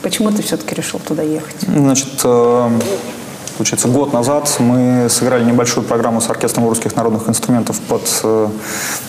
Почему 0.00 0.30
ты 0.30 0.42
все-таки 0.42 0.74
решил 0.74 1.00
туда 1.00 1.22
ехать? 1.22 1.60
Значит, 1.60 2.20
э, 2.24 2.70
Получается, 3.58 3.88
год 3.88 4.12
назад 4.12 4.48
мы 4.60 5.08
сыграли 5.10 5.42
небольшую 5.42 5.84
программу 5.84 6.20
с 6.20 6.30
оркестром 6.30 6.68
русских 6.68 6.94
народных 6.94 7.28
инструментов 7.28 7.80
под 7.80 8.08
э, 8.22 8.48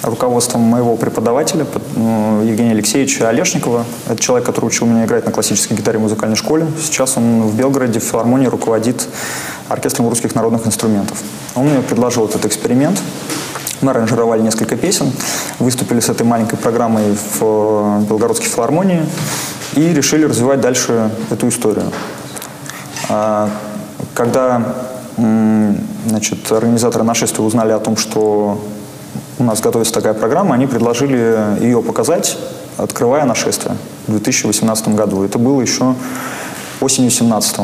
руководством 0.02 0.62
моего 0.62 0.96
преподавателя 0.96 1.66
под, 1.66 1.84
э, 1.96 2.46
Евгения 2.48 2.72
Алексеевича 2.72 3.30
Олешникова. 3.30 3.86
Это 4.08 4.20
человек, 4.20 4.48
который 4.48 4.66
учил 4.66 4.88
меня 4.88 5.06
играть 5.06 5.28
на 5.28 5.32
классической 5.32 5.76
гитаре 5.76 6.00
в 6.00 6.02
музыкальной 6.02 6.36
школе. 6.36 6.66
Сейчас 6.82 7.16
он 7.16 7.44
в 7.44 7.56
Белгороде 7.56 8.00
в 8.00 8.04
филармонии 8.04 8.48
руководит 8.48 9.08
оркестром 9.68 10.10
русских 10.10 10.34
народных 10.34 10.66
инструментов. 10.66 11.22
Он 11.54 11.68
мне 11.68 11.84
предложил 11.84 12.26
этот 12.26 12.44
эксперимент. 12.48 13.00
Мы 13.82 13.92
аранжировали 13.92 14.42
несколько 14.42 14.76
песен, 14.76 15.12
выступили 15.60 16.00
с 16.00 16.10
этой 16.10 16.26
маленькой 16.26 16.58
программой 16.58 17.04
в 17.14 17.40
э, 17.40 18.02
Белгородской 18.10 18.50
филармонии 18.50 19.06
и 19.76 19.94
решили 19.94 20.26
развивать 20.26 20.60
дальше 20.60 21.12
эту 21.30 21.50
историю. 21.50 21.92
Когда 24.20 24.62
значит, 25.16 26.52
организаторы 26.52 27.06
нашествия 27.06 27.42
узнали 27.42 27.72
о 27.72 27.80
том, 27.80 27.96
что 27.96 28.60
у 29.38 29.44
нас 29.46 29.62
готовится 29.62 29.94
такая 29.94 30.14
программа, 30.14 30.56
они 30.56 30.68
предложили 30.68 31.58
ее 31.64 31.82
показать, 31.82 32.38
открывая 32.76 33.24
нашествие 33.24 33.78
в 34.08 34.12
2018 34.12 34.90
году. 34.90 35.24
Это 35.24 35.40
было 35.40 35.62
еще 35.62 35.96
осенью 36.82 37.12
2017 37.12 37.60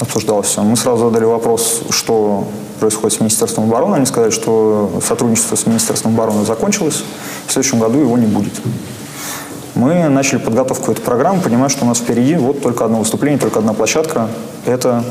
обсуждалось 0.00 0.48
все. 0.48 0.62
Мы 0.62 0.76
сразу 0.76 1.06
задали 1.06 1.24
вопрос, 1.24 1.80
что 1.88 2.46
происходит 2.78 3.16
с 3.16 3.20
Министерством 3.20 3.64
обороны. 3.64 3.96
Они 3.96 4.04
сказали, 4.04 4.30
что 4.30 5.00
сотрудничество 5.02 5.56
с 5.56 5.64
Министерством 5.64 6.12
обороны 6.12 6.44
закончилось, 6.44 7.04
в 7.46 7.52
следующем 7.52 7.78
году 7.78 8.00
его 8.00 8.18
не 8.18 8.26
будет. 8.26 8.52
Мы 9.74 10.10
начали 10.10 10.40
подготовку 10.40 10.92
этой 10.92 11.00
программы, 11.00 11.40
понимая, 11.40 11.70
что 11.70 11.86
у 11.86 11.88
нас 11.88 11.96
впереди 12.00 12.34
вот 12.34 12.60
только 12.60 12.84
одно 12.84 12.98
выступление, 12.98 13.40
только 13.40 13.60
одна 13.60 13.72
площадка. 13.72 14.28
Это 14.66 15.02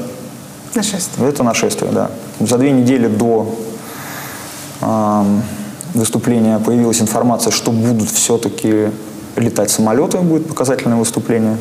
Нашествие. 0.76 1.30
Это 1.30 1.44
нашествие, 1.44 1.92
да. 1.92 2.12
За 2.40 2.58
две 2.58 2.72
недели 2.72 3.08
до 3.08 3.56
э, 4.82 5.24
выступления 5.94 6.60
появилась 6.60 7.02
информация, 7.02 7.52
что 7.52 7.72
будут 7.72 8.10
все-таки 8.10 8.92
летать 9.38 9.70
самолеты, 9.72 10.20
будет 10.20 10.48
показательное 10.48 10.98
выступление. 10.98 11.58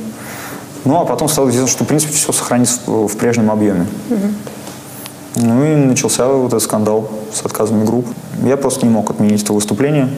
Ну, 0.84 1.00
а 1.00 1.04
потом 1.04 1.28
стало 1.28 1.48
известно, 1.48 1.68
что, 1.68 1.84
в 1.84 1.86
принципе, 1.86 2.12
все 2.12 2.32
сохранится 2.32 2.80
в, 2.86 3.16
прежнем 3.16 3.50
объеме. 3.50 3.86
Угу. 4.10 5.46
Ну 5.46 5.64
и 5.64 5.76
начался 5.76 6.28
вот 6.28 6.48
этот 6.48 6.62
скандал 6.62 7.10
с 7.32 7.44
отказами 7.44 7.84
групп. 7.84 8.06
Я 8.44 8.56
просто 8.56 8.86
не 8.86 8.92
мог 8.92 9.10
отменить 9.10 9.42
это 9.42 9.52
выступление. 9.52 10.08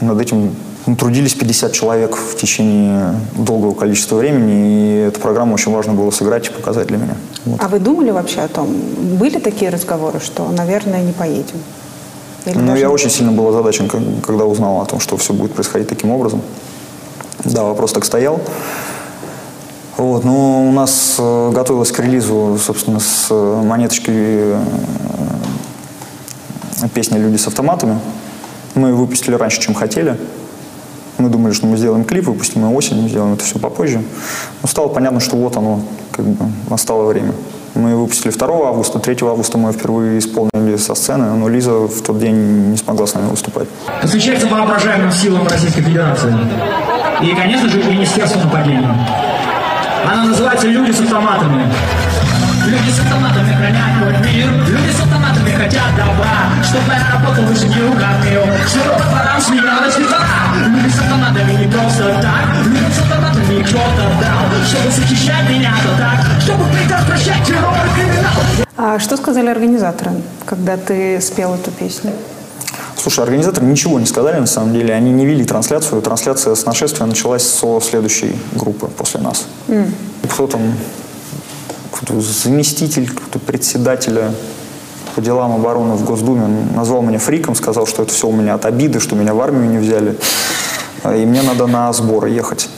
Над 0.00 0.20
этим 0.20 0.54
трудились 0.96 1.34
50 1.34 1.72
человек 1.72 2.16
в 2.16 2.36
течение 2.36 3.14
долгого 3.36 3.74
количества 3.74 4.16
времени, 4.16 5.04
и 5.04 5.08
эту 5.08 5.20
программу 5.20 5.54
очень 5.54 5.72
важно 5.72 5.94
было 5.94 6.10
сыграть 6.10 6.48
и 6.48 6.50
показать 6.50 6.86
для 6.88 6.96
меня. 6.98 7.16
Вот. 7.44 7.60
А 7.62 7.68
вы 7.68 7.78
думали 7.78 8.10
вообще 8.10 8.40
о 8.40 8.48
том, 8.48 8.68
были 9.18 9.38
такие 9.38 9.70
разговоры, 9.70 10.20
что, 10.20 10.48
наверное, 10.50 11.02
не 11.02 11.12
поедем? 11.12 11.60
Или 12.46 12.56
ну, 12.58 12.74
я 12.74 12.90
очень 12.90 13.10
сильно 13.10 13.32
был 13.32 13.48
озадачен, 13.48 13.88
когда 14.22 14.44
узнал 14.44 14.80
о 14.80 14.86
том, 14.86 15.00
что 15.00 15.16
все 15.16 15.32
будет 15.32 15.52
происходить 15.52 15.88
таким 15.88 16.10
образом. 16.10 16.40
Да, 17.44 17.64
вопрос 17.64 17.92
так 17.92 18.04
стоял. 18.04 18.40
Вот, 19.96 20.24
ну, 20.24 20.68
у 20.68 20.72
нас 20.72 21.16
э, 21.18 21.50
готовилась 21.52 21.92
к 21.92 22.00
релизу, 22.00 22.58
собственно, 22.58 23.00
с 23.00 23.26
э, 23.28 23.62
монеточкой 23.62 24.14
э, 24.14 24.58
песня 26.94 27.18
«Люди 27.18 27.36
с 27.36 27.46
автоматами». 27.46 27.98
Мы 28.74 28.88
ее 28.88 28.94
выпустили 28.94 29.34
раньше, 29.34 29.60
чем 29.60 29.74
хотели. 29.74 30.16
Мы 31.20 31.28
думали, 31.28 31.52
что 31.52 31.66
мы 31.66 31.76
сделаем 31.76 32.04
клип, 32.04 32.26
выпустим 32.28 32.62
его 32.62 32.74
осенью, 32.74 33.06
сделаем 33.06 33.34
это 33.34 33.44
все 33.44 33.58
попозже. 33.58 34.02
Но 34.62 34.68
стало 34.68 34.88
понятно, 34.88 35.20
что 35.20 35.36
вот 35.36 35.54
оно, 35.54 35.82
как 36.12 36.24
бы, 36.24 36.46
настало 36.70 37.04
время. 37.04 37.32
Мы 37.74 37.94
выпустили 37.94 38.32
2 38.32 38.48
августа, 38.48 38.98
3 38.98 39.18
августа 39.22 39.58
мы 39.58 39.72
впервые 39.72 40.18
исполнили 40.18 40.76
со 40.76 40.94
сцены, 40.94 41.30
но 41.34 41.46
Лиза 41.46 41.72
в 41.72 42.00
тот 42.00 42.18
день 42.18 42.70
не 42.70 42.76
смогла 42.78 43.06
с 43.06 43.14
нами 43.14 43.28
выступать. 43.28 43.68
посвящается 44.00 44.46
воображаемым 44.46 45.12
силам 45.12 45.46
Российской 45.46 45.82
Федерации. 45.82 46.34
И, 47.22 47.34
конечно 47.34 47.68
же, 47.68 47.84
Министерству 47.84 48.40
нападения. 48.40 48.96
Она 50.10 50.24
называется 50.24 50.66
«Люди 50.68 50.92
с 50.92 51.00
автоматами». 51.00 51.70
Люди 52.70 52.90
с 52.90 53.00
автоматами 53.00 53.52
хранят 53.52 53.96
мой 53.98 54.12
мир 54.32 54.48
Люди 54.68 54.92
с 54.92 55.00
автоматами 55.00 55.50
хотят 55.50 55.90
добра 55.96 56.54
Чтоб 56.62 56.86
моя 56.86 57.04
работа 57.12 57.42
выше 57.42 57.66
не 57.66 57.82
угодил 57.82 58.42
Чтобы 58.68 58.92
по 58.94 59.04
дворам 59.10 59.40
сменялась 59.40 59.98
ветра 59.98 60.20
Люди 60.68 60.88
с 60.88 60.98
автоматами 61.00 61.64
не 61.64 61.72
просто 61.72 62.04
так 62.22 62.64
Люди 62.64 62.92
с 62.94 62.98
автоматами 63.00 63.62
кто-то 63.64 64.02
дал 64.20 64.64
Чтобы 64.64 64.90
защищать 64.92 65.50
меня 65.50 65.74
то 65.82 65.98
так 65.98 66.40
Чтобы 66.40 66.64
предотвращать 66.66 67.44
террор 67.44 67.74
и 67.74 68.00
криминал 68.00 68.66
А 68.76 69.00
что 69.00 69.16
сказали 69.16 69.48
организаторы, 69.48 70.12
когда 70.46 70.76
ты 70.76 71.20
спел 71.20 71.54
эту 71.54 71.72
песню? 71.72 72.12
Слушай, 72.96 73.24
организаторы 73.24 73.66
ничего 73.66 73.98
не 73.98 74.06
сказали, 74.06 74.38
на 74.38 74.46
самом 74.46 74.74
деле. 74.74 74.94
Они 74.94 75.10
не 75.10 75.24
вели 75.24 75.44
трансляцию. 75.44 76.02
Трансляция 76.02 76.54
с 76.54 76.66
нашествия 76.66 77.06
началась 77.06 77.42
со 77.42 77.80
следующей 77.80 78.36
группы 78.52 78.86
после 78.88 79.20
нас. 79.20 79.46
Кто 80.28 80.46
там? 80.46 80.60
Заместитель, 82.08 83.10
председателя 83.46 84.32
по 85.14 85.20
делам 85.20 85.52
обороны 85.52 85.94
в 85.94 86.04
Госдуме 86.04 86.46
назвал 86.74 87.02
меня 87.02 87.18
фриком, 87.18 87.54
сказал, 87.54 87.86
что 87.86 88.02
это 88.02 88.12
все 88.12 88.28
у 88.28 88.32
меня 88.32 88.54
от 88.54 88.64
обиды, 88.64 89.00
что 89.00 89.16
меня 89.16 89.34
в 89.34 89.40
армию 89.40 89.70
не 89.70 89.78
взяли. 89.78 90.16
И 91.04 91.26
мне 91.26 91.42
надо 91.42 91.66
на 91.66 91.92
сборы 91.92 92.30
ехать. 92.30 92.68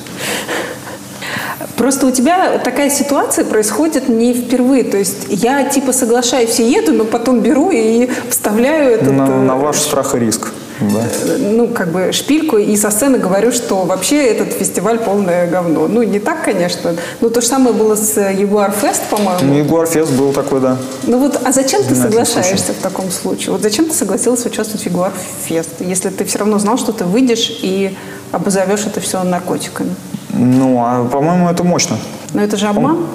Просто 1.76 2.06
у 2.06 2.10
тебя 2.10 2.58
такая 2.58 2.90
ситуация 2.90 3.44
происходит 3.44 4.08
не 4.08 4.34
впервые. 4.34 4.84
То 4.84 4.98
есть 4.98 5.26
я 5.28 5.64
типа 5.64 5.92
соглашаюсь 5.92 6.60
и 6.60 6.70
еду, 6.70 6.92
но 6.92 7.04
потом 7.04 7.40
беру 7.40 7.70
и 7.70 8.08
вставляю 8.28 8.92
этот... 8.92 9.12
На, 9.12 9.26
э, 9.26 9.42
на 9.42 9.56
ваш 9.56 9.78
страх 9.78 10.14
и 10.14 10.18
риск. 10.18 10.52
Да. 10.80 11.04
ну, 11.38 11.68
как 11.68 11.92
бы 11.92 12.12
шпильку 12.12 12.56
и 12.58 12.76
со 12.76 12.90
сцены 12.90 13.18
говорю, 13.18 13.52
что 13.52 13.82
вообще 13.84 14.24
этот 14.26 14.52
фестиваль 14.52 14.98
полное 14.98 15.46
говно. 15.46 15.86
Ну, 15.88 16.02
не 16.02 16.18
так, 16.18 16.44
конечно. 16.44 16.94
Но 17.20 17.28
то 17.28 17.40
же 17.40 17.46
самое 17.46 17.74
было 17.74 17.94
с 17.94 18.20
Ягуар 18.20 18.72
Фест, 18.72 19.02
Ну, 19.10 19.16
по-моему. 19.16 19.54
Егор 19.54 19.86
Фест 19.86 20.12
был 20.12 20.32
такой, 20.32 20.60
да. 20.60 20.76
Ну 21.04 21.18
вот, 21.18 21.40
а 21.44 21.52
зачем 21.52 21.82
ты 21.84 21.94
соглашаешься 21.94 22.72
в 22.72 22.82
таком 22.82 23.10
случае? 23.10 23.52
Вот 23.52 23.62
зачем 23.62 23.86
ты 23.86 23.94
согласился 23.94 24.48
участвовать 24.48 24.82
в 24.82 24.86
Ягуар 24.86 25.12
Фест, 25.44 25.80
если 25.80 26.08
ты 26.08 26.24
все 26.24 26.38
равно 26.38 26.58
знал, 26.58 26.78
что 26.78 26.92
ты 26.92 27.04
выйдешь 27.04 27.58
и 27.62 27.96
обозовешь 28.32 28.86
это 28.86 29.00
все 29.00 29.22
наркотиками? 29.22 29.94
Ну, 30.30 30.80
а 30.80 31.04
по-моему, 31.04 31.48
это 31.48 31.62
мощно. 31.64 31.96
Но 32.32 32.42
это 32.42 32.56
же 32.56 32.66
обман 32.66 33.06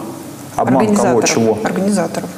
Обман 0.56 0.96
кого, 0.96 1.22
чего? 1.22 1.58
Организаторов. 1.64 2.30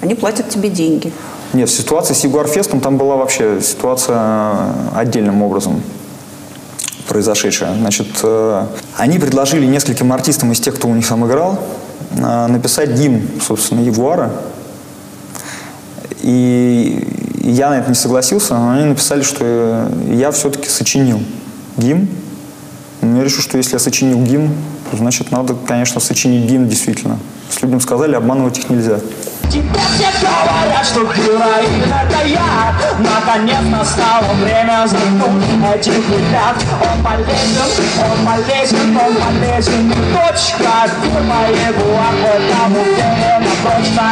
Они 0.00 0.14
платят 0.14 0.48
тебе 0.48 0.68
деньги. 0.68 1.12
Нет, 1.52 1.68
ситуация 1.68 2.14
с 2.14 2.22
Ягуар 2.22 2.46
Фестом 2.46 2.80
там 2.80 2.96
была 2.96 3.16
вообще 3.16 3.60
ситуация 3.60 4.54
отдельным 4.94 5.42
образом 5.42 5.82
произошедшая. 7.08 7.74
Значит, 7.76 8.06
э, 8.22 8.66
они 8.96 9.18
предложили 9.18 9.66
нескольким 9.66 10.12
артистам 10.12 10.52
из 10.52 10.60
тех, 10.60 10.76
кто 10.76 10.86
у 10.86 10.94
них 10.94 11.08
там 11.08 11.26
играл, 11.26 11.58
э, 12.12 12.46
написать 12.46 12.90
гимн, 12.90 13.22
собственно, 13.44 13.80
Ягуара. 13.80 14.30
И 16.22 17.04
я 17.42 17.70
на 17.70 17.80
это 17.80 17.88
не 17.88 17.96
согласился, 17.96 18.54
но 18.54 18.70
они 18.70 18.84
написали, 18.84 19.22
что 19.22 19.38
э, 19.40 20.14
я 20.14 20.30
все-таки 20.30 20.68
сочинил 20.68 21.20
гимн. 21.76 22.08
Но 23.00 23.18
я 23.18 23.24
решил, 23.24 23.42
что 23.42 23.56
если 23.58 23.72
я 23.72 23.80
сочинил 23.80 24.22
гимн, 24.22 24.54
то 24.90 24.96
значит 24.96 25.32
надо, 25.32 25.56
конечно, 25.66 26.00
сочинить 26.00 26.48
гимн 26.48 26.68
действительно. 26.68 27.18
С 27.50 27.60
людям 27.60 27.80
сказали, 27.80 28.14
обманывать 28.14 28.58
их 28.58 28.70
нельзя. 28.70 29.00
Теперь 29.50 29.82
все 29.96 30.06
говорят, 30.20 30.86
что 30.86 31.00
героин 31.02 31.82
это 31.82 32.24
я. 32.24 32.72
Наконец 33.00 33.62
настало 33.68 34.32
время 34.34 34.84
взглянуть 34.84 35.74
этих 35.74 35.94
ребят. 36.08 36.56
Он 36.80 37.02
полезен, 37.02 37.82
он 37.98 38.26
полезен, 38.26 38.96
он 38.96 39.14
полезен. 39.16 39.92
Точка, 40.12 40.88
фирма 41.02 41.48
его 41.48 41.98
охота 41.98 42.60
уверена 42.68 43.50
Точно, 43.64 44.08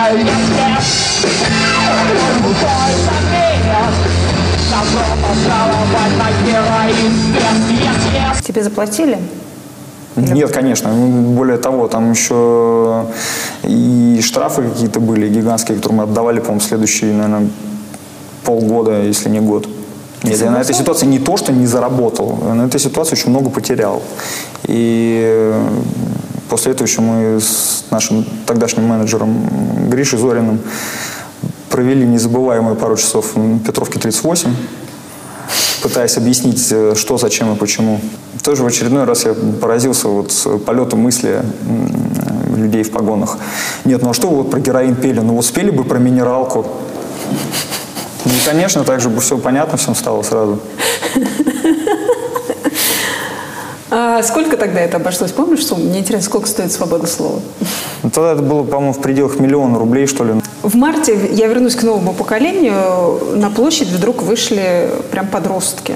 Крутой 2.38 2.92
заменят 3.04 3.94
Добро 4.70 5.08
пожаловать 5.22 6.14
на 6.18 6.28
героин. 6.44 7.12
Тебе 8.42 8.62
заплатили? 8.64 9.18
Нет, 10.20 10.52
конечно. 10.52 10.92
Ну, 10.92 11.34
Более 11.34 11.58
того, 11.58 11.88
там 11.88 12.12
еще 12.12 13.06
и 13.64 14.20
штрафы 14.22 14.62
какие-то 14.62 15.00
были 15.00 15.28
гигантские, 15.28 15.76
которые 15.76 15.98
мы 15.98 16.04
отдавали, 16.04 16.40
по-моему, 16.40 16.60
следующие, 16.60 17.12
наверное, 17.12 17.48
полгода, 18.44 19.02
если 19.02 19.28
не 19.30 19.40
год. 19.40 19.68
Нет, 20.22 20.40
я 20.40 20.50
на 20.50 20.60
этой 20.60 20.74
ситуации 20.74 21.06
не 21.06 21.18
то, 21.18 21.36
что 21.36 21.52
не 21.52 21.66
заработал, 21.66 22.38
я 22.46 22.54
на 22.54 22.66
этой 22.66 22.80
ситуации 22.80 23.12
очень 23.12 23.30
много 23.30 23.50
потерял. 23.50 24.02
И 24.64 25.22
э, 25.24 25.68
после 26.48 26.72
этого 26.72 26.86
еще 26.86 27.00
мы 27.00 27.40
с 27.40 27.84
нашим 27.90 28.26
тогдашним 28.46 28.86
менеджером 28.86 29.88
Гришей 29.88 30.18
Зориным 30.18 30.60
провели 31.70 32.04
незабываемые 32.04 32.74
пару 32.74 32.96
часов 32.96 33.36
в 33.36 33.58
Петровке 33.60 34.00
38 34.00 34.50
пытаясь 35.82 36.16
объяснить, 36.16 36.66
э, 36.70 36.94
что, 36.96 37.18
зачем 37.18 37.52
и 37.54 37.56
почему. 37.56 38.00
Тоже 38.42 38.62
в 38.62 38.66
очередной 38.66 39.04
раз 39.04 39.24
я 39.24 39.34
поразился 39.34 40.08
вот 40.08 40.32
с 40.32 40.58
полету 40.58 40.96
мысли 40.96 41.42
людей 42.56 42.82
в 42.82 42.90
погонах. 42.90 43.38
Нет, 43.84 44.02
ну 44.02 44.10
а 44.10 44.14
что 44.14 44.28
вы 44.28 44.38
вот 44.38 44.50
про 44.50 44.60
героин 44.60 44.96
пели? 44.96 45.20
Ну 45.20 45.34
вот 45.34 45.44
спели 45.44 45.70
бы 45.70 45.84
про 45.84 45.98
минералку. 45.98 46.66
Ну, 48.24 48.32
конечно, 48.44 48.84
так 48.84 49.00
же 49.00 49.08
бы 49.08 49.20
все 49.20 49.38
понятно 49.38 49.78
всем 49.78 49.94
стало 49.94 50.22
сразу. 50.22 50.60
А 53.90 54.22
сколько 54.22 54.58
тогда 54.58 54.80
это 54.80 54.98
обошлось? 54.98 55.32
Помнишь 55.32 55.66
сумму? 55.66 55.84
Мне 55.84 56.00
интересно, 56.00 56.26
сколько 56.26 56.46
стоит 56.46 56.70
свобода 56.72 57.06
слова? 57.06 57.40
Ну, 58.02 58.10
Тогда 58.10 58.32
это 58.32 58.42
было, 58.42 58.62
по-моему, 58.62 58.92
в 58.92 59.00
пределах 59.00 59.38
миллиона 59.38 59.78
рублей, 59.78 60.06
что 60.06 60.24
ли. 60.24 60.34
В 60.68 60.76
марте, 60.76 61.18
я 61.32 61.46
вернусь 61.46 61.76
к 61.76 61.82
новому 61.82 62.12
поколению, 62.12 63.38
на 63.38 63.48
площадь 63.48 63.88
вдруг 63.88 64.22
вышли 64.22 64.90
прям 65.10 65.26
подростки. 65.26 65.94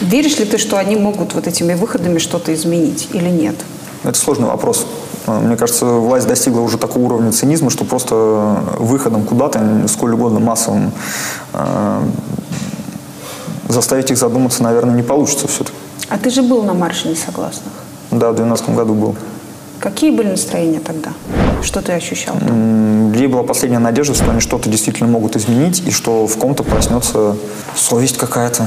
Веришь 0.00 0.38
ли 0.38 0.44
ты, 0.44 0.56
что 0.56 0.78
они 0.78 0.94
могут 0.94 1.34
вот 1.34 1.48
этими 1.48 1.74
выходами 1.74 2.18
что-то 2.18 2.54
изменить 2.54 3.08
или 3.12 3.28
нет? 3.28 3.56
Это 4.04 4.16
сложный 4.16 4.46
вопрос. 4.46 4.86
Мне 5.26 5.56
кажется, 5.56 5.86
власть 5.86 6.28
достигла 6.28 6.60
уже 6.60 6.78
такого 6.78 7.06
уровня 7.06 7.32
цинизма, 7.32 7.70
что 7.70 7.84
просто 7.84 8.14
выходом 8.78 9.24
куда-то, 9.24 9.60
сколь 9.88 10.14
угодно 10.14 10.38
массовым, 10.38 10.92
э, 11.52 12.02
заставить 13.68 14.12
их 14.12 14.16
задуматься, 14.16 14.62
наверное, 14.62 14.94
не 14.94 15.02
получится 15.02 15.48
все-таки. 15.48 15.76
А 16.08 16.18
ты 16.18 16.30
же 16.30 16.44
был 16.44 16.62
на 16.62 16.72
марше 16.72 17.08
несогласных. 17.08 17.72
Да, 18.12 18.30
в 18.30 18.36
2012 18.36 18.76
году 18.76 18.94
был. 18.94 19.16
Какие 19.84 20.12
были 20.12 20.28
настроения 20.28 20.80
тогда? 20.80 21.12
Что 21.62 21.82
ты 21.82 21.92
ощущал? 21.92 22.36
Людей 22.38 23.26
была 23.26 23.42
последняя 23.42 23.80
надежда, 23.80 24.14
что 24.14 24.30
они 24.30 24.40
что-то 24.40 24.70
действительно 24.70 25.10
могут 25.10 25.36
изменить, 25.36 25.82
и 25.86 25.90
что 25.90 26.26
в 26.26 26.38
ком-то 26.38 26.62
проснется 26.62 27.36
совесть 27.76 28.16
какая-то, 28.16 28.66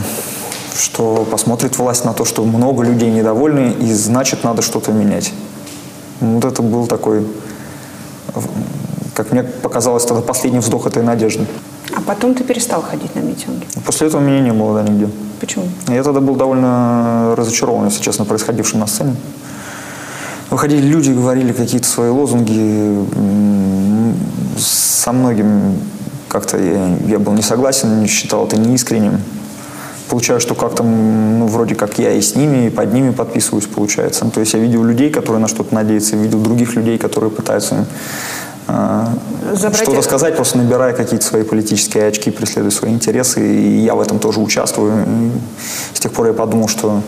что 0.78 1.28
посмотрит 1.32 1.76
власть 1.80 2.06
на 2.06 2.14
то, 2.14 2.24
что 2.24 2.44
много 2.46 2.84
людей 2.84 3.10
недовольны, 3.10 3.74
и 3.80 3.92
значит, 3.94 4.44
надо 4.44 4.62
что-то 4.62 4.92
менять. 4.92 5.34
Вот 6.20 6.46
это 6.46 6.62
был 6.62 6.86
такой, 6.86 7.26
как 9.16 9.32
мне 9.32 9.42
показалось, 9.42 10.06
тогда 10.06 10.22
последний 10.22 10.60
вздох 10.60 10.86
этой 10.86 11.02
надежды. 11.02 11.48
А 11.96 12.02
потом 12.02 12.36
ты 12.36 12.44
перестал 12.44 12.84
ходить 12.84 13.16
на 13.16 13.22
митинги. 13.22 13.66
После 13.88 14.06
этого 14.06 14.22
меня 14.22 14.42
не 14.42 14.54
было 14.54 14.84
да, 14.84 14.88
нигде. 14.88 15.10
Почему? 15.40 15.66
Я 15.88 16.04
тогда 16.04 16.20
был 16.20 16.36
довольно 16.36 17.34
разочарован, 17.36 17.86
если 17.86 18.04
честно, 18.04 18.24
происходившим 18.24 18.82
на 18.82 18.86
сцене. 18.86 19.16
Выходили 20.50 20.86
люди, 20.86 21.12
говорили 21.12 21.52
какие-то 21.52 21.88
свои 21.88 22.10
лозунги. 22.10 23.06
Со 24.58 25.12
многим 25.12 25.80
как-то 26.30 26.58
я, 26.58 26.98
я 27.08 27.20
был 27.20 27.34
не 27.34 27.42
согласен, 27.42 28.02
не 28.02 28.08
считал 28.08 28.46
это 28.46 28.58
неискренним. 28.58 29.20
Получаю, 30.10 30.40
что 30.40 30.56
как-то, 30.56 30.84
ну, 30.84 31.48
вроде 31.48 31.76
как 31.76 32.00
я 32.00 32.14
и 32.14 32.22
с 32.22 32.36
ними, 32.36 32.68
и 32.68 32.70
под 32.70 32.94
ними 32.94 33.12
подписываюсь, 33.12 33.66
получается. 33.66 34.24
Ну, 34.24 34.32
То 34.32 34.40
есть 34.40 34.54
я 34.54 34.60
видел 34.60 34.84
людей, 34.84 35.10
которые 35.10 35.42
на 35.42 35.50
что-то 35.50 35.76
надеются, 35.76 36.16
видел 36.16 36.40
других 36.40 36.76
людей, 36.76 36.98
которые 36.98 37.30
пытаются 37.30 37.86
э, 38.70 39.06
Забрать 39.54 39.82
что-то 39.82 40.02
сказать, 40.02 40.36
просто 40.38 40.60
набирая 40.60 40.94
какие-то 40.94 41.26
свои 41.26 41.44
политические 41.44 42.08
очки, 42.08 42.32
преследуя 42.32 42.72
свои 42.72 42.92
интересы. 42.92 43.46
И 43.46 43.80
я 43.80 43.96
в 43.96 44.00
этом 44.00 44.20
тоже 44.20 44.40
участвую. 44.40 45.04
И 45.04 45.98
с 45.98 46.00
тех 46.00 46.14
пор 46.14 46.28
я 46.28 46.34
подумал, 46.34 46.70
что 46.70 47.02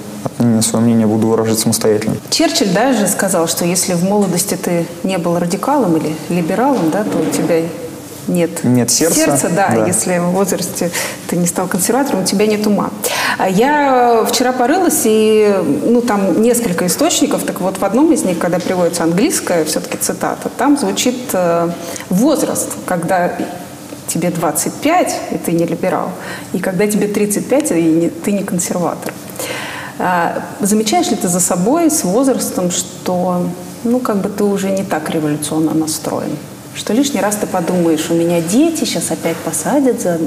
принципиально 0.59 0.61
свое 0.61 0.83
мнение 0.85 1.07
буду 1.07 1.27
выражать 1.27 1.59
самостоятельно. 1.59 2.15
Черчилль 2.29 2.69
даже 2.69 3.07
сказал, 3.07 3.47
что 3.47 3.65
если 3.65 3.93
в 3.93 4.03
молодости 4.03 4.55
ты 4.55 4.85
не 5.03 5.17
был 5.17 5.39
радикалом 5.39 5.97
или 5.97 6.15
либералом, 6.29 6.89
да, 6.91 7.03
то 7.03 7.17
у 7.17 7.25
тебя 7.31 7.61
нет, 8.27 8.63
Нет 8.63 8.91
сердца, 8.91 9.15
сердца 9.25 9.49
да, 9.49 9.69
да. 9.69 9.87
если 9.87 10.19
в 10.19 10.31
возрасте 10.31 10.91
ты 11.27 11.35
не 11.35 11.47
стал 11.47 11.67
консерватором, 11.67 12.21
у 12.21 12.25
тебя 12.25 12.45
нет 12.45 12.67
ума. 12.67 12.91
А 13.39 13.49
Я 13.49 14.23
вчера 14.29 14.51
порылась, 14.51 15.01
и 15.05 15.51
ну, 15.85 16.01
там 16.01 16.41
несколько 16.41 16.85
источников, 16.85 17.43
так 17.43 17.59
вот 17.59 17.79
в 17.79 17.83
одном 17.85 18.11
из 18.13 18.23
них, 18.25 18.37
когда 18.37 18.59
приводится 18.59 19.03
английская 19.03 19.65
все-таки 19.65 19.97
цитата, 19.97 20.49
там 20.57 20.77
звучит 20.77 21.17
э, 21.33 21.71
возраст, 22.09 22.69
когда 22.85 23.31
тебе 24.07 24.29
25, 24.29 25.15
и 25.31 25.37
ты 25.37 25.51
не 25.51 25.65
либерал, 25.65 26.09
и 26.53 26.59
когда 26.59 26.85
тебе 26.85 27.07
35, 27.07 27.71
и 27.71 27.81
не- 27.81 28.09
ты 28.09 28.31
не 28.31 28.43
консерватор. 28.43 29.11
А, 29.99 30.41
Замечаешь 30.61 31.09
ли 31.09 31.17
ты 31.17 31.27
за 31.27 31.41
собой 31.41 31.91
с 31.91 32.03
возрастом, 32.03 32.71
что 32.71 33.45
ну, 33.83 33.99
как 33.99 34.17
бы 34.21 34.29
ты 34.29 34.43
уже 34.45 34.71
не 34.71 34.83
так 34.83 35.09
революционно 35.09 35.73
настроен? 35.73 36.37
Что 36.73 36.93
лишний 36.93 37.19
раз 37.19 37.35
ты 37.35 37.45
подумаешь, 37.45 38.09
у 38.09 38.13
меня 38.13 38.41
дети 38.41 38.85
сейчас 38.85 39.11
опять 39.11 39.35
посадят 39.37 40.01
за, 40.01 40.17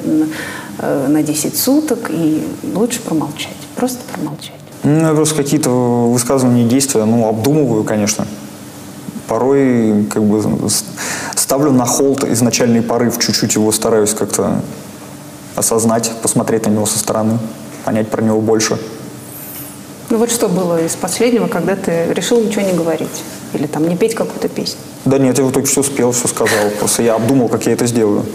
э, 0.78 1.06
на 1.08 1.22
10 1.22 1.56
суток, 1.56 2.10
и 2.10 2.46
лучше 2.74 3.00
промолчать, 3.00 3.56
просто 3.74 4.00
промолчать. 4.12 4.52
Ну, 4.82 5.08
я 5.08 5.14
просто 5.14 5.36
какие-то 5.36 5.70
высказывания 5.70 6.64
действия, 6.64 7.04
ну, 7.04 7.26
обдумываю, 7.26 7.84
конечно. 7.84 8.26
Порой 9.28 10.04
как 10.12 10.22
бы 10.24 10.68
ставлю 11.36 11.70
на 11.70 11.86
холд 11.86 12.24
изначальный 12.24 12.82
порыв, 12.82 13.18
чуть-чуть 13.18 13.54
его 13.54 13.72
стараюсь 13.72 14.12
как-то 14.12 14.60
осознать, 15.56 16.10
посмотреть 16.22 16.66
на 16.66 16.70
него 16.70 16.84
со 16.84 16.98
стороны, 16.98 17.38
понять 17.84 18.08
про 18.08 18.20
него 18.20 18.40
больше. 18.40 18.78
Ну 20.12 20.18
вот 20.18 20.30
что 20.30 20.50
было 20.50 20.84
из 20.84 20.94
последнего, 20.94 21.46
когда 21.46 21.74
ты 21.74 22.12
решил 22.12 22.38
ничего 22.38 22.60
не 22.60 22.74
говорить? 22.74 23.24
Или 23.54 23.66
там 23.66 23.88
не 23.88 23.96
петь 23.96 24.14
какую-то 24.14 24.46
песню? 24.46 24.78
Да 25.06 25.16
нет, 25.16 25.38
я 25.38 25.44
вот 25.44 25.54
только 25.54 25.66
все 25.66 25.80
успел, 25.80 26.12
все 26.12 26.28
сказал. 26.28 26.68
Просто 26.78 27.02
я 27.02 27.14
обдумал, 27.14 27.48
как 27.48 27.64
я 27.64 27.72
это 27.72 27.86
сделаю. 27.86 28.26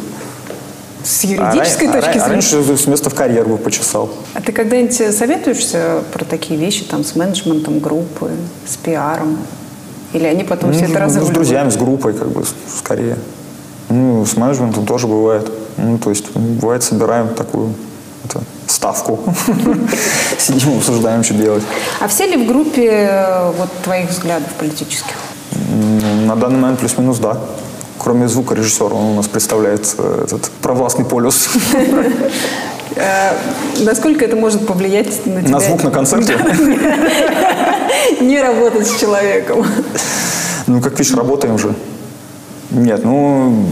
С 1.03 1.23
А 1.23 1.27
юридической 1.27 1.87
точки 1.89 2.09
а 2.09 2.13
зрения? 2.13 2.27
раньше 2.29 2.77
с 2.77 2.87
места 2.87 3.11
в 3.11 3.13
карьер 3.13 3.47
бы 3.47 3.59
почесал. 3.59 4.09
А 4.33 4.41
ты 4.41 4.53
когда-нибудь 4.53 4.95
советуешься 5.15 6.03
про 6.11 6.25
такие 6.25 6.59
вещи 6.59 6.83
там 6.83 7.03
с 7.03 7.15
менеджментом 7.15 7.77
группы, 7.77 8.31
с 8.65 8.75
пиаром? 8.77 9.37
Или 10.13 10.25
они 10.25 10.45
потом 10.45 10.73
все 10.73 10.85
это 10.85 11.05
Ну, 11.05 11.25
с 11.27 11.29
друзьями, 11.29 11.69
с 11.69 11.77
группой, 11.77 12.13
как 12.13 12.29
бы, 12.29 12.43
скорее. 12.75 13.19
Ну, 13.89 14.25
с 14.25 14.35
менеджментом 14.35 14.87
тоже 14.87 15.05
бывает. 15.05 15.51
Ну, 15.77 15.99
то 15.99 16.09
есть, 16.09 16.31
бывает, 16.35 16.81
собираем 16.81 17.35
такую 17.35 17.75
ставку. 18.71 19.19
Сидим, 20.37 20.77
обсуждаем, 20.77 21.23
что 21.23 21.33
делать. 21.33 21.63
А 21.99 22.07
все 22.07 22.25
ли 22.25 22.37
в 22.37 22.47
группе 22.47 22.89
э, 23.09 23.51
вот 23.57 23.69
твоих 23.83 24.09
взглядов 24.09 24.49
политических? 24.59 25.15
На 26.25 26.35
данный 26.35 26.59
момент 26.59 26.79
плюс-минус 26.79 27.19
да. 27.19 27.37
Кроме 27.97 28.27
звукорежиссера, 28.27 28.93
он 28.93 29.05
у 29.05 29.15
нас 29.15 29.27
представляет 29.27 29.95
э, 29.97 30.25
этот 30.25 30.49
провластный 30.61 31.05
полюс. 31.05 31.49
Э, 32.99 33.33
Насколько 33.83 34.25
это 34.25 34.35
может 34.35 34.65
повлиять 34.65 35.23
на 35.27 35.41
тебя? 35.41 35.51
На 35.51 35.59
звук 35.59 35.83
на 35.83 35.91
концерте. 35.91 36.35
Не 38.21 38.41
работать 38.41 38.87
с 38.87 38.99
человеком. 38.99 39.67
Ну, 40.65 40.81
как 40.81 40.97
видишь, 40.97 41.13
работаем 41.13 41.59
же. 41.59 41.75
Нет, 42.71 43.05
ну, 43.05 43.67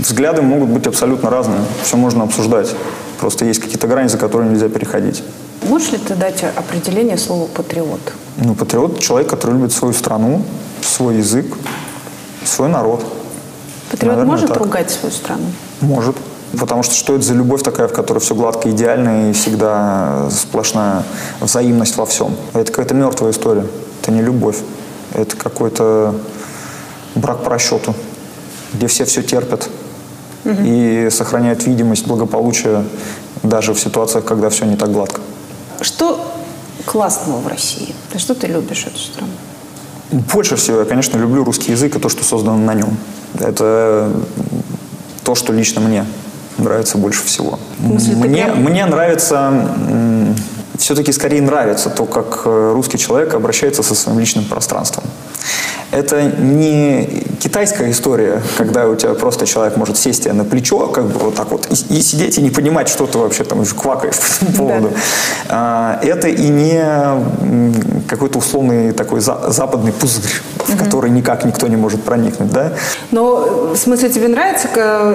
взгляды 0.00 0.42
могут 0.42 0.70
быть 0.70 0.86
абсолютно 0.86 1.30
разные. 1.30 1.60
Все 1.84 1.96
можно 1.96 2.24
обсуждать. 2.24 2.74
Просто 3.20 3.44
есть 3.44 3.60
какие-то 3.60 3.86
грани, 3.86 4.08
за 4.08 4.16
которые 4.16 4.50
нельзя 4.50 4.70
переходить. 4.70 5.22
Можешь 5.68 5.92
ли 5.92 5.98
ты 5.98 6.14
дать 6.14 6.42
определение 6.56 7.18
слову 7.18 7.48
«патриот»? 7.54 8.00
Ну, 8.38 8.54
патриот– 8.54 8.98
человек, 9.00 9.28
который 9.28 9.56
любит 9.56 9.72
свою 9.72 9.92
страну, 9.92 10.42
свой 10.80 11.18
язык, 11.18 11.44
свой 12.46 12.68
народ. 12.68 13.04
Патриот 13.90 14.12
Наверное, 14.12 14.24
может 14.24 14.48
так. 14.48 14.56
ругать 14.56 14.90
свою 14.90 15.14
страну? 15.14 15.44
Может. 15.82 16.16
Потому 16.58 16.82
что 16.82 16.94
что 16.94 17.14
это 17.14 17.22
за 17.22 17.34
любовь 17.34 17.62
такая, 17.62 17.88
в 17.88 17.92
которой 17.92 18.20
все 18.20 18.34
гладко, 18.34 18.70
идеально 18.70 19.30
и 19.30 19.32
всегда 19.34 20.28
сплошная 20.30 21.02
взаимность 21.40 21.98
во 21.98 22.06
всем? 22.06 22.34
Это 22.54 22.72
какая-то 22.72 22.94
мертвая 22.94 23.32
история. 23.32 23.66
Это 24.00 24.12
не 24.12 24.22
любовь. 24.22 24.56
Это 25.12 25.36
какой-то 25.36 26.14
брак 27.14 27.44
по 27.44 27.50
расчету, 27.50 27.94
где 28.72 28.86
все 28.86 29.04
все 29.04 29.22
терпят 29.22 29.68
и 30.44 31.08
сохраняют 31.10 31.66
видимость 31.66 32.06
благополучия 32.06 32.84
даже 33.42 33.72
в 33.74 33.80
ситуациях, 33.80 34.24
когда 34.24 34.48
все 34.48 34.64
не 34.66 34.76
так 34.76 34.90
гладко. 34.90 35.20
Что 35.80 36.20
классного 36.86 37.38
в 37.40 37.46
России? 37.46 37.94
Ты 38.12 38.18
что 38.18 38.34
ты 38.34 38.46
любишь 38.46 38.86
эту 38.86 38.98
страну? 38.98 39.30
Больше 40.10 40.56
всего 40.56 40.80
я, 40.80 40.84
конечно, 40.84 41.18
люблю 41.18 41.44
русский 41.44 41.72
язык 41.72 41.96
и 41.96 41.98
то, 41.98 42.08
что 42.08 42.24
создано 42.24 42.56
на 42.58 42.74
нем. 42.74 42.96
Это 43.38 44.10
то, 45.24 45.34
что 45.34 45.52
лично 45.52 45.80
мне 45.80 46.04
нравится 46.58 46.98
больше 46.98 47.24
всего. 47.24 47.58
смысле, 47.78 48.12
ты 48.14 48.28
Мне, 48.28 48.44
прям- 48.44 48.62
мне 48.64 48.86
нравится, 48.86 49.52
все-таки 50.78 51.12
скорее 51.12 51.42
нравится 51.42 51.90
то, 51.90 52.06
как 52.06 52.42
э, 52.44 52.72
русский 52.74 52.98
человек 52.98 53.34
обращается 53.34 53.82
со 53.82 53.94
своим 53.94 54.18
личным 54.18 54.44
пространством. 54.44 55.04
Это 55.92 56.22
не 56.22 57.24
китайская 57.40 57.90
история, 57.90 58.42
когда 58.56 58.86
у 58.86 58.94
тебя 58.94 59.14
просто 59.14 59.44
человек 59.44 59.76
может 59.76 59.98
сесть 59.98 60.22
тебе 60.22 60.34
на 60.34 60.44
плечо, 60.44 60.86
как 60.86 61.06
бы 61.06 61.18
вот 61.18 61.34
так 61.34 61.50
вот, 61.50 61.66
и, 61.68 61.98
и 61.98 62.00
сидеть 62.02 62.38
и 62.38 62.42
не 62.42 62.50
понимать, 62.50 62.88
что 62.88 63.06
ты 63.06 63.18
вообще 63.18 63.42
там 63.42 63.64
квакаешь 63.64 64.14
по 64.14 64.44
этому 64.44 64.56
поводу. 64.68 64.92
А, 65.48 65.98
Это 66.02 66.28
и 66.28 66.48
не 66.48 66.80
какой-то 68.08 68.38
условный 68.38 68.92
такой 68.92 69.20
за- 69.20 69.50
западный 69.50 69.92
пузырь, 69.92 70.30
в 70.58 70.76
который 70.76 71.10
никак 71.10 71.44
никто 71.44 71.66
не 71.66 71.76
может 71.76 72.02
проникнуть, 72.04 72.50
да? 72.52 72.72
Но 73.10 73.44
э, 73.44 73.74
в 73.74 73.76
смысле 73.76 74.10
тебе 74.10 74.28
нравится 74.28 74.68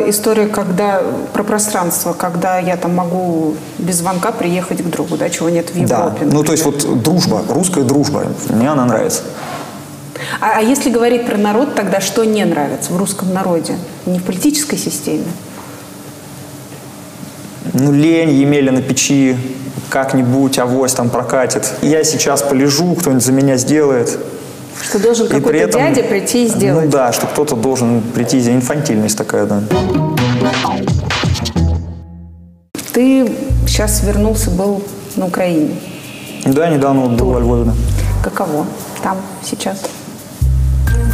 история, 0.09 0.47
когда 0.47 1.01
про 1.33 1.43
пространство, 1.43 2.11
когда 2.13 2.59
я 2.59 2.75
там 2.75 2.93
могу 2.95 3.55
без 3.77 3.95
звонка 3.97 4.31
приехать 4.33 4.81
к 4.83 4.87
другу, 4.89 5.15
да, 5.15 5.29
чего 5.29 5.49
нет 5.49 5.69
в 5.69 5.87
Да. 5.87 5.97
Европе? 5.99 6.25
Ну, 6.25 6.43
то 6.43 6.51
есть 6.51 6.65
вот 6.65 7.01
дружба, 7.01 7.43
русская 7.49 7.83
дружба, 7.83 8.23
мне 8.49 8.69
она 8.69 8.85
нравится. 8.85 9.21
А, 10.41 10.57
а 10.57 10.61
если 10.61 10.89
говорить 10.89 11.25
про 11.25 11.37
народ, 11.37 11.75
тогда 11.75 12.01
что 12.01 12.23
не 12.23 12.43
нравится 12.45 12.93
в 12.93 12.97
русском 12.97 13.33
народе? 13.33 13.77
Не 14.05 14.19
в 14.19 14.23
политической 14.23 14.77
системе? 14.77 15.25
Ну, 17.73 17.91
лень, 17.91 18.31
Емеля 18.31 18.71
на 18.71 18.81
печи, 18.81 19.35
как-нибудь 19.89 20.57
авось 20.59 20.93
там 20.93 21.09
прокатит. 21.09 21.73
Я 21.81 22.03
сейчас 22.03 22.41
полежу, 22.41 22.95
кто-нибудь 22.95 23.23
за 23.23 23.31
меня 23.31 23.57
сделает. 23.57 24.17
Что 24.81 24.99
должен 24.99 25.27
какой-то 25.27 25.67
дядя 25.77 26.03
прийти 26.03 26.45
и 26.45 26.47
сделать? 26.47 26.85
Ну 26.85 26.91
да, 26.91 27.11
что 27.11 27.27
кто-то 27.27 27.55
должен 27.55 28.01
прийти, 28.01 28.39
инфантильность 28.51 29.17
такая, 29.17 29.45
да. 29.45 29.61
Ты 32.93 33.29
сейчас 33.67 34.03
вернулся, 34.03 34.51
был 34.51 34.83
на 35.15 35.27
Украине. 35.27 35.75
Да, 36.45 36.69
недавно 36.69 37.01
вот 37.01 37.11
был 37.19 37.31
во 37.31 37.39
Львове, 37.39 37.65
да. 37.65 37.73
Каково 38.23 38.65
там 39.01 39.17
сейчас? 39.43 39.81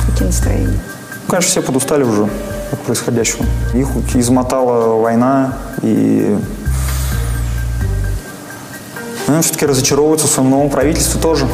Какие 0.10 0.28
настроения? 0.28 0.80
Ну, 1.28 1.30
Конечно, 1.30 1.50
все 1.50 1.62
подустали 1.62 2.04
уже 2.04 2.28
от 2.72 2.80
происходящего. 2.80 3.46
Их 3.74 3.88
измотала 4.16 4.96
война, 4.96 5.58
и 5.82 6.38
ну, 9.28 9.42
все-таки 9.42 9.66
разочаровываются 9.66 10.28
в 10.28 10.32
своем 10.32 10.50
новом 10.50 10.70
правительстве 10.70 11.22
тоже, 11.22 11.48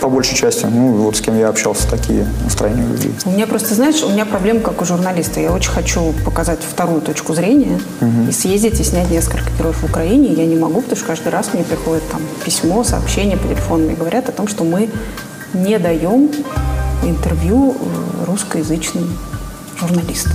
по 0.00 0.08
большей 0.08 0.36
части. 0.36 0.66
Ну, 0.66 0.92
вот 0.92 1.16
с 1.16 1.20
кем 1.20 1.38
я 1.38 1.48
общался, 1.48 1.88
такие 1.88 2.26
настроения 2.44 2.86
людей. 2.86 3.14
У 3.24 3.30
меня 3.30 3.46
просто, 3.46 3.74
знаешь, 3.74 4.02
у 4.02 4.08
меня 4.08 4.26
проблема 4.26 4.60
как 4.60 4.80
у 4.82 4.84
журналиста. 4.84 5.40
Я 5.40 5.52
очень 5.52 5.70
хочу 5.70 6.12
показать 6.24 6.60
вторую 6.60 7.00
точку 7.02 7.34
зрения 7.34 7.80
и 8.28 8.32
съездить 8.32 8.80
и 8.80 8.84
снять 8.84 9.10
несколько 9.10 9.50
героев 9.58 9.82
в 9.82 9.84
Украине. 9.84 10.32
Я 10.32 10.46
не 10.46 10.56
могу, 10.56 10.80
потому 10.80 10.96
что 10.96 11.06
каждый 11.06 11.28
раз 11.28 11.50
мне 11.52 11.64
приходит 11.64 12.08
там 12.10 12.20
письмо, 12.44 12.84
сообщение 12.84 13.36
по 13.36 13.46
телефону 13.46 13.90
и 13.90 13.94
говорят 13.94 14.28
о 14.28 14.32
том, 14.32 14.48
что 14.48 14.64
мы 14.64 14.88
не 15.52 15.78
даем 15.78 16.30
интервью 17.02 17.76
э, 17.78 18.24
русскоязычным 18.26 19.04
журналистам. 19.78 20.32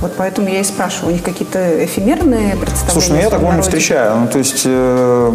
Вот 0.00 0.12
поэтому 0.16 0.48
я 0.48 0.60
и 0.60 0.64
спрашиваю, 0.64 1.10
у 1.10 1.12
них 1.12 1.24
какие-то 1.24 1.84
эфемерные 1.84 2.56
представления? 2.56 2.92
Слушай, 2.92 3.10
ну 3.10 3.16
я 3.16 3.30
такого 3.30 3.52
не 3.52 3.62
встречаю. 3.62 4.16
Ну, 4.20 4.28
то 4.28 4.38
есть 4.38 4.62
э, 4.64 5.32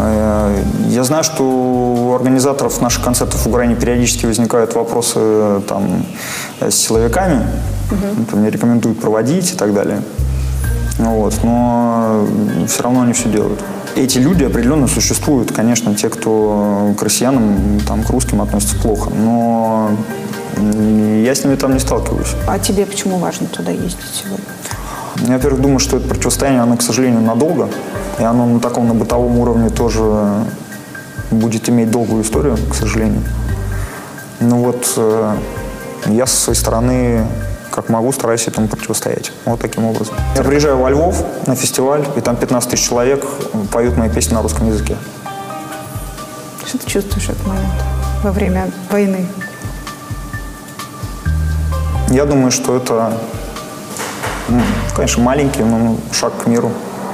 э, 0.00 0.64
я 0.88 1.04
знаю, 1.04 1.24
что 1.24 1.44
у 1.44 2.14
организаторов 2.14 2.80
наших 2.80 3.04
концертов 3.04 3.44
в 3.44 3.48
Украине 3.48 3.74
периодически 3.74 4.24
возникают 4.24 4.74
вопросы 4.74 5.18
э, 5.18 5.60
там, 5.68 6.06
э, 6.60 6.70
с 6.70 6.74
силовиками. 6.74 7.46
Ну, 7.90 8.24
там, 8.24 8.42
не 8.42 8.50
рекомендуют 8.50 9.00
проводить 9.00 9.52
и 9.52 9.56
так 9.56 9.74
далее. 9.74 10.02
Ну, 10.98 11.20
Вот, 11.20 11.34
но 11.42 12.26
все 12.66 12.82
равно 12.82 13.02
они 13.02 13.12
все 13.12 13.28
делают. 13.28 13.60
Эти 13.98 14.18
люди 14.18 14.44
определенно 14.44 14.86
существуют, 14.86 15.50
конечно, 15.50 15.92
те, 15.92 16.08
кто 16.08 16.94
к 16.96 17.02
россиянам, 17.02 17.80
там, 17.84 18.04
к 18.04 18.10
русским 18.10 18.40
относятся 18.40 18.76
плохо, 18.76 19.10
но 19.10 19.90
я 20.56 21.34
с 21.34 21.42
ними 21.42 21.56
там 21.56 21.74
не 21.74 21.80
сталкиваюсь. 21.80 22.36
А 22.46 22.60
тебе 22.60 22.86
почему 22.86 23.18
важно 23.18 23.48
туда 23.48 23.72
ездить 23.72 23.98
сегодня? 24.12 24.44
Я, 25.26 25.34
во-первых, 25.34 25.60
думаю, 25.60 25.80
что 25.80 25.96
это 25.96 26.06
противостояние, 26.06 26.62
оно, 26.62 26.76
к 26.76 26.82
сожалению, 26.82 27.22
надолго. 27.22 27.68
И 28.20 28.22
оно 28.22 28.46
на 28.46 28.60
таком 28.60 28.86
на 28.86 28.94
бытовом 28.94 29.36
уровне 29.36 29.68
тоже 29.68 30.44
будет 31.32 31.68
иметь 31.68 31.90
долгую 31.90 32.22
историю, 32.22 32.56
к 32.70 32.76
сожалению. 32.76 33.22
Ну 34.38 34.62
вот 34.62 34.92
э, 34.96 35.34
я 36.06 36.26
со 36.26 36.36
своей 36.36 36.58
стороны, 36.58 37.26
как 37.78 37.90
могу, 37.90 38.10
стараюсь 38.10 38.48
этому 38.48 38.66
противостоять. 38.66 39.30
Вот 39.44 39.60
таким 39.60 39.84
образом. 39.84 40.16
Я 40.34 40.42
приезжаю 40.42 40.78
во 40.78 40.90
Львов 40.90 41.24
на 41.46 41.54
фестиваль, 41.54 42.04
и 42.16 42.20
там 42.20 42.34
15 42.34 42.70
тысяч 42.70 42.88
человек 42.88 43.24
поют 43.70 43.96
мои 43.96 44.10
песни 44.10 44.34
на 44.34 44.42
русском 44.42 44.66
языке. 44.66 44.96
Что 46.66 46.78
ты 46.78 46.90
чувствуешь 46.90 47.26
в 47.26 47.30
этот 47.30 47.46
момент 47.46 47.72
во 48.24 48.32
время 48.32 48.68
войны? 48.90 49.28
Я 52.10 52.24
думаю, 52.24 52.50
что 52.50 52.76
это, 52.76 53.16
м, 54.48 54.60
конечно, 54.96 55.22
маленький, 55.22 55.62
но 55.62 55.96
шаг 56.10 56.32
к 56.42 56.48
миру. 56.48 56.72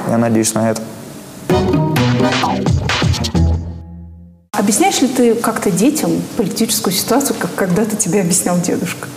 Я 0.08 0.16
надеюсь 0.16 0.54
на 0.54 0.70
это. 0.70 0.80
Объясняешь 4.52 5.02
ли 5.02 5.08
ты 5.08 5.34
как-то 5.34 5.70
детям 5.70 6.10
политическую 6.38 6.94
ситуацию, 6.94 7.36
как 7.38 7.54
когда-то 7.54 7.96
тебе 7.96 8.22
объяснял 8.22 8.56
дедушка? 8.58 9.08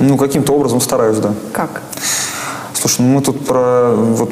Ну, 0.00 0.16
каким-то 0.16 0.52
образом 0.52 0.80
стараюсь, 0.80 1.18
да. 1.18 1.34
Как? 1.52 1.82
Слушай, 2.74 3.02
ну 3.02 3.08
мы 3.14 3.22
тут 3.22 3.46
про, 3.46 3.94
вот, 3.94 4.30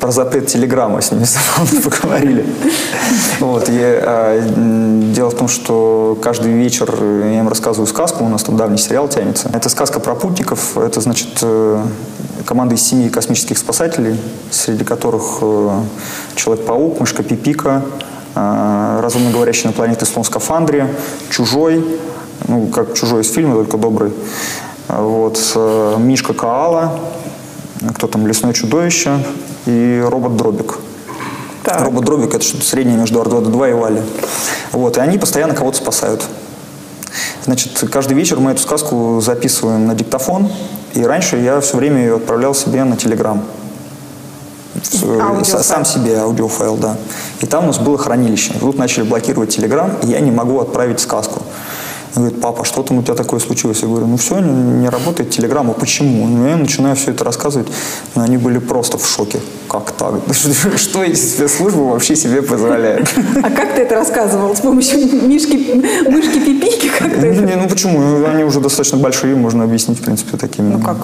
про 0.00 0.10
запрет 0.10 0.46
телеграмма 0.46 1.00
с 1.00 1.12
ними 1.12 1.26
поговорили. 1.84 2.46
Вот, 3.40 3.68
я, 3.68 4.00
а, 4.02 4.40
дело 5.14 5.30
в 5.30 5.34
том, 5.34 5.48
что 5.48 6.18
каждый 6.20 6.52
вечер 6.52 6.92
я 7.02 7.40
им 7.40 7.48
рассказываю 7.48 7.86
сказку, 7.86 8.24
у 8.24 8.28
нас 8.28 8.42
там 8.42 8.56
давний 8.56 8.78
сериал 8.78 9.08
тянется. 9.08 9.48
Это 9.52 9.68
сказка 9.68 10.00
про 10.00 10.14
путников, 10.14 10.76
это, 10.76 11.00
значит, 11.00 11.38
э, 11.42 11.82
команда 12.44 12.74
из 12.74 12.82
семи 12.82 13.08
космических 13.08 13.56
спасателей, 13.56 14.20
среди 14.50 14.84
которых 14.84 15.38
э, 15.40 15.80
Человек-паук, 16.34 17.00
Мышка 17.00 17.22
Пипика, 17.22 17.82
э, 18.34 19.00
разумно 19.02 19.30
говорящий 19.30 19.66
на 19.68 19.72
планете 19.72 20.04
слон 20.04 20.24
в 20.24 20.26
скафандре, 20.26 20.88
Чужой, 21.30 21.84
ну, 22.48 22.66
как 22.66 22.94
Чужой 22.94 23.22
из 23.22 23.30
фильма, 23.30 23.54
только 23.54 23.76
добрый, 23.76 24.12
вот, 24.88 25.52
э, 25.54 25.96
Мишка 25.98 26.34
Коала, 26.34 26.98
кто 27.94 28.06
там, 28.06 28.26
Лесное 28.26 28.52
чудовище 28.52 29.18
и 29.66 30.02
робот 30.06 30.36
Дробик. 30.36 30.78
Так. 31.64 31.82
Робот 31.82 32.04
Дробик 32.04 32.34
это 32.34 32.44
что-то 32.44 32.64
среднее 32.64 32.96
между 32.96 33.20
R2-D2 33.20 33.70
и 33.70 33.72
Вали. 33.74 34.02
Вот, 34.72 34.96
и 34.96 35.00
они 35.00 35.18
постоянно 35.18 35.54
кого-то 35.54 35.76
спасают. 35.76 36.24
Значит, 37.44 37.84
каждый 37.90 38.14
вечер 38.14 38.38
мы 38.40 38.52
эту 38.52 38.60
сказку 38.62 39.20
записываем 39.22 39.86
на 39.86 39.94
диктофон, 39.94 40.50
и 40.94 41.02
раньше 41.02 41.36
я 41.36 41.60
все 41.60 41.76
время 41.76 41.98
ее 42.00 42.16
отправлял 42.16 42.54
себе 42.54 42.84
на 42.84 42.96
Телеграм. 42.96 43.42
С- 44.82 45.02
Аудиофайл. 45.02 45.62
Сам 45.64 45.84
себе 45.84 46.18
аудиофайл, 46.18 46.76
да. 46.76 46.96
И 47.40 47.46
там 47.46 47.64
у 47.64 47.66
нас 47.68 47.78
было 47.78 47.98
хранилище. 47.98 48.52
И 48.54 48.58
Тут 48.58 48.78
начали 48.78 49.04
блокировать 49.04 49.54
Телеграм, 49.54 49.92
и 50.02 50.08
я 50.08 50.20
не 50.20 50.30
могу 50.30 50.60
отправить 50.60 51.00
сказку. 51.00 51.42
Он 52.16 52.22
говорит, 52.22 52.40
папа, 52.40 52.64
что 52.64 52.82
там 52.82 52.98
у 52.98 53.02
тебя 53.02 53.14
такое 53.14 53.40
случилось? 53.40 53.82
Я 53.82 53.88
говорю, 53.88 54.06
ну 54.06 54.16
все, 54.16 54.38
не, 54.40 54.82
не 54.82 54.88
работает 54.88 55.30
Телеграм, 55.30 55.70
а 55.70 55.74
почему? 55.74 56.26
Ну, 56.26 56.46
я 56.48 56.56
начинаю 56.56 56.96
все 56.96 57.10
это 57.10 57.24
рассказывать, 57.24 57.68
но 58.14 58.22
они 58.22 58.36
были 58.36 58.58
просто 58.58 58.98
в 58.98 59.06
шоке. 59.06 59.40
Как 59.68 59.92
так? 59.92 60.14
Что 60.76 61.02
эти 61.02 61.16
спецслужбы 61.16 61.90
вообще 61.90 62.16
себе 62.16 62.42
позволяют? 62.42 63.08
А 63.42 63.50
как 63.50 63.74
ты 63.74 63.82
это 63.82 63.94
рассказывал? 63.94 64.54
С 64.56 64.60
помощью 64.60 64.98
мишки, 65.28 65.74
мышки 66.08 66.38
Пипики? 66.40 66.88
Как 66.98 67.14
ты 67.14 67.32
Ну, 67.32 67.46
не, 67.46 67.54
ну 67.56 67.68
почему? 67.68 68.24
Они 68.26 68.44
уже 68.44 68.60
достаточно 68.60 68.98
большие, 68.98 69.36
можно 69.36 69.64
объяснить, 69.64 69.98
в 69.98 70.02
принципе, 70.02 70.36
такими. 70.36 70.72
Ну 70.72 70.80
как, 70.80 70.96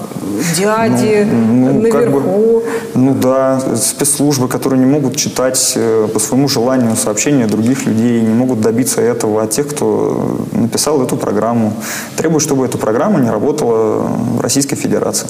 дяди, 0.57 1.27
Ну, 1.31 1.83
как 1.91 2.11
бы, 2.11 2.21
наверху. 2.21 2.63
ну 2.95 3.15
да, 3.15 3.61
спецслужбы, 3.77 4.49
которые 4.49 4.81
не 4.81 4.87
могут 4.87 5.17
читать 5.17 5.75
э, 5.77 6.09
по 6.13 6.19
своему 6.19 6.49
желанию 6.49 6.97
сообщения 6.97 7.47
других 7.47 7.87
людей, 7.87 8.21
не 8.23 8.35
могут 8.35 8.61
добиться 8.61 9.01
этого 9.01 9.43
от 9.43 9.51
тех, 9.51 9.69
кто 9.69 10.39
написал 10.53 10.94
эту 11.03 11.17
программу. 11.17 11.75
Требуют, 12.17 12.43
чтобы 12.43 12.67
эта 12.67 12.79
программа 12.79 13.21
не 13.21 13.31
работала 13.31 13.99
в 14.03 14.41
Российской 14.41 14.77
Федерации. 14.77 15.29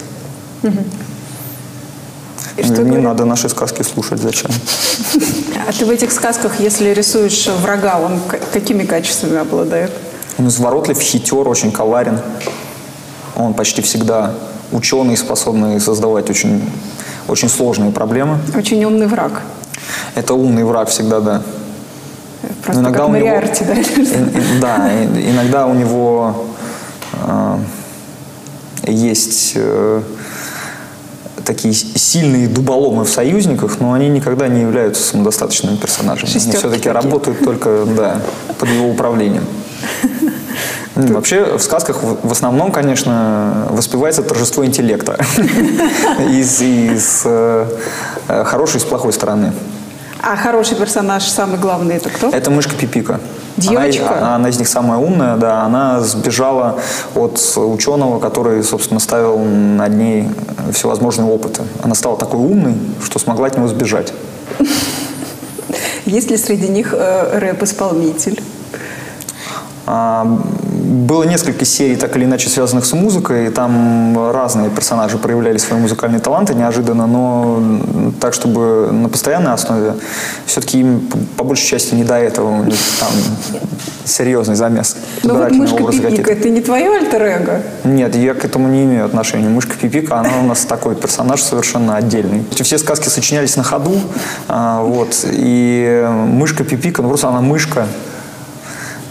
И 2.57 2.63
что 2.63 2.83
не 2.83 2.99
надо 2.99 3.25
наши 3.25 3.49
сказки 3.49 3.83
слушать, 3.83 4.21
зачем? 4.21 4.51
А 5.69 5.73
ты 5.73 5.85
в 5.85 5.91
этих 5.91 6.13
сказках, 6.13 6.61
если 6.61 6.91
рисуешь 6.91 7.49
врага, 7.63 7.99
он 7.99 8.21
какими 8.53 8.85
качествами 8.85 9.39
обладает? 9.39 9.91
Он 10.39 10.49
изворотлив, 10.49 11.01
хитер, 11.01 11.49
очень 11.49 11.73
коварен. 11.73 12.21
Он 13.37 13.55
почти 13.55 13.83
всегда 13.83 14.35
ученый, 14.71 15.17
способный 15.17 15.81
создавать 15.81 16.31
очень, 16.31 16.63
очень 17.29 17.49
сложные 17.49 17.91
проблемы. 17.91 18.39
Очень 18.57 18.85
умный 18.85 19.07
враг. 19.07 19.43
Это 20.15 20.35
умный 20.35 20.65
враг 20.65 20.89
всегда, 20.89 21.21
да. 21.21 21.43
Просто 22.65 22.83
Но 22.83 22.93
как 22.93 23.09
у 23.09 23.13
него- 23.13 23.27
Мариарти, 23.27 23.65
да? 23.65 23.75
Да, 24.61 25.05
иногда 25.05 25.67
у 25.67 25.75
него 25.75 26.47
э, 27.13 27.59
есть 28.87 29.53
э, 29.57 30.03
такие 31.45 31.75
сильные 31.75 32.49
дуболомы 32.49 33.05
в 33.05 33.11
союзниках, 33.11 33.81
но 33.81 33.93
они 33.93 34.09
никогда 34.09 34.49
не 34.49 34.63
являются 34.63 35.03
самодостаточными 35.03 35.77
персонажами. 35.77 36.27
Шестерки 36.31 36.49
они 36.51 36.59
все-таки 36.59 36.89
такие. 36.89 36.93
работают 36.93 37.45
только 37.45 37.85
да, 37.97 38.21
под 38.59 38.69
его 38.69 38.89
управлением. 38.89 39.45
Ну, 40.97 41.15
Вообще 41.15 41.59
в 41.59 41.61
сказках 41.61 42.05
в 42.05 42.31
основном, 42.31 42.71
конечно, 42.71 43.67
воспевается 43.71 44.23
торжество 44.23 44.65
интеллекта 44.65 45.19
из, 46.31 46.63
из 46.63 47.23
э, 47.25 47.67
хорошей 48.45 48.77
и 48.77 48.81
с 48.81 48.85
плохой 48.85 49.13
стороны. 49.13 49.53
А 50.27 50.37
хороший 50.37 50.77
персонаж, 50.77 51.23
самый 51.25 51.59
главный, 51.59 51.97
это 51.97 52.09
кто? 52.09 52.31
Это 52.31 52.51
мышка 52.51 52.75
Пипика. 52.75 53.21
Девочка? 53.59 54.09
Она, 54.09 54.17
она- 54.19 54.35
она 54.37 54.49
из 54.49 54.59
них 54.59 54.69
самая 54.69 54.99
умная, 54.99 55.37
да. 55.37 55.63
Она 55.63 56.01
сбежала 56.01 56.79
от 57.15 57.39
ученого, 57.57 58.19
который, 58.19 58.63
собственно, 58.65 59.01
ставил 59.01 59.39
над 59.39 59.93
ней 59.93 60.29
всевозможные 60.73 61.29
опыты. 61.31 61.63
Она 61.83 61.95
стала 61.95 62.17
такой 62.17 62.41
умной, 62.41 62.75
что 63.05 63.19
смогла 63.19 63.49
от 63.49 63.57
него 63.57 63.69
сбежать. 63.69 64.15
Есть 66.07 66.31
ли 66.31 66.37
среди 66.39 66.69
них 66.69 66.95
э, 66.97 67.39
рэп-исполнитель? 67.39 68.43
Было 70.85 71.25
несколько 71.25 71.65
серий, 71.65 71.97
так 71.97 72.15
или 72.17 72.25
иначе, 72.25 72.49
связанных 72.51 72.85
с 72.85 72.93
музыкой, 72.93 73.47
и 73.47 73.51
там 73.51 74.31
разные 74.33 74.69
персонажи 74.71 75.17
проявляли 75.19 75.57
свои 75.59 75.81
музыкальные 75.81 76.21
таланты 76.21 76.55
неожиданно, 76.55 77.07
но 77.07 77.63
так, 78.21 78.35
чтобы 78.35 78.91
на 78.93 79.09
постоянной 79.09 79.53
основе, 79.53 79.95
все-таки 80.47 80.81
им 80.81 81.01
по- 81.37 81.45
большей 81.45 81.67
части 81.67 81.95
не 81.95 82.05
до 82.05 82.15
этого, 82.17 82.51
у 82.61 82.65
них 82.65 82.77
там 83.01 83.09
серьезный 84.05 84.57
замес. 84.57 84.97
Ну 85.23 85.35
вот 85.39 85.51
мышка 85.53 85.83
Пипика, 85.85 86.33
это 86.33 86.51
не 86.51 86.61
твое 86.61 86.91
альтер-эго? 86.99 87.63
Нет, 87.85 88.15
я 88.15 88.35
к 88.35 88.45
этому 88.45 88.69
не 88.69 88.85
имею 88.85 89.07
отношения. 89.07 89.49
Мышка 89.49 89.77
Пипика, 89.81 90.19
она 90.21 90.31
у 90.43 90.47
нас 90.47 90.67
такой 90.67 90.95
персонаж 90.95 91.41
совершенно 91.41 91.97
отдельный. 91.97 92.45
Все 92.61 92.77
сказки 92.77 93.09
сочинялись 93.09 93.57
на 93.57 93.63
ходу, 93.63 93.95
а, 94.49 94.83
вот, 94.83 95.25
и 95.33 96.07
мышка 96.27 96.65
Пипика, 96.65 97.01
ну 97.01 97.09
просто 97.09 97.29
она 97.29 97.41
мышка. 97.41 97.87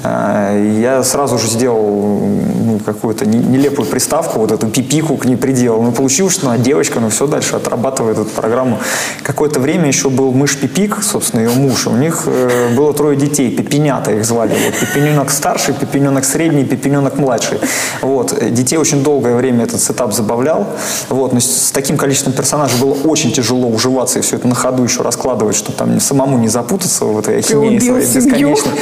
А, 0.03 0.53
Я 0.57 1.03
сразу 1.03 1.37
же 1.37 1.47
сделал 1.47 2.19
ну, 2.65 2.79
какую-то 2.85 3.25
не- 3.25 3.37
нелепую 3.37 3.85
приставку, 3.87 4.39
вот 4.39 4.51
эту 4.51 4.67
пипику 4.67 5.17
к 5.17 5.25
ней 5.25 5.37
приделал. 5.37 5.81
Ну, 5.81 5.91
получилось, 5.91 6.33
что 6.33 6.47
она 6.47 6.57
девочка, 6.57 6.99
но 6.99 7.09
все 7.09 7.25
дальше 7.27 7.55
отрабатывает 7.55 8.17
эту 8.17 8.29
программу. 8.29 8.79
Какое-то 9.23 9.59
время 9.59 9.87
еще 9.87 10.09
был 10.09 10.31
мышь 10.31 10.57
Пипик, 10.57 10.97
собственно, 11.01 11.41
ее 11.41 11.51
муж. 11.51 11.87
У 11.87 11.91
них 11.91 12.23
э, 12.25 12.75
было 12.75 12.93
трое 12.93 13.15
детей, 13.17 13.49
пипинята 13.55 14.11
их 14.11 14.25
звали. 14.25 14.53
Вот, 14.65 14.75
пипиненок 14.79 15.31
старший, 15.31 15.73
пипиненок 15.73 16.25
средний, 16.25 16.65
пипиненок 16.65 17.17
младший. 17.17 17.59
Вот. 18.01 18.33
э, 18.37 18.49
Детей 18.49 18.77
очень 18.77 19.03
долгое 19.03 19.35
время 19.35 19.63
этот 19.63 19.81
сетап 19.81 20.13
забавлял. 20.13 20.67
Вот. 21.09 21.33
Но 21.33 21.39
с 21.39 21.63
с 21.63 21.71
таким 21.71 21.97
количеством 21.97 22.33
персонажей 22.33 22.79
было 22.79 22.93
очень 22.93 23.31
тяжело 23.31 23.67
уживаться 23.67 24.19
и 24.19 24.21
все 24.21 24.35
это 24.35 24.47
на 24.47 24.55
ходу 24.55 24.83
еще 24.83 25.01
раскладывать, 25.01 25.55
чтобы 25.55 25.77
там 25.77 25.99
самому 25.99 26.37
не 26.37 26.49
запутаться 26.49 27.05
в 27.05 27.17
этой 27.19 27.39
ахинеи 27.39 27.79
своей 27.79 28.05
бесконечной. 28.05 28.73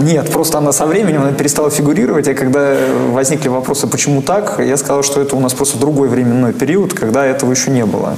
Нет, 0.00 0.30
просто 0.30 0.59
она 0.60 0.72
со 0.72 0.86
временем 0.86 1.22
она 1.22 1.32
перестала 1.32 1.70
фигурировать, 1.70 2.28
и 2.28 2.34
когда 2.34 2.74
возникли 3.10 3.48
вопросы, 3.48 3.86
почему 3.86 4.22
так, 4.22 4.60
я 4.60 4.76
сказал, 4.76 5.02
что 5.02 5.20
это 5.20 5.36
у 5.36 5.40
нас 5.40 5.54
просто 5.54 5.78
другой 5.78 6.08
временной 6.08 6.52
период, 6.52 6.94
когда 6.94 7.24
этого 7.26 7.50
еще 7.50 7.70
не 7.70 7.84
было. 7.84 8.14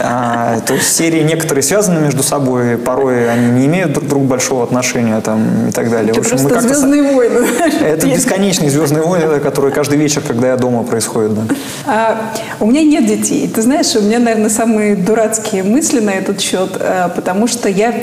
А, 0.00 0.58
то 0.66 0.74
есть 0.74 0.96
серии 0.96 1.22
некоторые 1.22 1.62
связаны 1.62 2.00
между 2.00 2.22
собой, 2.22 2.76
порой 2.76 3.30
они 3.30 3.50
не 3.50 3.66
имеют 3.66 3.92
друг 3.92 4.06
к 4.06 4.08
другу 4.08 4.24
большого 4.26 4.64
отношения 4.64 5.20
там, 5.20 5.68
и 5.68 5.72
так 5.72 5.90
далее. 5.90 6.10
Это 6.10 6.22
В 6.22 6.24
общем, 6.24 6.42
мы 6.42 6.48
просто 6.48 6.54
как-то 6.54 6.74
со- 6.74 6.80
«Звездные 6.80 7.14
войны». 7.14 7.46
Это 7.82 8.06
бесконечные 8.06 8.70
звездные 8.70 9.02
войны, 9.02 9.38
которые 9.40 9.72
каждый 9.72 9.98
вечер, 9.98 10.22
когда 10.26 10.48
я 10.48 10.56
дома, 10.56 10.82
происходят. 10.82 11.34
Да. 11.34 11.54
А, 11.86 12.32
у 12.58 12.66
меня 12.66 12.82
нет 12.82 13.06
детей. 13.06 13.48
Ты 13.48 13.62
знаешь, 13.62 13.94
у 13.94 14.00
меня, 14.00 14.18
наверное, 14.18 14.50
самые 14.50 14.96
дурацкие 14.96 15.62
мысли 15.62 16.00
на 16.00 16.10
этот 16.10 16.40
счет, 16.40 16.70
а, 16.80 17.08
потому 17.08 17.46
что 17.46 17.68
я 17.68 17.94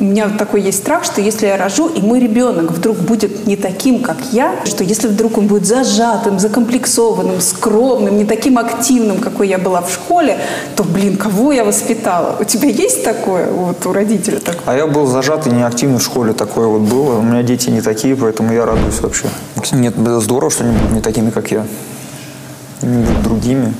у 0.00 0.04
меня 0.04 0.30
такой 0.30 0.62
есть 0.62 0.78
страх, 0.78 1.04
что 1.04 1.20
если 1.20 1.46
я 1.46 1.56
рожу, 1.56 1.88
и 1.88 2.00
мой 2.00 2.20
ребенок 2.20 2.72
вдруг 2.72 2.96
будет 2.96 3.46
не 3.46 3.56
таким, 3.56 4.00
как 4.00 4.16
я, 4.32 4.54
что 4.64 4.82
если 4.82 5.08
вдруг 5.08 5.36
он 5.38 5.46
будет 5.46 5.66
зажатым, 5.66 6.38
закомплексованным, 6.38 7.40
скромным, 7.40 8.16
не 8.16 8.24
таким 8.24 8.58
активным, 8.58 9.18
какой 9.18 9.48
я 9.48 9.58
была 9.58 9.82
в 9.82 9.92
школе, 9.92 10.38
то, 10.74 10.84
блин, 10.84 11.16
кого 11.16 11.52
я 11.52 11.64
воспитала? 11.64 12.36
У 12.40 12.44
тебя 12.44 12.68
есть 12.68 13.04
такое 13.04 13.50
вот 13.50 13.84
у 13.84 13.92
родителя 13.92 14.40
такое? 14.40 14.62
А 14.64 14.74
я 14.74 14.86
был 14.86 15.06
зажатый, 15.06 15.52
неактивный 15.52 15.98
в 15.98 16.02
школе, 16.02 16.32
такое 16.32 16.66
вот 16.66 16.82
было. 16.82 17.18
У 17.18 17.22
меня 17.22 17.42
дети 17.42 17.68
не 17.68 17.82
такие, 17.82 18.16
поэтому 18.16 18.52
я 18.52 18.64
радуюсь 18.64 19.00
вообще. 19.00 19.26
Нет, 19.72 19.94
здорово, 19.96 20.50
что 20.50 20.64
они 20.64 20.76
будут 20.76 20.92
не 20.92 21.00
такими, 21.02 21.30
как 21.30 21.50
я. 21.50 21.66
Они 22.80 23.04
будут 23.04 23.22
другими. 23.22 23.74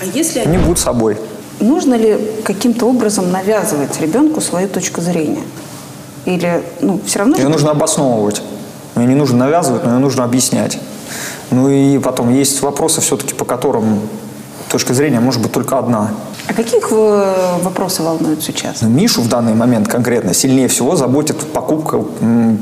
А 0.00 0.04
если 0.04 0.40
Они 0.40 0.58
будут 0.58 0.78
собой. 0.78 1.18
Нужно 1.60 1.94
ли 1.94 2.18
каким-то 2.44 2.86
образом 2.86 3.30
навязывать 3.30 4.00
ребенку 4.00 4.40
свою 4.40 4.68
точку 4.68 5.00
зрения? 5.00 5.42
Или, 6.24 6.62
ну, 6.80 7.00
все 7.06 7.20
равно... 7.20 7.36
Ее 7.36 7.44
же- 7.44 7.48
нужно 7.48 7.70
обосновывать. 7.70 8.42
Ее 8.96 9.06
не 9.06 9.14
нужно 9.14 9.38
навязывать, 9.38 9.84
но 9.84 9.92
ее 9.92 9.98
нужно 9.98 10.24
объяснять. 10.24 10.78
Ну 11.50 11.68
и 11.68 11.98
потом 11.98 12.32
есть 12.34 12.60
вопросы 12.62 13.00
все-таки, 13.00 13.34
по 13.34 13.44
которым 13.44 14.00
точка 14.70 14.94
зрения 14.94 15.20
может 15.20 15.42
быть 15.42 15.52
только 15.52 15.78
одна. 15.78 16.10
А 16.48 16.52
каких 16.52 16.88
э, 16.92 17.58
вопросы 17.62 18.02
волнуют 18.02 18.42
сейчас? 18.42 18.80
Но 18.82 18.88
Мишу 18.88 19.22
в 19.22 19.28
данный 19.28 19.54
момент 19.54 19.88
конкретно 19.88 20.32
сильнее 20.32 20.68
всего 20.68 20.94
заботит 20.94 21.38
покупка 21.52 22.04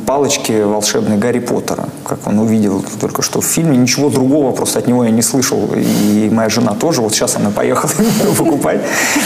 палочки 0.06 0.62
волшебной 0.62 1.18
Гарри 1.18 1.40
Поттера, 1.40 1.88
как 2.04 2.26
он 2.26 2.38
увидел 2.38 2.82
только 3.00 3.20
что 3.20 3.40
в 3.42 3.44
фильме. 3.44 3.76
Ничего 3.76 4.08
другого 4.08 4.52
просто 4.52 4.78
от 4.78 4.86
него 4.86 5.04
я 5.04 5.10
не 5.10 5.20
слышал. 5.20 5.68
И 5.76 6.30
моя 6.32 6.48
жена 6.48 6.72
тоже. 6.72 7.02
Вот 7.02 7.12
сейчас 7.12 7.36
она 7.36 7.50
поехала 7.50 7.90
покупать. 8.38 8.80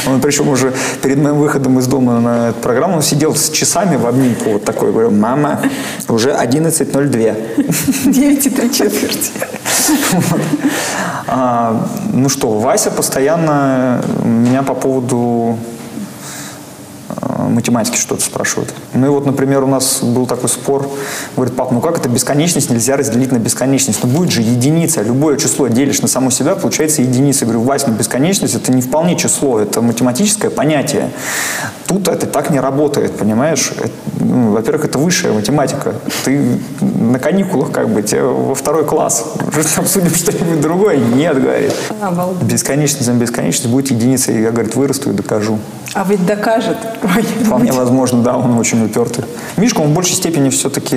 Он, 0.09 0.21
причем 0.21 0.49
уже 0.49 0.73
перед 1.03 1.19
моим 1.19 1.39
выходом 1.39 1.79
из 1.79 1.87
дома 1.87 2.21
на 2.21 2.49
эту 2.49 2.61
программу 2.61 2.97
он 2.97 3.03
сидел 3.03 3.37
с 3.37 3.51
часами 3.51 3.97
в 3.97 4.07
обнимку 4.07 4.51
вот 4.51 4.65
такой. 4.65 4.91
Говорю, 4.91 5.13
мама, 5.13 5.61
уже 6.09 6.31
11.02. 6.31 8.11
9 8.11 8.47
и 8.47 8.51
3 8.51 8.73
четверти. 8.73 9.33
Вот. 10.11 10.41
А, 11.27 11.87
ну 12.13 12.29
что, 12.29 12.59
Вася 12.59 12.91
постоянно 12.91 14.01
меня 14.49 14.63
по 14.63 14.75
поводу 14.75 15.59
математики 17.49 17.97
что-то 17.97 18.23
спрашивает. 18.23 18.73
Ну 18.95 19.07
и 19.07 19.09
вот, 19.09 19.27
например, 19.27 19.65
у 19.65 19.67
нас 19.67 20.01
был 20.03 20.27
такой 20.27 20.49
спор. 20.49 20.89
Говорит, 21.37 21.57
пап, 21.57 21.73
ну 21.73 21.81
как 21.81 21.99
это 21.99 22.09
бесконечность 22.09 22.71
нельзя 22.71 22.97
разделить 22.97 23.33
на 23.33 23.39
бесконечность? 23.39 24.01
Ну 24.03 24.09
будет 24.09 24.31
же 24.31 24.43
единица. 24.43 25.03
Любое 25.03 25.37
число 25.37 25.69
делишь 25.69 26.01
на 26.01 26.09
само 26.09 26.31
себя, 26.31 26.55
получается 26.55 27.03
единица. 27.03 27.45
Я 27.45 27.53
говорю, 27.53 27.63
Вась, 27.63 27.87
ну 27.87 27.95
бесконечность 27.95 28.55
это 28.55 28.73
не 28.73 28.83
вполне 28.83 29.17
число, 29.17 29.61
это 29.61 29.81
математическое 29.83 30.51
понятие. 30.51 31.11
Тут 31.87 32.09
это 32.09 32.27
так 32.27 32.51
не 32.51 32.61
работает, 32.61 33.17
понимаешь? 33.17 33.73
Это, 33.77 33.91
ну, 34.21 34.53
во-первых, 34.53 34.85
это 34.85 34.99
высшая 34.99 35.33
математика. 35.33 35.95
Ты 36.25 36.61
на 36.81 37.19
каникулах 37.19 37.73
как 37.73 37.89
бы, 37.89 38.03
тебе 38.03 38.23
во 38.23 38.55
второй 38.55 38.85
класс. 38.85 39.25
Обсудим 39.77 40.15
что-нибудь 40.15 40.61
другое. 40.61 40.99
Нет, 40.99 41.41
говорит. 41.41 41.75
Обалдеть. 42.01 42.43
Бесконечность 42.43 43.09
на 43.09 43.15
бесконечность 43.15 43.69
будет 43.69 43.91
единицей. 43.91 44.43
Я, 44.43 44.51
говорит, 44.51 44.75
вырасту 44.75 45.11
и 45.11 45.13
докажу. 45.15 45.59
А 45.95 46.05
ведь 46.05 46.25
докажет. 46.27 46.77
Вполне 47.45 47.73
возможно, 47.73 48.23
да, 48.23 48.37
он 48.37 48.59
очень 48.59 48.85
упертый. 48.85 49.25
Мишка, 49.57 49.81
он 49.81 49.91
в 49.91 49.95
большей 49.95 50.15
степени 50.15 50.51
все-таки 50.51 50.97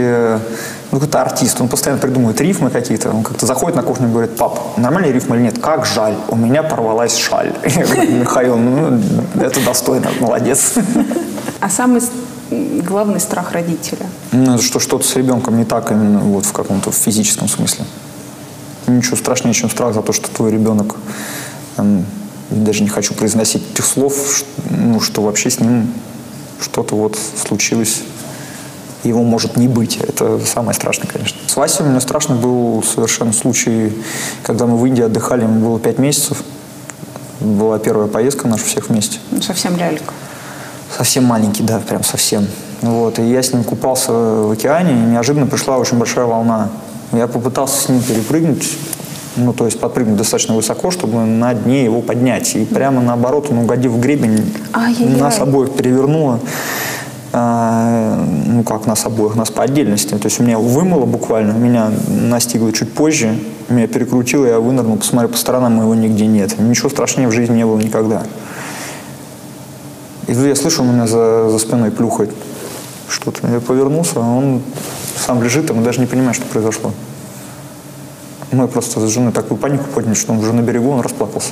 ну, 0.91 0.99
какой-то 0.99 1.21
артист. 1.21 1.61
Он 1.61 1.67
постоянно 1.67 2.01
придумывает 2.01 2.39
рифмы 2.41 2.69
какие-то. 2.69 3.11
Он 3.11 3.23
как-то 3.23 3.45
заходит 3.45 3.75
на 3.75 3.83
кухню 3.83 4.07
и 4.07 4.11
говорит, 4.11 4.35
пап, 4.35 4.77
нормальные 4.77 5.13
рифмы 5.13 5.37
или 5.37 5.43
нет? 5.43 5.59
Как 5.59 5.85
жаль, 5.85 6.15
у 6.27 6.35
меня 6.35 6.63
порвалась 6.63 7.15
шаль. 7.17 7.53
Я 7.63 7.85
говорю, 7.85 8.11
Михаил, 8.11 8.57
ну, 8.57 9.01
это 9.39 9.63
достойно, 9.65 10.09
молодец. 10.19 10.73
А 11.59 11.69
самый 11.69 12.01
главный 12.85 13.19
страх 13.19 13.53
родителя? 13.53 14.05
Ну, 14.31 14.57
что 14.59 14.79
что-то 14.79 15.05
с 15.05 15.15
ребенком 15.15 15.57
не 15.57 15.65
так 15.65 15.91
именно 15.91 16.19
вот 16.19 16.45
в 16.45 16.51
каком-то 16.51 16.91
физическом 16.91 17.47
смысле. 17.47 17.85
Ничего 18.87 19.15
страшнее, 19.15 19.53
чем 19.53 19.69
страх 19.69 19.93
за 19.93 20.01
то, 20.01 20.11
что 20.11 20.29
твой 20.29 20.51
ребенок, 20.51 20.95
эм, 21.77 22.05
даже 22.51 22.83
не 22.83 22.89
хочу 22.89 23.13
произносить 23.13 23.63
этих 23.73 23.85
слов, 23.85 24.43
ну, 24.69 24.99
что 24.99 25.21
вообще 25.21 25.49
с 25.49 25.59
ним 25.59 25.93
что-то 26.59 26.95
вот 26.95 27.17
случилось, 27.17 28.01
его 29.03 29.23
может 29.23 29.57
не 29.57 29.67
быть. 29.67 29.97
Это 29.97 30.39
самое 30.45 30.75
страшное, 30.75 31.07
конечно. 31.07 31.39
С 31.47 31.55
Васей 31.55 31.85
у 31.85 31.89
меня 31.89 31.99
страшный 31.99 32.35
был 32.35 32.83
совершенно 32.83 33.33
случай, 33.33 33.93
когда 34.43 34.65
мы 34.67 34.77
в 34.77 34.85
Индии 34.85 35.03
отдыхали, 35.03 35.43
ему 35.43 35.59
было 35.59 35.79
пять 35.79 35.97
месяцев. 35.97 36.43
Была 37.39 37.79
первая 37.79 38.07
поездка 38.07 38.47
наша 38.47 38.65
всех 38.65 38.89
вместе. 38.89 39.17
Ну, 39.31 39.41
совсем 39.41 39.75
лялька. 39.75 40.13
Совсем 40.95 41.23
маленький, 41.23 41.63
да, 41.63 41.79
прям 41.79 42.03
совсем. 42.03 42.45
Вот, 42.81 43.17
и 43.17 43.23
я 43.23 43.41
с 43.41 43.53
ним 43.53 43.63
купался 43.63 44.11
в 44.11 44.51
океане, 44.51 44.91
и 44.91 45.11
неожиданно 45.11 45.47
пришла 45.47 45.77
очень 45.77 45.97
большая 45.97 46.25
волна. 46.25 46.69
Я 47.11 47.27
попытался 47.27 47.81
с 47.81 47.89
ним 47.89 48.01
перепрыгнуть, 48.01 48.77
ну, 49.35 49.53
то 49.53 49.65
есть 49.65 49.79
подпрыгнуть 49.79 50.17
достаточно 50.17 50.55
высоко, 50.55 50.91
чтобы 50.91 51.19
на 51.19 51.53
дне 51.53 51.85
его 51.85 52.01
поднять. 52.01 52.55
И 52.55 52.65
прямо 52.65 53.01
наоборот, 53.01 53.47
он 53.49 53.59
угодив 53.59 53.91
в 53.91 53.99
гребень, 53.99 54.53
Ай-яй-яй. 54.73 55.19
нас 55.19 55.39
обоих 55.39 55.71
перевернуло. 55.73 56.39
А, 57.33 58.25
ну, 58.45 58.63
как 58.63 58.85
нас 58.87 59.05
обоих, 59.05 59.35
нас 59.35 59.49
по 59.49 59.63
отдельности. 59.63 60.15
То 60.15 60.25
есть 60.25 60.41
у 60.41 60.43
меня 60.43 60.59
вымыло 60.59 61.05
буквально, 61.05 61.53
меня 61.53 61.89
настигло 62.09 62.73
чуть 62.73 62.93
позже, 62.93 63.37
меня 63.69 63.87
перекрутило, 63.87 64.45
я 64.45 64.59
вынырнул, 64.59 64.97
посмотрел 64.97 65.31
по 65.31 65.37
сторонам, 65.37 65.79
его 65.79 65.95
нигде 65.95 66.25
нет. 66.25 66.59
Ничего 66.59 66.89
страшнее 66.89 67.29
в 67.29 67.31
жизни 67.31 67.55
не 67.55 67.65
было 67.65 67.79
никогда. 67.79 68.23
И 70.27 70.33
тут 70.33 70.45
я 70.45 70.55
слышу, 70.55 70.81
он 70.81 70.89
у 70.89 70.91
меня 70.91 71.07
за, 71.07 71.49
за 71.49 71.57
спиной 71.57 71.91
плюхает 71.91 72.31
что-то. 73.07 73.47
Я 73.47 73.61
повернулся, 73.61 74.13
а 74.17 74.19
он 74.19 74.61
сам 75.15 75.41
лежит, 75.41 75.69
и 75.69 75.73
мы 75.73 75.83
даже 75.83 76.01
не 76.01 76.07
понимаем, 76.07 76.33
что 76.33 76.45
произошло. 76.45 76.91
Мы 78.51 78.67
просто 78.67 78.99
с 78.99 79.09
женой 79.09 79.31
такую 79.31 79.57
панику 79.57 79.85
подняли, 79.85 80.15
что 80.15 80.33
он 80.33 80.39
уже 80.39 80.53
на 80.53 80.61
берегу, 80.61 80.89
он 80.89 81.01
расплакался. 81.01 81.51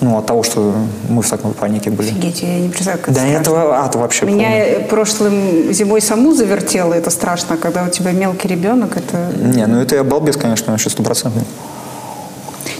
Ну, 0.00 0.18
от 0.18 0.26
того, 0.26 0.42
что 0.42 0.74
мы 1.08 1.22
в 1.22 1.30
такой 1.30 1.52
панике 1.52 1.90
были. 1.90 2.08
Офигеть, 2.08 2.42
я 2.42 2.60
не 2.60 2.68
представляю, 2.68 3.02
как 3.02 3.14
Да 3.14 3.26
это 3.26 3.40
этого 3.40 3.78
ад 3.78 3.94
вообще 3.94 4.26
Меня 4.26 4.66
э, 4.66 4.80
прошлым 4.88 5.72
зимой 5.72 6.02
саму 6.02 6.34
завертело, 6.34 6.92
это 6.92 7.08
страшно, 7.10 7.56
когда 7.56 7.84
у 7.84 7.88
тебя 7.88 8.12
мелкий 8.12 8.48
ребенок, 8.48 8.96
это... 8.96 9.32
Не, 9.34 9.66
ну 9.66 9.80
это 9.80 9.94
я 9.94 10.04
балбес, 10.04 10.36
конечно, 10.36 10.72
вообще 10.72 10.90
стопроцентный. 10.90 11.44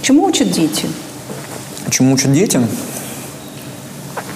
Чему 0.03 0.25
учат 0.25 0.51
дети? 0.51 0.87
Чему 1.89 2.13
учат 2.13 2.33
детям? 2.33 2.67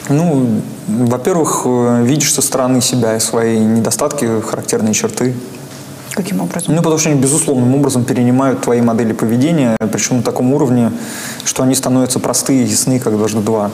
Ну, 0.08 0.62
во-первых, 0.86 1.62
э, 1.66 2.04
видишь 2.04 2.32
со 2.32 2.40
стороны 2.40 2.80
себя 2.80 3.16
и 3.16 3.20
свои 3.20 3.58
недостатки, 3.58 4.40
характерные 4.40 4.94
черты. 4.94 5.34
Каким 6.18 6.40
образом? 6.40 6.74
Ну, 6.74 6.82
потому 6.82 6.98
что 6.98 7.10
они 7.10 7.20
безусловным 7.20 7.76
образом 7.76 8.04
перенимают 8.04 8.60
твои 8.60 8.80
модели 8.80 9.12
поведения, 9.12 9.76
причем 9.92 10.16
на 10.16 10.22
таком 10.24 10.52
уровне, 10.52 10.90
что 11.44 11.62
они 11.62 11.76
становятся 11.76 12.18
простые 12.18 12.64
и 12.64 12.66
ясны, 12.66 12.98
как 12.98 13.16
дважды 13.16 13.38
два. 13.40 13.70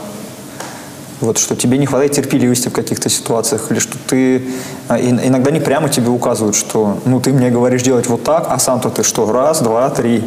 Вот, 1.23 1.39
что 1.39 1.57
тебе 1.57 1.79
не 1.79 1.87
хватает 1.87 2.13
терпеливости 2.13 2.69
в 2.69 2.73
каких-то 2.73 3.09
ситуациях, 3.09 3.69
или 3.71 3.79
что 3.79 3.97
ты... 3.97 4.47
а, 4.89 5.01
Иногда 5.01 5.51
не 5.51 5.61
прямо 5.61 5.89
тебе 5.89 6.11
указывают, 6.11 6.55
что 6.55 6.99
ну 7.07 7.19
ты 7.19 7.33
мне 7.33 7.49
говоришь 7.49 7.83
делать 7.83 8.09
вот 8.09 8.25
так, 8.25 8.47
а 8.51 8.59
сам-то 8.59 8.91
ты 8.91 9.05
что, 9.05 9.33
раз, 9.33 9.63
два, 9.63 9.89
три. 9.89 10.17
И 10.19 10.25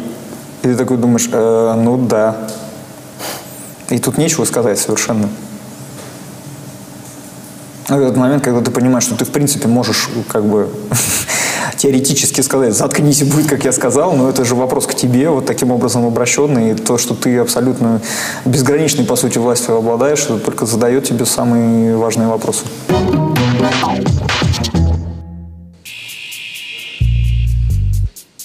ты 0.62 0.74
такой 0.74 0.96
думаешь, 0.96 1.28
«Э, 1.30 1.74
ну 1.76 1.98
да. 1.98 2.48
И 3.90 4.00
тут 4.00 4.18
нечего 4.18 4.44
сказать 4.44 4.80
совершенно. 4.80 5.28
В 7.86 7.92
этот 7.92 8.16
момент, 8.16 8.42
когда 8.42 8.60
ты 8.60 8.72
понимаешь, 8.72 9.04
что 9.04 9.14
ты 9.14 9.24
в 9.24 9.30
принципе 9.30 9.68
можешь 9.68 10.10
как 10.28 10.44
бы 10.44 10.68
теоретически 11.78 12.40
сказать, 12.40 12.74
заткнись 12.74 13.22
и 13.22 13.24
будет, 13.24 13.48
как 13.48 13.64
я 13.64 13.72
сказал, 13.72 14.12
но 14.12 14.28
это 14.28 14.44
же 14.44 14.54
вопрос 14.54 14.86
к 14.86 14.94
тебе, 14.94 15.30
вот 15.30 15.46
таким 15.46 15.70
образом 15.70 16.04
обращенный, 16.04 16.72
и 16.72 16.74
то, 16.74 16.98
что 16.98 17.14
ты 17.14 17.38
абсолютно 17.38 18.02
безграничной, 18.44 19.04
по 19.04 19.16
сути, 19.16 19.38
властью 19.38 19.76
обладаешь, 19.76 20.24
это 20.24 20.38
только 20.38 20.66
задает 20.66 21.04
тебе 21.04 21.24
самые 21.24 21.96
важные 21.96 22.28
вопросы. 22.28 22.64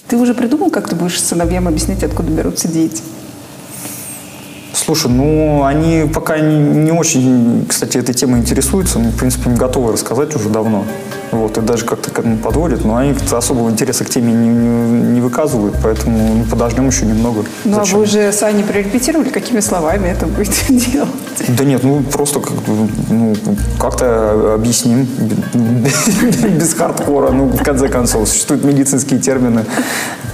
Ты 0.07 0.17
уже 0.17 0.35
придумал, 0.35 0.69
как 0.69 0.87
ты 0.87 0.95
будешь 0.95 1.19
сыновьям 1.19 1.67
объяснять, 1.67 2.03
откуда 2.03 2.31
берутся 2.31 2.67
дети? 2.67 3.01
Слушай, 4.73 5.09
ну, 5.09 5.63
они 5.63 6.07
пока 6.13 6.37
не, 6.37 6.57
не 6.57 6.91
очень, 6.91 7.65
кстати, 7.67 7.97
этой 7.97 8.13
темой 8.13 8.41
интересуются. 8.41 8.99
Мы, 8.99 9.09
в 9.09 9.17
принципе, 9.17 9.49
им 9.49 9.55
готовы 9.55 9.93
рассказать 9.93 10.35
уже 10.35 10.49
давно. 10.49 10.85
Вот, 11.33 11.57
и 11.57 11.61
даже 11.61 11.85
как-то 11.85 12.11
к 12.11 12.19
этому 12.19 12.37
подводят, 12.37 12.85
но 12.85 12.95
они 12.95 13.15
особого 13.31 13.69
интереса 13.69 14.05
к 14.05 14.09
теме 14.09 14.31
не, 14.33 14.47
не- 14.47 15.01
не 15.15 15.21
выказывают, 15.21 15.75
поэтому 15.83 16.35
ну, 16.35 16.43
подождем 16.45 16.87
еще 16.87 17.05
немного. 17.05 17.43
Ну, 17.65 17.77
а 17.77 17.83
Зачем? 17.83 17.97
вы 17.97 18.03
уже 18.03 18.31
с 18.31 18.43
Аней 18.43 18.63
прорепетировали, 18.63 19.29
какими 19.29 19.59
словами 19.59 20.07
это 20.09 20.27
будете 20.27 20.65
делать? 20.73 21.09
Да 21.49 21.63
нет, 21.65 21.83
ну 21.83 22.01
просто 22.03 22.39
как, 22.39 22.53
ну, 23.09 23.35
как-то 23.79 24.53
объясним 24.55 25.05
без 25.53 26.73
хардкора. 26.73 27.31
Ну, 27.31 27.45
в 27.47 27.63
конце 27.63 27.87
концов, 27.89 28.27
существуют 28.29 28.63
медицинские 28.63 29.19
термины. 29.19 29.65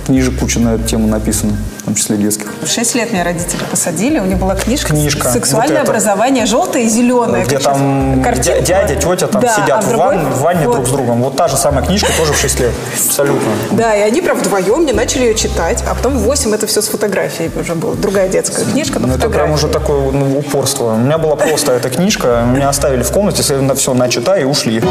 книжек 0.05 0.39
куча 0.39 0.59
на 0.59 0.75
эту 0.75 0.83
тему 0.83 1.07
написано, 1.07 1.53
в 1.81 1.83
том 1.85 1.95
числе 1.95 2.17
детских. 2.17 2.51
В 2.63 2.67
шесть 2.67 2.95
лет 2.95 3.11
меня 3.13 3.23
родители 3.23 3.59
посадили, 3.69 4.19
у 4.19 4.25
них 4.25 4.37
была 4.39 4.55
книжка, 4.55 4.89
Книжка. 4.89 5.29
«Сексуальное 5.29 5.77
Вот 5.77 5.83
это. 5.83 5.91
образование», 5.91 6.45
желтое 6.45 6.85
и 6.85 6.89
зеленое. 6.89 7.45
Где 7.45 7.59
там 7.59 8.21
дядя, 8.23 8.95
тетя 8.95 9.27
там 9.27 9.41
Да, 9.41 9.55
сидят 9.55 9.79
а 9.79 9.81
в, 9.81 9.89
другой- 9.89 10.17
ван- 10.17 10.33
в 10.33 10.41
ванне 10.41 10.67
вот. 10.67 10.75
друг 10.77 10.87
с 10.89 10.91
другом. 10.91 11.23
Вот 11.23 11.35
та 11.35 11.47
же 11.47 11.55
самая 11.55 11.85
книжка, 11.85 12.11
тоже 12.17 12.33
в 12.33 12.37
6 12.37 12.59
лет. 12.59 12.73
Абсолютно. 12.93 13.51
Да, 13.71 13.95
и 13.95 14.01
они 14.01 14.21
прям 14.21 14.37
вдвоем 14.37 14.81
мне 14.83 14.93
начали 14.93 15.25
ее 15.25 15.35
читать, 15.35 15.83
а 15.87 15.95
потом 15.95 16.17
в 16.17 16.23
8 16.23 16.53
это 16.53 16.67
все 16.67 16.81
с 16.81 16.87
фотографией 16.87 17.51
уже 17.59 17.75
было. 17.75 17.95
Другая 17.95 18.27
детская 18.27 18.65
книжка, 18.65 18.99
но 18.99 19.07
Ну, 19.07 19.13
это 19.13 19.29
прям 19.29 19.51
уже 19.51 19.67
такое 19.67 20.11
ну, 20.11 20.39
упорство. 20.39 20.93
У 20.93 20.97
меня 20.97 21.17
была 21.17 21.35
просто 21.35 21.71
эта 21.71 21.89
книжка, 21.89 22.43
меня 22.53 22.69
оставили 22.69 23.03
в 23.03 23.11
комнате, 23.11 23.43
сказали, 23.43 23.73
все, 23.75 23.93
начитай 23.93 24.41
и 24.41 24.45
ушли. 24.45 24.81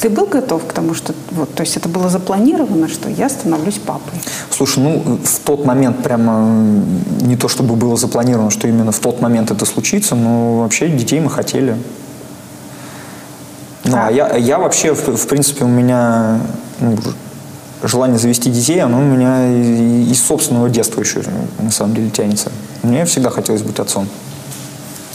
Ты 0.00 0.10
был 0.10 0.26
готов 0.26 0.66
к 0.66 0.72
тому, 0.74 0.92
что 0.92 1.14
вот, 1.30 1.54
то 1.54 1.62
есть 1.62 1.78
это 1.78 1.88
было 1.88 2.10
запланировано, 2.10 2.88
что 2.88 3.08
я 3.08 3.30
становлюсь 3.30 3.78
папой? 3.78 4.20
Слушай, 4.50 4.80
ну 4.80 5.18
в 5.24 5.38
тот 5.40 5.64
момент 5.64 6.02
прямо 6.02 6.46
не 7.22 7.36
то 7.36 7.48
чтобы 7.48 7.74
было 7.74 7.96
запланировано, 7.96 8.50
что 8.50 8.68
именно 8.68 8.92
в 8.92 8.98
тот 8.98 9.22
момент 9.22 9.50
это 9.50 9.64
случится, 9.64 10.14
но 10.14 10.58
вообще 10.58 10.88
детей 10.88 11.20
мы 11.20 11.30
хотели. 11.30 11.76
Ну, 13.84 13.96
а 13.98 14.10
я, 14.10 14.36
я 14.36 14.58
вообще, 14.58 14.94
в, 14.94 15.16
в 15.16 15.26
принципе, 15.28 15.64
у 15.64 15.68
меня 15.68 16.38
ну, 16.80 16.96
желание 17.82 18.18
завести 18.18 18.50
детей, 18.50 18.80
оно 18.82 18.98
у 18.98 19.02
меня 19.02 19.46
и- 19.46 20.10
из 20.10 20.22
собственного 20.22 20.68
детства 20.70 21.00
еще 21.00 21.22
на 21.60 21.70
самом 21.70 21.94
деле 21.94 22.10
тянется. 22.10 22.50
Мне 22.82 23.04
всегда 23.04 23.30
хотелось 23.30 23.62
быть 23.62 23.78
отцом. 23.78 24.08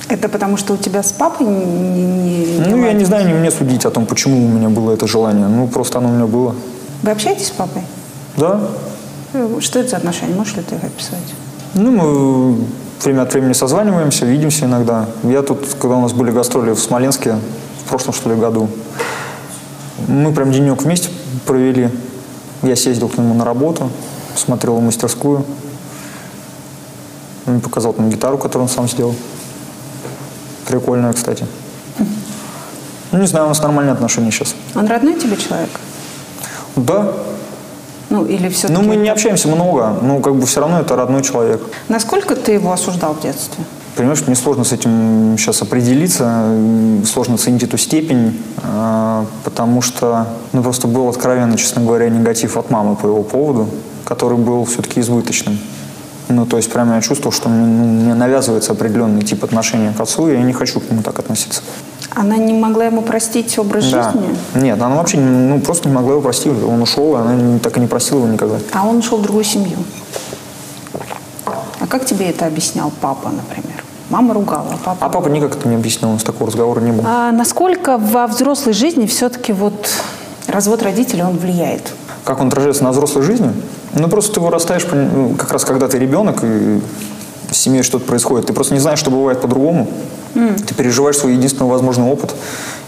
Это 0.08 0.28
потому, 0.30 0.58
что 0.58 0.74
у 0.74 0.78
тебя 0.78 1.04
с 1.04 1.12
папой 1.12 1.46
не... 1.48 1.54
не- 1.56 2.46
не 2.60 2.66
Ну, 2.68 2.86
я 2.86 2.94
не 2.94 3.06
знаю, 3.06 3.28
не 3.28 3.34
мне 3.34 3.52
судить 3.52 3.86
о 3.86 3.92
том, 3.92 4.06
почему 4.06 4.46
у 4.46 4.50
меня 4.50 4.70
было 4.70 4.92
это 4.94 5.08
желание. 5.08 5.48
Ну, 5.48 5.68
просто 5.68 5.98
оно 6.00 6.10
у 6.10 6.12
меня 6.12 6.26
было. 6.26 6.56
Вы 7.04 7.12
общаетесь 7.12 7.48
с 7.48 7.52
папой? 7.52 7.82
Да. 8.38 8.60
Э, 9.34 9.58
Что 9.62 9.80
это 9.80 9.90
за 9.90 9.98
отношения? 9.98 10.34
Можешь 10.36 10.56
ли 10.56 10.64
ты 10.64 10.76
их 10.76 10.84
описать? 10.84 11.34
Ну, 11.76 11.92
мы 11.92 12.66
время 13.04 13.22
от 13.22 13.34
времени 13.34 13.54
созваниваемся, 13.54 14.26
видимся 14.26 14.66
иногда. 14.66 15.06
Я 15.24 15.42
тут, 15.44 15.60
когда 15.80 15.96
у 15.98 16.02
нас 16.02 16.14
были 16.14 16.32
гастроли 16.32 16.72
в 16.72 16.80
Смоленске, 16.80 17.36
прошлом, 17.90 18.14
что 18.14 18.30
ли, 18.30 18.36
году, 18.36 18.70
мы 20.08 20.34
прям 20.34 20.52
денек 20.52 20.82
вместе 20.84 21.10
провели. 21.46 21.90
Я 22.62 22.76
съездил 22.76 23.10
к 23.10 23.18
нему 23.18 23.34
на 23.34 23.46
работу, 23.46 23.90
смотрел 24.36 24.76
в 24.76 24.82
мастерскую. 24.82 25.46
Он 27.46 27.54
мне 27.54 27.62
показал 27.62 27.94
там 27.94 28.10
гитару, 28.10 28.38
которую 28.38 28.64
он 28.64 28.70
сам 28.70 28.88
сделал. 28.88 29.16
Прикольная, 30.68 31.14
кстати. 31.14 31.46
Ну, 33.12 33.20
не 33.20 33.28
знаю, 33.28 33.46
у 33.46 33.50
нас 33.50 33.62
нормальные 33.62 33.94
отношения 33.94 34.30
сейчас. 34.30 34.56
Он 34.76 34.88
родной 34.88 35.16
тебе 35.16 35.36
человек? 35.36 35.70
Да. 36.76 37.12
Ну, 38.10 38.26
или 38.26 38.50
все-таки... 38.50 38.80
Ну, 38.80 38.88
мы 38.88 38.96
не 38.96 39.10
общаемся 39.10 39.48
много, 39.48 39.98
но 40.02 40.20
как 40.20 40.36
бы 40.36 40.46
все 40.46 40.60
равно 40.62 40.80
это 40.80 40.96
родной 40.96 41.24
человек. 41.24 41.62
Насколько 41.88 42.36
ты 42.36 42.54
его 42.54 42.72
осуждал 42.72 43.14
в 43.14 43.22
детстве? 43.22 43.64
Понимаешь, 43.96 44.24
мне 44.26 44.36
сложно 44.36 44.64
с 44.64 44.72
этим 44.72 45.36
сейчас 45.38 45.62
определиться, 45.62 46.56
сложно 47.06 47.36
оценить 47.36 47.64
эту 47.64 47.78
степень, 47.78 48.40
а, 48.64 49.26
потому 49.44 49.82
что 49.82 50.28
ну, 50.54 50.64
просто 50.64 50.88
был 50.88 51.10
откровенно, 51.10 51.58
честно 51.58 51.82
говоря, 51.82 52.10
негатив 52.10 52.56
от 52.56 52.70
мамы 52.70 52.96
по 52.96 53.08
его 53.08 53.24
поводу, 53.24 53.68
который 54.06 54.38
был 54.38 54.64
все-таки 54.66 55.02
избыточным. 55.02 55.60
Ну, 56.30 56.46
то 56.46 56.58
есть 56.58 56.72
прямо 56.72 56.96
я 56.96 57.02
чувствовал, 57.02 57.32
что 57.32 57.50
мне, 57.50 57.66
ну, 57.66 57.84
мне 57.86 58.14
навязывается 58.14 58.72
определенный 58.72 59.24
тип 59.24 59.44
отношения 59.44 59.92
к 59.98 60.00
отцу, 60.00 60.30
и 60.30 60.34
я 60.34 60.44
не 60.44 60.54
хочу 60.54 60.80
к 60.80 60.90
нему 60.90 61.02
так 61.02 61.18
относиться. 61.20 61.62
Она 62.16 62.38
не 62.38 62.54
могла 62.54 62.86
ему 62.86 63.02
простить 63.02 63.58
образ 63.58 63.86
Да. 63.92 64.12
жизни? 64.12 64.30
Нет, 64.56 64.82
она 64.82 64.96
вообще 64.96 65.18
ну, 65.18 65.60
просто 65.60 65.90
не 65.90 65.96
могла 65.96 66.12
его 66.12 66.22
простить. 66.22 66.52
Он 66.52 66.82
ушел, 66.82 67.16
и 67.16 67.20
она 67.20 67.60
так 67.60 67.78
и 67.78 67.80
не 67.80 67.88
простила 67.88 68.20
его 68.20 68.28
никогда. 68.28 68.58
А 68.74 68.86
он 68.86 68.98
ушел 68.98 69.18
в 69.18 69.24
другую 69.24 69.44
семью. 69.44 69.78
Как 71.90 72.06
тебе 72.06 72.30
это 72.30 72.46
объяснял 72.46 72.92
папа, 73.02 73.30
например? 73.30 73.84
Мама 74.10 74.34
ругала, 74.34 74.74
а 74.74 74.78
папа... 74.84 75.06
А 75.06 75.10
папа 75.10 75.28
никак 75.28 75.56
это 75.56 75.68
не 75.68 75.76
объяснил, 75.76 76.12
у 76.12 76.14
нас 76.14 76.24
такого 76.24 76.48
разговора 76.48 76.80
не 76.80 76.92
было. 76.92 77.04
А 77.06 77.32
насколько 77.32 77.98
во 77.98 78.28
взрослой 78.28 78.74
жизни 78.74 79.06
все-таки 79.06 79.54
вот 79.54 79.90
развод 80.48 80.82
родителей, 80.84 81.24
он 81.24 81.38
влияет? 81.38 81.94
Как 82.24 82.40
он 82.40 82.48
отражается 82.48 82.84
на 82.84 82.92
взрослой 82.92 83.24
жизни? 83.24 83.52
Ну, 83.94 84.08
просто 84.08 84.36
ты 84.36 84.40
вырастаешь, 84.40 84.86
ну, 84.92 85.36
как 85.36 85.52
раз 85.52 85.66
когда 85.66 85.88
ты 85.88 85.98
ребенок, 85.98 86.44
и 86.44 86.80
с 87.52 87.58
семьей 87.58 87.84
что-то 87.84 88.06
происходит, 88.06 88.48
ты 88.48 88.54
просто 88.54 88.74
не 88.74 88.80
знаешь, 88.80 89.00
что 89.00 89.10
бывает 89.10 89.42
по-другому. 89.42 89.88
Ты 90.34 90.76
переживаешь 90.76 91.18
свой 91.18 91.34
единственный 91.34 91.70
возможный 91.70 92.06
опыт, 92.06 92.36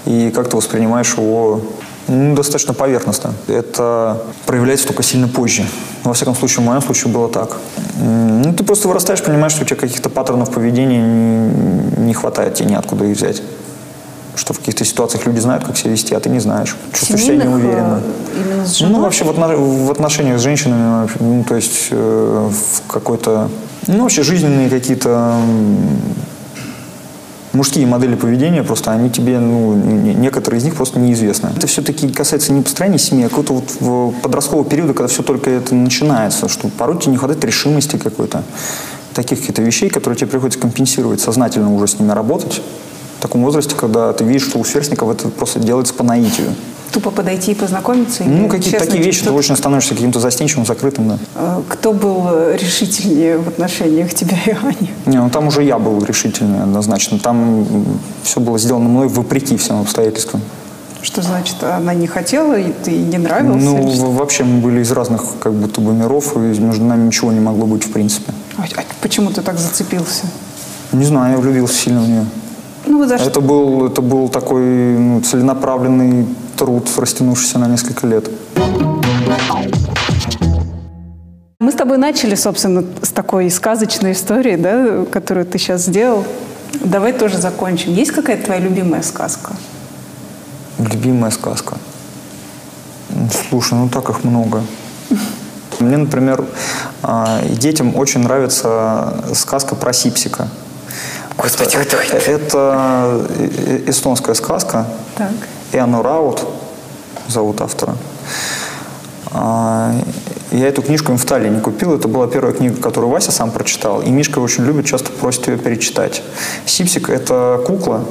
и 0.05 0.31
как 0.33 0.49
ты 0.49 0.57
воспринимаешь 0.57 1.15
его 1.17 1.61
ну, 2.12 2.36
достаточно 2.36 2.74
поверхностно. 2.74 3.34
Это 3.47 4.22
проявляется 4.45 4.88
только 4.88 5.03
сильно 5.03 5.28
позже. 5.28 5.66
Во 6.03 6.14
всяком 6.14 6.36
случае, 6.36 6.64
в 6.64 6.66
моем 6.68 6.82
случае 6.82 7.12
было 7.12 7.30
так. 7.30 7.57
Ну, 7.99 8.53
ты 8.53 8.64
просто 8.64 8.88
вырастаешь, 8.88 9.24
понимаешь, 9.24 9.53
что 9.53 9.64
у 9.64 9.66
тебя 9.66 9.80
каких-то 9.80 10.09
паттернов 10.09 10.51
поведения 10.51 11.01
не, 11.97 12.14
хватает, 12.14 12.55
тебе 12.55 12.70
неоткуда 12.70 13.05
их 13.05 13.18
взять. 13.18 13.41
Что 14.36 14.53
в 14.53 14.59
каких-то 14.59 14.86
ситуациях 14.86 15.26
люди 15.26 15.39
знают, 15.39 15.64
как 15.66 15.78
себя 15.78 15.91
вести, 15.91 16.16
а 16.16 16.20
ты 16.20 16.30
не 16.30 16.39
знаешь. 16.39 16.76
Чувствуешь 16.93 17.22
себя 17.24 17.36
неуверенно. 17.45 18.01
э, 18.34 18.41
именно 18.45 18.66
с 18.66 18.76
женой? 18.76 18.95
Ну, 18.97 19.01
вообще 19.03 19.24
в, 19.26 19.30
отно- 19.30 19.57
в 19.57 19.91
отношениях 19.91 20.39
с 20.39 20.41
женщинами, 20.41 21.01
вообще, 21.01 21.18
ну, 21.20 21.43
то 21.43 21.55
есть 21.55 21.88
э, 21.91 22.49
в 22.49 22.91
какой-то, 22.91 23.49
ну, 23.88 24.03
вообще 24.03 24.24
жизненные 24.24 24.70
какие-то 24.70 25.36
мужские 27.53 27.85
модели 27.87 28.15
поведения, 28.15 28.63
просто 28.63 28.91
они 28.91 29.09
тебе, 29.09 29.39
ну, 29.39 29.73
не- 29.75 30.13
некоторые 30.13 30.59
из 30.59 30.63
них 30.63 30.75
просто 30.75 30.99
неизвестны. 30.99 31.49
Это 31.55 31.67
все-таки 31.67 32.09
касается 32.09 32.53
не 32.53 32.61
построения 32.61 32.97
семьи, 32.97 33.25
а 33.25 33.29
какого-то 33.29 33.53
вот 33.79 34.21
подросткового 34.21 34.65
периода, 34.65 34.93
когда 34.93 35.07
все 35.07 35.23
только 35.23 35.49
это 35.49 35.75
начинается, 35.75 36.47
что 36.47 36.67
порой 36.69 36.99
тебе 36.99 37.11
не 37.11 37.17
хватает 37.17 37.43
решимости 37.43 37.97
какой-то, 37.97 38.43
таких 39.13 39.39
каких-то 39.41 39.61
вещей, 39.61 39.89
которые 39.89 40.17
тебе 40.17 40.27
приходится 40.27 40.59
компенсировать, 40.59 41.19
сознательно 41.19 41.73
уже 41.73 41.87
с 41.87 41.99
ними 41.99 42.11
работать. 42.11 42.61
В 43.19 43.21
таком 43.21 43.43
возрасте, 43.43 43.75
когда 43.75 44.13
ты 44.13 44.23
видишь, 44.23 44.47
что 44.47 44.57
у 44.57 44.63
сверстников 44.63 45.09
это 45.09 45.29
просто 45.29 45.59
делается 45.59 45.93
по 45.93 46.03
наитию. 46.03 46.47
Тупо 46.91 47.09
подойти 47.09 47.51
и 47.51 47.55
познакомиться? 47.55 48.23
Ну, 48.23 48.49
какие-то 48.49 48.79
такие 48.85 49.01
вещи, 49.01 49.23
ты 49.23 49.31
очень 49.31 49.55
становишься 49.55 49.93
каким-то 49.95 50.19
застенчивым, 50.19 50.65
закрытым, 50.65 51.07
да. 51.09 51.17
Э, 51.35 51.61
Кто 51.69 51.93
был 51.93 52.27
решительнее 52.53 53.37
в 53.37 53.47
отношениях 53.47 54.13
тебя 54.13 54.37
и 54.45 54.51
Ани? 54.51 54.91
Не, 55.05 55.17
ну 55.17 55.29
там 55.29 55.47
уже 55.47 55.63
я 55.63 55.79
был 55.79 56.03
решительный 56.03 56.63
однозначно. 56.63 57.17
Там 57.19 57.65
все 58.23 58.39
было 58.39 58.57
сделано 58.59 58.89
мной 58.89 59.07
вопреки 59.07 59.55
всем 59.57 59.79
обстоятельствам. 59.81 60.41
Что 61.01 61.21
значит, 61.23 61.63
она 61.63 61.93
не 61.95 62.05
хотела, 62.07 62.53
и 62.59 62.71
ты 62.71 62.91
не 62.91 63.17
нравился? 63.17 63.57
Ну, 63.57 63.91
что? 63.91 64.11
вообще 64.11 64.43
мы 64.43 64.61
были 64.61 64.81
из 64.81 64.91
разных 64.91 65.23
как 65.39 65.53
будто 65.53 65.81
бы 65.81 65.93
миров, 65.93 66.35
и 66.35 66.39
между 66.39 66.83
нами 66.83 67.07
ничего 67.07 67.31
не 67.31 67.39
могло 67.39 67.65
быть 67.65 67.85
в 67.85 67.91
принципе. 67.91 68.33
А- 68.57 68.63
а 68.75 68.83
почему 69.01 69.31
ты 69.31 69.41
так 69.41 69.57
зацепился? 69.57 70.25
Не 70.91 71.05
знаю, 71.05 71.35
я 71.35 71.39
влюбился 71.39 71.73
сильно 71.73 72.01
в 72.01 72.07
нее. 72.07 72.25
Ну, 72.85 72.99
вы 72.99 73.07
даже... 73.07 73.23
Это 73.25 73.41
был, 73.41 73.87
это 73.87 74.01
был 74.01 74.27
такой 74.29 74.61
ну, 74.97 75.21
целенаправленный 75.21 76.27
труд, 76.62 76.88
растянувшийся 76.95 77.57
на 77.57 77.68
несколько 77.68 78.05
лет. 78.05 78.30
Мы 81.59 81.72
с 81.72 81.76
тобой 81.76 81.97
начали, 81.97 82.36
собственно, 82.36 82.84
с 83.01 83.09
такой 83.09 83.49
сказочной 83.49 84.12
истории, 84.12 84.57
да, 84.57 85.05
которую 85.12 85.47
ты 85.47 85.57
сейчас 85.57 85.86
сделал. 85.86 86.24
Давай 86.86 87.14
тоже 87.14 87.39
закончим. 87.39 87.93
Есть 87.93 88.12
какая-то 88.12 88.45
твоя 88.45 88.62
любимая 88.62 89.01
сказка? 89.01 89.53
Любимая 90.78 91.32
сказка. 91.32 91.78
Слушай, 93.49 93.80
ну 93.80 93.89
так 93.89 94.12
их 94.12 94.24
много. 94.24 94.62
Мне, 95.79 95.97
например, 95.97 96.46
а, 97.01 97.42
детям 97.43 97.96
очень 97.96 98.21
нравится 98.21 99.16
сказка 99.33 99.74
про 99.74 99.93
Сипсика. 99.93 100.47
это, 101.39 101.63
это, 101.63 101.97
это 102.28 103.28
э- 103.39 103.83
эстонская 103.88 104.36
сказка. 104.36 104.86
Так. 105.17 105.32
Эно 105.73 106.03
Раут 106.03 106.45
зовут 107.27 107.61
автора. 107.61 107.95
А, 109.31 109.93
Я 110.51 110.67
эту 110.67 110.81
книжку 110.81 111.13
им 111.13 111.17
в 111.17 111.25
Таллине 111.25 111.61
купил. 111.61 111.95
Это 111.95 112.07
была 112.07 112.27
первая 112.27 112.53
книга, 112.53 112.81
которую 112.81 113.09
Вася 113.09 113.31
сам 113.31 113.51
прочитал. 113.51 114.01
И 114.01 114.09
Мишка 114.09 114.39
очень 114.39 114.65
любит, 114.65 114.85
часто 114.85 115.11
просит 115.11 115.47
ее 115.47 115.57
перечитать. 115.57 116.23
Сипсик– 116.65 117.09
это 117.09 117.61
кукла, 117.65 118.03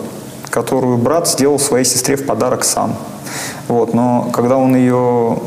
которую 0.48 0.96
брат 0.96 1.28
сделал 1.28 1.58
своей 1.58 1.84
сестре 1.84 2.16
в 2.16 2.24
подарок 2.24 2.64
сам. 2.64 2.96
Вот, 3.68 3.92
но 3.94 4.30
когда 4.32 4.56
он 4.56 4.74
ее 4.74 5.38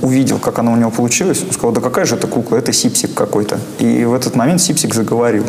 увидел, 0.00 0.38
как 0.38 0.60
она 0.60 0.72
у 0.72 0.76
него 0.76 0.90
получилась, 0.90 1.42
он 1.42 1.52
сказал, 1.52 1.72
да 1.72 1.80
какая 1.80 2.04
же 2.04 2.14
это 2.14 2.28
кукла, 2.28 2.56
это 2.56 2.72
Сипсик 2.72 3.14
какой-то. 3.14 3.58
И 3.78 4.04
в 4.04 4.14
этот 4.14 4.36
момент 4.36 4.60
Сипсик 4.60 4.94
заговорил. 4.94 5.44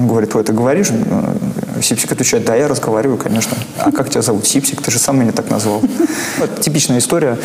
Он 0.00 0.06
говорит, 0.08 0.34
ой, 0.34 0.42
ты 0.42 0.54
говоришь? 0.54 0.90
Э, 0.90 1.82
Сипсик 1.82 2.12
отвечает, 2.12 2.46
да, 2.46 2.54
я 2.54 2.68
разговариваю, 2.68 3.18
конечно. 3.18 3.54
А 3.78 3.92
как 3.92 4.08
тебя 4.08 4.22
зовут? 4.22 4.46
Сипсик, 4.46 4.80
ты 4.80 4.90
же 4.90 4.98
сам 4.98 5.20
меня 5.20 5.32
так 5.32 5.50
назвал. 5.50 5.82
Это 6.42 6.62
типичная 6.62 6.98
история 6.98 7.36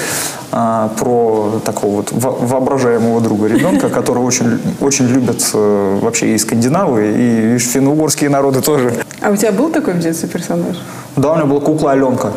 а, 0.53 0.87
про 0.97 1.59
такого 1.65 1.97
вот 1.97 2.13
во- 2.13 2.31
воображаемого 2.31 3.19
друга 3.19 3.47
ребенка, 3.47 3.89
который 3.89 4.19
очень, 4.19 4.61
очень 4.79 5.05
любят 5.07 5.45
э, 5.53 5.99
вообще 6.01 6.33
и 6.33 6.37
скандинавы, 6.37 7.11
и 7.11 7.41
видишь, 7.41 7.67
финно-угорские 7.67 8.29
народы 8.29 8.61
тоже. 8.61 8.93
А 9.21 9.31
у 9.31 9.35
тебя 9.35 9.51
был 9.51 9.69
такой 9.69 9.93
в 9.95 9.99
детстве 9.99 10.29
персонаж? 10.29 10.77
Да, 11.17 11.33
у 11.33 11.35
меня 11.35 11.45
была 11.45 11.59
кукла 11.59 11.91
Аленка. 11.91 12.31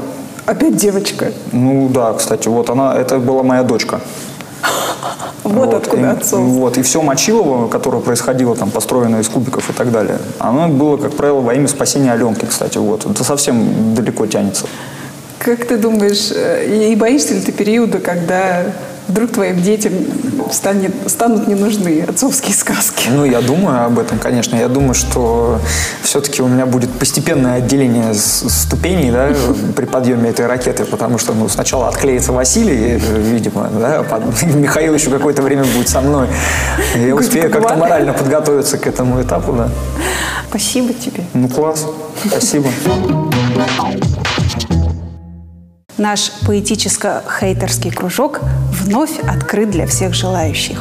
Опять 0.47 0.77
девочка. 0.77 1.31
Ну 1.53 1.89
да, 1.95 2.13
кстати, 2.15 2.49
вот 2.49 2.71
она, 2.71 2.93
это 2.97 3.21
была 3.21 3.45
моя 3.45 3.63
дочка. 3.63 4.01
Вот, 5.45 5.73
откуда 5.73 6.03
и, 6.03 6.05
отцов. 6.05 6.41
Вот, 6.41 6.79
и 6.79 6.83
все 6.83 7.01
мочилово, 7.01 7.69
которое 7.69 8.01
происходило, 8.01 8.55
там, 8.57 8.71
построено 8.71 9.21
из 9.21 9.29
кубиков 9.29 9.71
и 9.71 9.73
так 9.73 9.91
далее, 9.91 10.19
оно 10.39 10.69
было, 10.69 10.97
как 10.97 11.13
правило, 11.15 11.41
во 11.41 11.55
имя 11.55 11.69
спасения 11.69 12.13
Аленки, 12.13 12.45
кстати, 12.45 12.79
вот. 12.79 13.07
Это 13.07 13.25
совсем 13.25 13.95
далеко 13.95 14.27
тянется. 14.27 14.67
Как 15.39 15.67
ты 15.67 15.77
думаешь, 15.77 16.31
э, 16.35 16.91
и 16.91 16.97
боишься 16.97 17.35
ли 17.35 17.41
ты 17.41 17.53
периода, 17.53 17.99
когда 17.99 18.65
вдруг 19.09 19.33
твоим 19.33 19.61
детям 19.61 19.93
станет, 20.53 20.95
станут 21.11 21.49
не 21.49 21.55
нужны 21.55 22.05
отцовские 22.07 22.55
сказки? 22.55 23.09
Ну, 23.11 23.25
я 23.25 23.41
думаю 23.41 23.87
об 23.87 23.99
этом, 23.99 24.19
конечно. 24.19 24.57
Я 24.57 24.69
думаю, 24.69 24.95
что 24.95 25.59
все-таки 26.03 26.43
у 26.43 26.47
меня 26.47 26.67
будет 26.67 26.91
постепенное 26.91 27.57
отделение 27.57 28.15
ступеней 28.15 29.11
да, 29.11 29.31
при 29.77 29.87
подъеме 29.87 30.31
этой 30.31 30.47
ракеты, 30.47 30.85
потому 30.85 31.19
что 31.19 31.33
ну, 31.33 31.49
сначала 31.49 31.89
отклеится 31.89 32.33
Василий, 32.33 32.99
видимо, 32.99 33.69
да, 33.79 34.03
под- 34.03 34.43
Михаил 34.55 34.95
еще 34.95 35.11
какое-то 35.11 35.43
время 35.43 35.65
будет 35.65 35.89
со 35.89 36.01
мной. 36.01 36.29
Я 36.97 37.15
успею 37.15 37.51
как-то 37.51 37.77
морально 37.77 38.13
подготовиться 38.13 38.79
к 38.79 38.87
этому 38.87 39.23
этапу, 39.23 39.53
да. 39.53 39.69
Спасибо 40.49 40.93
тебе. 40.95 41.25
Ну, 41.35 41.49
класс. 41.49 41.87
Спасибо. 42.27 42.69
Наш 45.99 46.31
поэтическо-хейтерский 46.47 47.91
кружок 47.91 48.41
вновь 48.71 49.19
открыт 49.19 49.71
для 49.71 49.85
всех 49.89 50.15
желающих. 50.15 50.79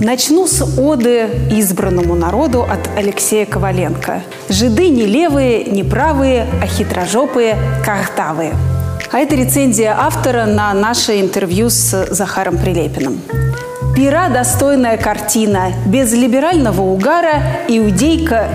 Начну 0.00 0.46
с 0.46 0.64
оды 0.78 1.28
избранному 1.50 2.14
народу 2.14 2.62
от 2.62 2.88
Алексея 2.96 3.44
Коваленко. 3.44 4.22
«Жиды 4.48 4.88
не 4.88 5.04
левые, 5.04 5.64
не 5.64 5.84
правые, 5.84 6.46
а 6.62 6.66
хитрожопые, 6.66 7.58
картавые». 7.84 8.54
А 9.12 9.18
это 9.18 9.34
рецензия 9.34 9.94
автора 9.98 10.46
на 10.46 10.72
наше 10.72 11.20
интервью 11.20 11.68
с 11.68 12.06
Захаром 12.10 12.56
Прилепиным. 12.56 13.20
«Пера– 13.94 14.28
достойная 14.30 14.96
картина, 14.96 15.72
без 15.84 16.14
либерального 16.14 16.80
угара, 16.80 17.42
иудейка 17.68 18.48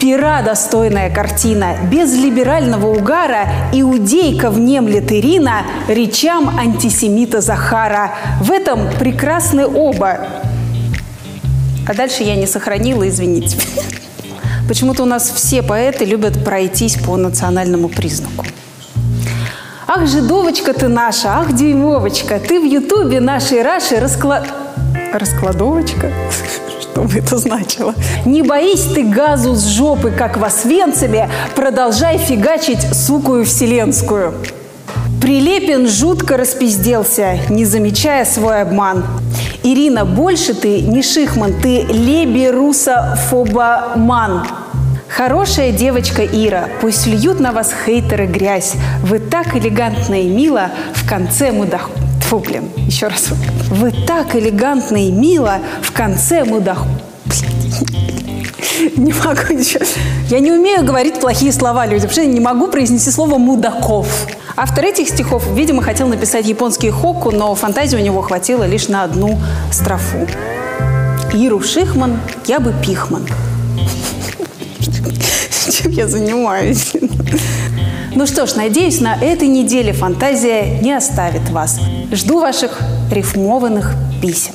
Пера 0.00 0.40
достойная 0.40 1.14
картина, 1.14 1.76
без 1.92 2.14
либерального 2.14 2.86
угара, 2.86 3.48
иудейка 3.70 4.50
внемлет 4.50 5.12
Ирина 5.12 5.64
речам 5.88 6.58
антисемита 6.58 7.42
Захара. 7.42 8.12
В 8.40 8.50
этом 8.50 8.88
прекрасны 8.98 9.66
оба. 9.66 10.20
А 11.86 11.92
дальше 11.94 12.22
я 12.22 12.34
не 12.34 12.46
сохранила, 12.46 13.06
извините. 13.06 13.58
Почему-то 14.68 15.02
у 15.02 15.06
нас 15.06 15.30
все 15.30 15.62
поэты 15.62 16.06
любят 16.06 16.42
пройтись 16.42 16.96
по 16.96 17.18
национальному 17.18 17.90
признаку. 17.90 18.46
Ах, 19.86 20.06
жидовочка 20.06 20.72
ты 20.72 20.88
наша, 20.88 21.40
ах, 21.40 21.52
дюймовочка, 21.52 22.40
ты 22.40 22.58
в 22.58 22.64
ютубе 22.64 23.20
нашей 23.20 23.60
Раши 23.60 24.00
раскла... 24.00 24.46
Раскладовочка? 25.12 26.10
Что 27.00 27.08
бы 27.08 27.18
это 27.18 27.38
значило? 27.38 27.94
Не 28.26 28.42
боись 28.42 28.84
ты 28.94 29.04
газу 29.04 29.54
с 29.54 29.66
жопы, 29.68 30.10
как 30.10 30.36
в 30.36 30.44
Освенциме, 30.44 31.30
продолжай 31.54 32.18
фигачить 32.18 32.82
сукую 32.92 33.46
вселенскую. 33.46 34.34
Прилепин 35.22 35.88
жутко 35.88 36.36
распизделся, 36.36 37.38
не 37.48 37.64
замечая 37.64 38.26
свой 38.26 38.60
обман. 38.60 39.06
Ирина, 39.62 40.04
больше 40.04 40.52
ты 40.52 40.82
не 40.82 41.02
шихман, 41.02 41.54
ты 41.62 41.84
леберусофобоман. 41.84 44.46
Хорошая 45.08 45.72
девочка 45.72 46.22
Ира, 46.22 46.68
пусть 46.82 47.06
льют 47.06 47.40
на 47.40 47.52
вас 47.52 47.72
хейтеры 47.86 48.26
грязь. 48.26 48.74
Вы 49.02 49.20
так 49.20 49.56
элегантно 49.56 50.20
и 50.20 50.28
мило 50.28 50.68
в 50.92 51.08
конце 51.08 51.50
мудах... 51.50 51.88
Тьфу, 52.30 52.38
блин, 52.38 52.70
еще 52.86 53.08
раз. 53.08 53.30
Вы 53.70 53.90
так 53.90 54.36
элегантно 54.36 55.04
и 55.04 55.10
мило 55.10 55.58
в 55.82 55.90
конце 55.90 56.44
мудах... 56.44 56.84
Не 58.96 59.12
могу 59.12 59.52
ничего. 59.52 59.84
Я 60.28 60.38
не 60.38 60.52
умею 60.52 60.84
говорить 60.84 61.18
плохие 61.18 61.52
слова 61.52 61.86
людям. 61.86 62.02
Вообще 62.02 62.26
не 62.26 62.38
могу 62.38 62.68
произнести 62.68 63.10
слово 63.10 63.38
«мудаков». 63.38 64.06
Автор 64.56 64.84
этих 64.84 65.08
стихов, 65.08 65.44
видимо, 65.54 65.82
хотел 65.82 66.06
написать 66.06 66.46
японский 66.46 66.90
хокку, 66.90 67.32
но 67.32 67.52
фантазии 67.56 67.96
у 67.96 68.00
него 68.00 68.22
хватило 68.22 68.62
лишь 68.62 68.86
на 68.86 69.02
одну 69.02 69.40
строфу. 69.72 70.28
Иру 71.34 71.60
Шихман, 71.60 72.16
я 72.46 72.60
бы 72.60 72.72
Пихман. 72.80 73.26
Чем 75.70 75.92
я 75.92 76.08
занимаюсь? 76.08 76.92
Ну 78.14 78.26
что 78.26 78.46
ж, 78.46 78.56
надеюсь, 78.56 79.00
на 79.00 79.14
этой 79.14 79.48
неделе 79.48 79.92
фантазия 79.92 80.80
не 80.80 80.92
оставит 80.92 81.48
вас. 81.50 81.78
Жду 82.12 82.40
ваших 82.40 82.80
рифмованных 83.10 83.94
писем. 84.20 84.54